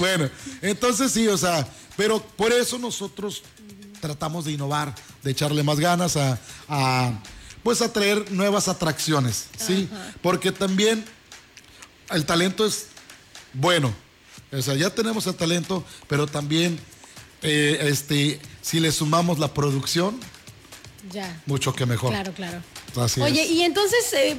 Bueno, 0.00 0.28
entonces 0.62 1.12
sí, 1.12 1.28
o 1.28 1.38
sea, 1.38 1.68
pero 1.96 2.20
por 2.20 2.50
eso 2.52 2.76
nosotros 2.76 3.42
tratamos 4.00 4.46
de 4.46 4.52
innovar, 4.52 4.92
de 5.22 5.30
echarle 5.30 5.62
más 5.62 5.78
ganas 5.78 6.16
a, 6.16 6.40
a, 6.68 7.12
pues 7.62 7.82
a 7.82 7.92
traer 7.92 8.32
nuevas 8.32 8.66
atracciones, 8.66 9.46
¿sí? 9.56 9.88
Porque 10.22 10.50
también 10.50 11.04
el 12.10 12.24
talento 12.24 12.66
es 12.66 12.86
bueno. 13.52 13.94
O 14.50 14.60
sea, 14.62 14.74
ya 14.74 14.90
tenemos 14.90 15.24
el 15.28 15.34
talento, 15.36 15.84
pero 16.08 16.26
también 16.26 16.80
eh, 17.42 17.78
este, 17.82 18.40
si 18.62 18.80
le 18.80 18.90
sumamos 18.92 19.38
la 19.38 19.52
producción, 19.54 20.18
Ya. 21.12 21.40
mucho 21.46 21.72
que 21.74 21.86
mejor. 21.86 22.10
Claro, 22.10 22.32
claro. 22.32 22.62
Así 23.00 23.20
Oye, 23.20 23.42
es. 23.42 23.50
y 23.50 23.62
entonces, 23.62 24.12
eh, 24.14 24.36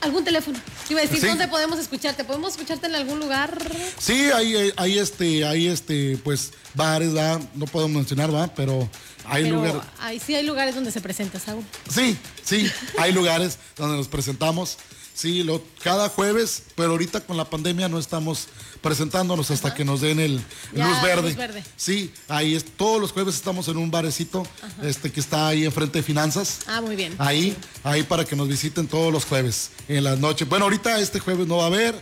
¿algún 0.00 0.24
teléfono? 0.24 0.58
Te 0.86 0.92
Iba 0.92 1.00
a 1.00 1.04
decir, 1.04 1.20
Sí. 1.20 1.26
¿dónde 1.26 1.48
podemos 1.48 1.78
escucharte? 1.78 2.24
¿Podemos 2.24 2.52
escucharte 2.52 2.86
en 2.86 2.94
algún 2.96 3.18
lugar? 3.18 3.56
Sí, 3.98 4.30
hay, 4.34 4.72
hay- 4.76 4.98
este, 4.98 5.44
hay 5.46 5.68
este, 5.68 6.18
pues, 6.22 6.52
bares, 6.74 7.16
¿va? 7.16 7.40
No 7.54 7.66
puedo 7.66 7.88
mencionar, 7.88 8.34
va, 8.34 8.48
pero 8.48 8.88
hay 9.24 9.44
Pero 9.44 9.56
lugares. 9.56 9.82
hay- 10.00 10.18
sí 10.20 10.34
hay 10.34 10.44
lugares 10.44 10.74
donde 10.74 10.90
se 10.90 11.00
presenta, 11.00 11.38
Saúl. 11.40 11.64
Sí, 11.88 12.16
sí, 12.44 12.70
hay 12.98 13.12
lugares 13.12 13.58
donde 13.76 13.96
nos 13.96 14.08
presentamos. 14.08 14.76
Sí, 15.14 15.42
lo, 15.42 15.62
cada 15.82 16.08
jueves, 16.08 16.62
pero 16.74 16.90
ahorita 16.92 17.20
con 17.20 17.36
la 17.36 17.44
pandemia 17.48 17.88
no 17.88 17.98
estamos 17.98 18.48
presentándonos 18.80 19.50
hasta 19.50 19.74
que 19.74 19.84
nos 19.84 20.00
den 20.00 20.18
el 20.18 20.40
Ya, 20.74 20.88
luz 20.88 21.02
verde. 21.02 21.22
luz 21.28 21.36
verde. 21.36 21.64
Sí, 21.76 22.12
ahí 22.28 22.54
es, 22.54 22.64
todos 22.76 23.00
los 23.00 23.12
jueves 23.12 23.34
estamos 23.36 23.68
en 23.68 23.76
un 23.76 23.90
barecito 23.90 24.44
este 24.82 25.12
que 25.12 25.20
está 25.20 25.48
ahí 25.48 25.64
enfrente 25.64 25.98
de 25.98 26.02
finanzas. 26.02 26.60
Ah, 26.66 26.80
muy 26.80 26.96
bien. 26.96 27.14
Ahí, 27.18 27.56
ahí 27.84 28.02
para 28.02 28.24
que 28.24 28.34
nos 28.34 28.48
visiten 28.48 28.88
todos 28.88 29.12
los 29.12 29.24
jueves 29.24 29.70
en 29.88 30.02
las 30.04 30.18
noches. 30.18 30.48
Bueno, 30.48 30.64
ahorita 30.64 30.98
este 30.98 31.20
jueves 31.20 31.46
no 31.46 31.58
va 31.58 31.64
a 31.64 31.66
haber. 31.68 32.00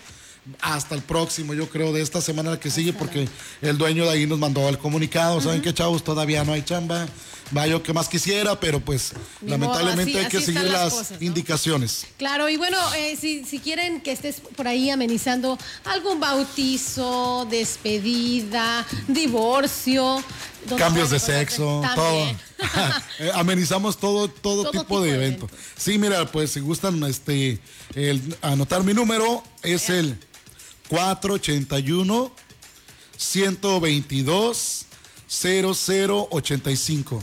Hasta 0.60 0.94
el 0.94 1.02
próximo, 1.02 1.54
yo 1.54 1.68
creo, 1.68 1.92
de 1.92 2.02
esta 2.02 2.20
semana 2.20 2.58
que 2.58 2.70
sigue, 2.70 2.92
porque 2.92 3.28
el 3.62 3.78
dueño 3.78 4.04
de 4.04 4.10
ahí 4.10 4.26
nos 4.26 4.38
mandó 4.38 4.68
el 4.68 4.78
comunicado. 4.78 5.40
¿Saben 5.40 5.62
qué, 5.62 5.72
chavos? 5.74 6.02
Todavía 6.04 6.44
no 6.44 6.52
hay 6.52 6.62
chamba. 6.62 7.06
Va 7.56 7.66
yo 7.66 7.82
que 7.82 7.92
más 7.92 8.08
quisiera, 8.08 8.60
pero 8.60 8.78
pues 8.78 9.12
Ni 9.40 9.50
lamentablemente 9.50 10.12
así- 10.12 10.18
hay 10.24 10.30
que 10.30 10.40
seguir 10.40 10.62
las 10.62 10.72
las 10.72 10.92
cosas, 10.92 11.20
¿no? 11.20 11.26
indicaciones. 11.26 12.06
Claro, 12.16 12.48
y 12.48 12.56
bueno, 12.56 12.76
eh, 12.94 13.16
si, 13.20 13.44
si 13.44 13.58
quieren 13.58 14.00
que 14.02 14.12
estés 14.12 14.36
por 14.54 14.68
ahí 14.68 14.88
amenizando 14.88 15.58
algún 15.84 16.20
bautizo, 16.20 17.48
despedida, 17.50 18.86
divorcio, 19.08 20.22
¿dónde 20.68 20.82
Cambios 20.84 21.10
de 21.10 21.18
sexo, 21.18 21.82
todo. 21.94 22.26
Eh, 23.18 23.30
Amenizamos 23.34 23.98
todo, 23.98 24.28
todo, 24.28 24.62
Todo 24.62 24.70
tipo, 24.70 24.84
tipo 24.84 25.00
de 25.02 25.10
de 25.10 25.16
evento. 25.16 25.48
Sí, 25.76 25.98
mira, 25.98 26.24
pues 26.30 26.52
si 26.52 26.60
gustan 26.60 27.02
este, 27.04 27.58
el- 27.94 28.36
anotar 28.42 28.84
mi 28.84 28.94
número, 28.94 29.42
es 29.62 29.90
el 29.90 30.16
481 30.90 32.32
122 33.16 34.86
0085. 35.28 37.22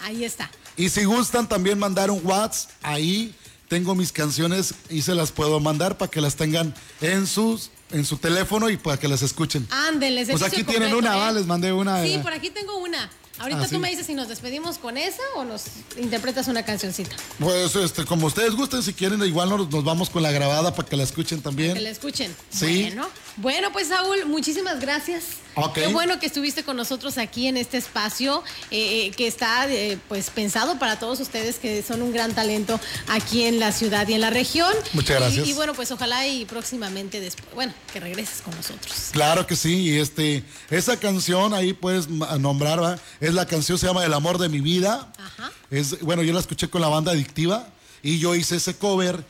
Ahí 0.00 0.24
está. 0.24 0.50
Y 0.76 0.90
si 0.90 1.04
gustan 1.04 1.48
también 1.48 1.78
mandar 1.78 2.10
un 2.10 2.20
WhatsApp, 2.24 2.70
ahí 2.82 3.34
tengo 3.68 3.94
mis 3.94 4.12
canciones 4.12 4.74
y 4.90 5.02
se 5.02 5.14
las 5.14 5.32
puedo 5.32 5.58
mandar 5.58 5.96
para 5.96 6.10
que 6.10 6.20
las 6.20 6.36
tengan 6.36 6.74
en 7.00 7.26
sus 7.26 7.70
en 7.90 8.04
su 8.04 8.18
teléfono 8.18 8.68
y 8.68 8.76
para 8.76 8.98
que 8.98 9.08
las 9.08 9.22
escuchen. 9.22 9.66
Ándenles. 9.70 10.28
Pues 10.28 10.42
aquí 10.42 10.62
tienen 10.62 10.90
completo, 10.90 10.98
una, 10.98 11.16
¿eh? 11.16 11.20
va, 11.20 11.32
les 11.32 11.46
mandé 11.46 11.72
una. 11.72 12.02
Sí, 12.02 12.12
eh, 12.12 12.18
por 12.18 12.34
aquí 12.34 12.50
tengo 12.50 12.76
una. 12.76 13.10
Ahorita 13.38 13.62
Ah, 13.62 13.68
tú 13.68 13.78
me 13.78 13.88
dices 13.90 14.06
si 14.06 14.14
nos 14.14 14.28
despedimos 14.28 14.78
con 14.78 14.96
esa 14.96 15.22
o 15.36 15.44
nos 15.44 15.64
interpretas 15.96 16.48
una 16.48 16.64
cancioncita. 16.64 17.14
Pues 17.38 17.74
este, 17.76 18.04
como 18.04 18.26
ustedes 18.26 18.54
gusten, 18.54 18.82
si 18.82 18.92
quieren, 18.92 19.22
igual 19.22 19.48
nos, 19.48 19.70
nos 19.70 19.84
vamos 19.84 20.10
con 20.10 20.22
la 20.22 20.32
grabada 20.32 20.74
para 20.74 20.88
que 20.88 20.96
la 20.96 21.04
escuchen 21.04 21.40
también. 21.40 21.74
Que 21.74 21.80
la 21.80 21.90
escuchen. 21.90 22.34
Sí. 22.50 22.82
Bueno, 22.82 23.08
bueno, 23.36 23.72
pues 23.72 23.88
Saúl, 23.88 24.26
muchísimas 24.26 24.80
gracias. 24.80 25.24
Ok. 25.64 25.74
Qué 25.74 25.86
bueno 25.88 26.18
que 26.18 26.26
estuviste 26.26 26.62
con 26.62 26.76
nosotros 26.76 27.18
aquí 27.18 27.46
en 27.46 27.56
este 27.56 27.78
espacio 27.78 28.42
eh, 28.70 29.06
eh, 29.06 29.10
que 29.10 29.26
está 29.26 29.68
eh, 29.68 29.98
pues 30.08 30.30
pensado 30.30 30.78
para 30.78 30.98
todos 30.98 31.20
ustedes 31.20 31.56
que 31.58 31.82
son 31.82 32.02
un 32.02 32.12
gran 32.12 32.34
talento 32.34 32.78
aquí 33.08 33.44
en 33.44 33.58
la 33.58 33.72
ciudad 33.72 34.06
y 34.08 34.14
en 34.14 34.20
la 34.20 34.30
región. 34.30 34.72
Muchas 34.92 35.18
gracias. 35.18 35.48
Y, 35.48 35.52
bueno, 35.54 35.74
pues 35.74 35.90
ojalá 35.90 36.26
y 36.26 36.44
próximamente 36.44 37.20
después, 37.20 37.54
bueno, 37.54 37.72
que 37.92 38.00
regreses 38.00 38.40
con 38.42 38.54
nosotros. 38.54 39.10
Claro 39.12 39.46
que 39.46 39.56
sí, 39.56 39.82
y 39.82 39.98
este, 39.98 40.44
esa 40.70 40.98
canción 40.98 41.54
ahí 41.54 41.72
puedes 41.72 42.08
nombrar, 42.08 42.82
¿va? 42.82 42.98
es 43.20 43.34
la 43.34 43.46
canción 43.46 43.78
se 43.78 43.86
llama 43.86 44.04
El 44.04 44.14
amor 44.14 44.38
de 44.38 44.48
mi 44.48 44.60
vida. 44.60 45.12
Ajá. 45.18 45.50
Es, 45.70 46.00
bueno, 46.00 46.22
yo 46.22 46.32
la 46.32 46.40
escuché 46.40 46.68
con 46.68 46.80
la 46.80 46.88
banda 46.88 47.12
adictiva 47.12 47.68
y 48.02 48.18
yo 48.18 48.34
hice 48.34 48.56
ese 48.56 48.76
cover, 48.76 49.24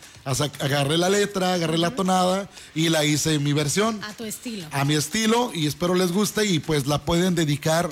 agarré 0.60 0.98
la 0.98 1.08
letra, 1.08 1.54
agarré 1.54 1.78
la 1.78 1.94
tonada 1.94 2.48
y 2.74 2.88
la 2.88 3.04
hice 3.04 3.34
en 3.34 3.42
mi 3.44 3.52
versión, 3.52 4.00
A 4.04 4.12
tu 4.12 4.24
estilo. 4.24 4.66
a 4.70 4.84
mi 4.84 4.94
estilo 4.94 5.50
y 5.54 5.66
espero 5.66 5.94
les 5.94 6.12
guste 6.12 6.44
y 6.46 6.58
pues 6.58 6.86
la 6.86 6.98
pueden 7.04 7.34
dedicar 7.34 7.90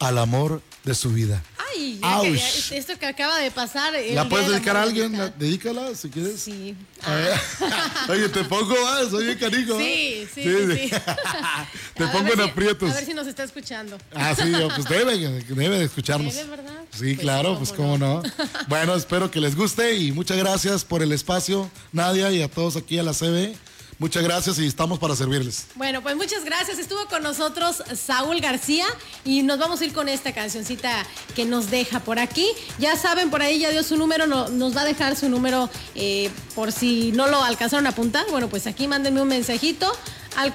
al 0.00 0.18
amor 0.18 0.62
de 0.84 0.94
su 0.94 1.10
vida. 1.10 1.42
Ay, 1.74 1.98
Ouch. 2.02 2.36
ya- 2.70 2.76
esto 2.76 2.98
que 2.98 3.06
acaba 3.06 3.38
de 3.38 3.50
pasar. 3.50 3.94
¿La 4.12 4.28
puedes 4.28 4.48
dedicar 4.48 4.76
a 4.76 4.82
alguien? 4.82 5.16
La- 5.16 5.28
Dedícala 5.30 5.94
si 5.94 6.10
quieres. 6.10 6.40
Sí. 6.40 6.76
Oye, 8.08 8.28
te 8.28 8.44
pongo, 8.44 8.74
ah, 8.88 9.00
soy 9.10 9.24
bien 9.26 9.38
canijo. 9.38 9.78
Sí, 9.78 9.84
¿eh? 9.84 10.28
sí, 10.34 10.42
sí, 10.42 10.88
sí. 10.88 10.90
Te 11.94 12.04
A 12.04 12.12
pongo 12.12 12.28
en 12.32 12.36
si- 12.38 12.42
aprietos. 12.42 12.90
A 12.90 12.94
ver 12.94 13.04
si 13.06 13.14
nos 13.14 13.26
está 13.26 13.44
escuchando. 13.44 13.96
Ah, 14.14 14.34
sí, 14.36 14.52
pues 14.74 14.88
debe, 14.88 15.16
debe 15.18 15.78
de 15.78 15.84
escucharnos. 15.84 16.34
Debe, 16.34 16.50
¿verdad? 16.50 16.74
Sí, 16.96 17.16
claro, 17.16 17.56
pues 17.58 17.72
cómo 17.72 17.96
no. 17.96 18.22
Bueno, 18.68 18.94
espero 18.94 19.30
que 19.30 19.40
les 19.40 19.56
guste 19.56 19.96
y 19.96 20.12
muchas 20.12 20.36
gracias 20.36 20.84
por 20.84 21.02
el 21.02 21.12
espacio, 21.12 21.70
Nadia, 21.92 22.30
y 22.32 22.42
a 22.42 22.48
todos 22.48 22.76
aquí 22.76 22.98
a 22.98 23.02
la 23.02 23.12
CB. 23.14 23.54
Muchas 24.02 24.24
gracias 24.24 24.58
y 24.58 24.66
estamos 24.66 24.98
para 24.98 25.14
servirles. 25.14 25.66
Bueno, 25.76 26.02
pues 26.02 26.16
muchas 26.16 26.44
gracias. 26.44 26.76
Estuvo 26.80 27.06
con 27.06 27.22
nosotros 27.22 27.84
Saúl 27.96 28.40
García 28.40 28.84
y 29.24 29.42
nos 29.44 29.60
vamos 29.60 29.80
a 29.80 29.84
ir 29.84 29.92
con 29.92 30.08
esta 30.08 30.34
cancioncita 30.34 31.06
que 31.36 31.44
nos 31.44 31.70
deja 31.70 32.00
por 32.00 32.18
aquí. 32.18 32.44
Ya 32.80 32.96
saben, 32.96 33.30
por 33.30 33.42
ahí 33.42 33.60
ya 33.60 33.70
dio 33.70 33.84
su 33.84 33.96
número, 33.96 34.26
no- 34.26 34.48
nos 34.48 34.76
va 34.76 34.80
a 34.80 34.84
dejar 34.86 35.14
su 35.14 35.28
número 35.28 35.70
eh, 35.94 36.30
por 36.56 36.72
si 36.72 37.12
no 37.12 37.28
lo 37.28 37.44
alcanzaron 37.44 37.86
a 37.86 37.90
apuntar. 37.90 38.26
Bueno, 38.32 38.48
pues 38.48 38.66
aquí 38.66 38.88
mándenme 38.88 39.22
un 39.22 39.28
mensajito 39.28 39.96
al 40.36 40.52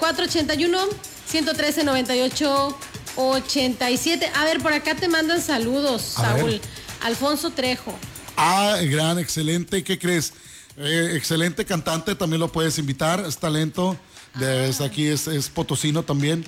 481-113-98-87. 3.15 4.29
A 4.35 4.43
ver, 4.43 4.59
por 4.61 4.73
acá 4.73 4.95
te 4.95 5.07
mandan 5.07 5.41
saludos, 5.41 6.17
A 6.17 6.21
Saúl. 6.35 6.51
ver. 6.51 6.61
Alfonso 7.01 7.51
Trejo. 7.51 7.93
Ah, 8.35 8.77
gran, 8.81 9.17
excelente. 9.19 9.83
¿Qué 9.85 9.97
crees? 9.97 10.33
Eh, 10.77 11.13
excelente 11.15 11.65
cantante, 11.65 12.15
también 12.15 12.39
lo 12.39 12.51
puedes 12.51 12.77
invitar. 12.77 13.19
Es 13.21 13.37
talento. 13.37 13.97
De, 14.35 14.69
es 14.69 14.81
aquí 14.81 15.07
es, 15.07 15.27
es 15.27 15.49
potosino 15.49 16.03
también. 16.03 16.45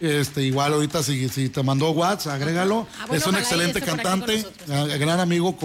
Este, 0.00 0.42
igual 0.42 0.74
ahorita 0.74 1.02
si, 1.02 1.28
si 1.28 1.48
te 1.48 1.62
mandó 1.62 1.90
WhatsApp, 1.90 2.34
agrégalo. 2.34 2.86
Ah, 3.00 3.06
bueno, 3.08 3.20
es 3.20 3.26
un 3.26 3.36
excelente 3.36 3.80
cantante, 3.80 4.46
ah, 4.70 4.84
gran 4.98 5.18
amigo, 5.18 5.56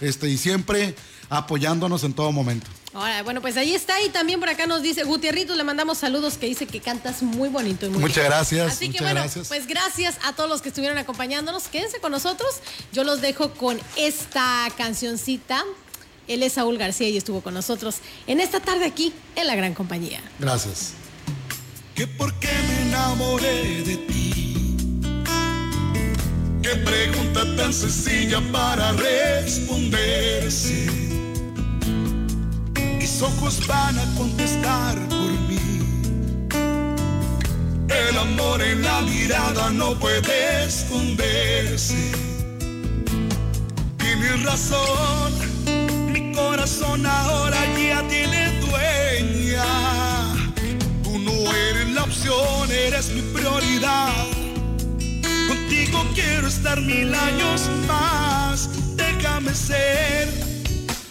este, 0.00 0.28
y 0.28 0.38
siempre 0.38 0.94
apoyándonos 1.28 2.04
en 2.04 2.12
todo 2.12 2.30
momento. 2.30 2.68
Ahora, 2.94 3.22
bueno, 3.24 3.40
pues 3.40 3.56
ahí 3.56 3.74
está. 3.74 4.00
Y 4.02 4.08
también 4.10 4.38
por 4.38 4.48
acá 4.48 4.66
nos 4.66 4.82
dice 4.82 5.02
Gutierrito, 5.02 5.56
le 5.56 5.64
mandamos 5.64 5.98
saludos 5.98 6.38
que 6.38 6.46
dice 6.46 6.66
que 6.66 6.80
cantas 6.80 7.22
muy 7.22 7.48
bonito 7.48 7.86
y 7.86 7.90
muy 7.90 7.98
Muchas 7.98 8.18
bien. 8.18 8.28
gracias, 8.28 8.72
Así 8.72 8.86
que 8.86 8.92
muchas 8.92 9.02
bueno, 9.02 9.20
gracias. 9.20 9.48
pues 9.48 9.66
gracias 9.66 10.16
a 10.24 10.32
todos 10.34 10.48
los 10.48 10.62
que 10.62 10.68
estuvieron 10.68 10.96
acompañándonos. 10.96 11.64
Quédense 11.64 11.98
con 11.98 12.12
nosotros. 12.12 12.48
Yo 12.92 13.02
los 13.02 13.20
dejo 13.20 13.52
con 13.54 13.78
esta 13.96 14.68
cancioncita. 14.78 15.62
Él 16.28 16.42
es 16.42 16.54
Saúl 16.54 16.76
García 16.78 17.08
y 17.08 17.16
estuvo 17.16 17.40
con 17.40 17.54
nosotros 17.54 17.96
en 18.26 18.40
esta 18.40 18.60
tarde 18.60 18.84
aquí 18.86 19.12
en 19.36 19.46
la 19.46 19.54
gran 19.54 19.74
compañía. 19.74 20.20
Gracias. 20.38 20.92
que 21.94 22.06
por 22.06 22.32
qué 22.40 22.52
me 22.68 22.82
enamoré 22.88 23.82
de 23.82 23.96
ti. 23.96 24.76
Qué 26.62 26.74
pregunta 26.76 27.42
tan 27.56 27.72
sencilla 27.72 28.40
para 28.52 28.92
responderse. 28.92 30.86
Mis 32.98 33.22
ojos 33.22 33.66
van 33.66 33.98
a 33.98 34.14
contestar 34.16 34.98
por 35.08 35.30
mí. 35.48 35.80
El 37.88 38.18
amor 38.18 38.60
en 38.62 38.82
la 38.82 39.00
mirada 39.02 39.70
no 39.70 39.98
puede 39.98 40.64
esconderse. 40.64 42.12
Tienes 43.96 44.42
razón, 44.42 45.32
mi 45.38 45.45
corazón 46.56 47.04
ahora 47.04 47.58
ya 47.76 48.02
tiene 48.08 48.50
dueña. 48.60 49.64
Tú 51.04 51.18
no 51.18 51.52
eres 51.54 51.88
la 51.90 52.02
opción, 52.02 52.72
eres 52.72 53.10
mi 53.10 53.20
prioridad. 53.20 54.24
Contigo 55.48 56.02
quiero 56.14 56.48
estar 56.48 56.80
mil 56.80 57.14
años 57.14 57.68
más. 57.86 58.70
Déjame 58.96 59.52
ser 59.52 60.28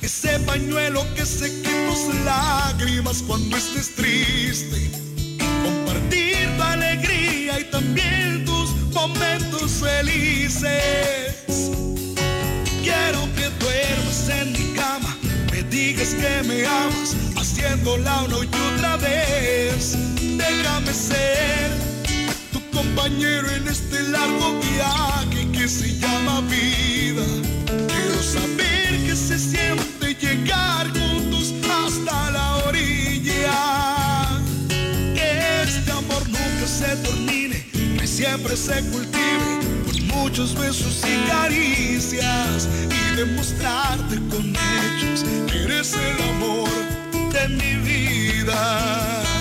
ese 0.02 0.40
pañuelo 0.40 1.06
que 1.16 1.24
seque 1.28 1.70
tus 1.90 2.16
lágrimas 2.26 3.22
cuando 3.28 3.56
estés 3.56 3.94
triste. 3.94 4.90
Compartir 5.64 6.58
tu 6.58 6.64
alegría 6.64 7.60
y 7.60 7.66
también 7.66 8.46
tus 8.46 8.72
momentos 8.96 9.74
felices. 9.74 11.36
Quiero 12.82 13.22
que 13.36 13.48
duermas 13.60 14.30
en 14.30 14.52
mi 14.54 14.65
digas 15.86 16.16
que 16.16 16.44
me 16.48 16.66
amas, 16.66 17.16
haciéndola 17.36 18.24
una 18.24 18.38
y 18.38 18.50
otra 18.74 18.98
vez. 18.98 19.96
Déjame 20.38 20.94
ser 20.94 21.70
tu 22.52 22.60
compañero 22.72 23.48
en 23.52 23.68
este 23.68 24.02
largo 24.10 24.60
viaje 24.62 25.52
que 25.52 25.68
se 25.68 25.88
llama 26.00 26.42
vida. 26.42 27.26
Quiero 27.92 28.22
saber 28.24 28.90
que 29.06 29.16
se 29.16 29.38
siente 29.38 30.16
llegar 30.16 30.88
juntos 30.90 31.54
hasta 31.78 32.32
la 32.32 32.56
orilla. 32.68 33.60
Que 35.14 35.64
este 35.64 35.92
amor 35.92 36.24
nunca 36.28 36.68
se 36.68 36.96
termine, 37.08 37.64
que 38.00 38.08
siempre 38.08 38.58
se 38.58 38.82
cultive 38.92 39.75
muchos 40.16 40.56
besos 40.56 41.04
y 41.04 41.30
caricias 41.30 42.68
y 42.90 43.16
demostrarte 43.16 44.16
con 44.30 44.56
hechos 44.56 45.26
que 45.52 45.64
eres 45.64 45.94
el 45.94 46.30
amor 46.30 46.70
de 47.32 47.48
mi 47.50 47.76
vida. 47.84 49.35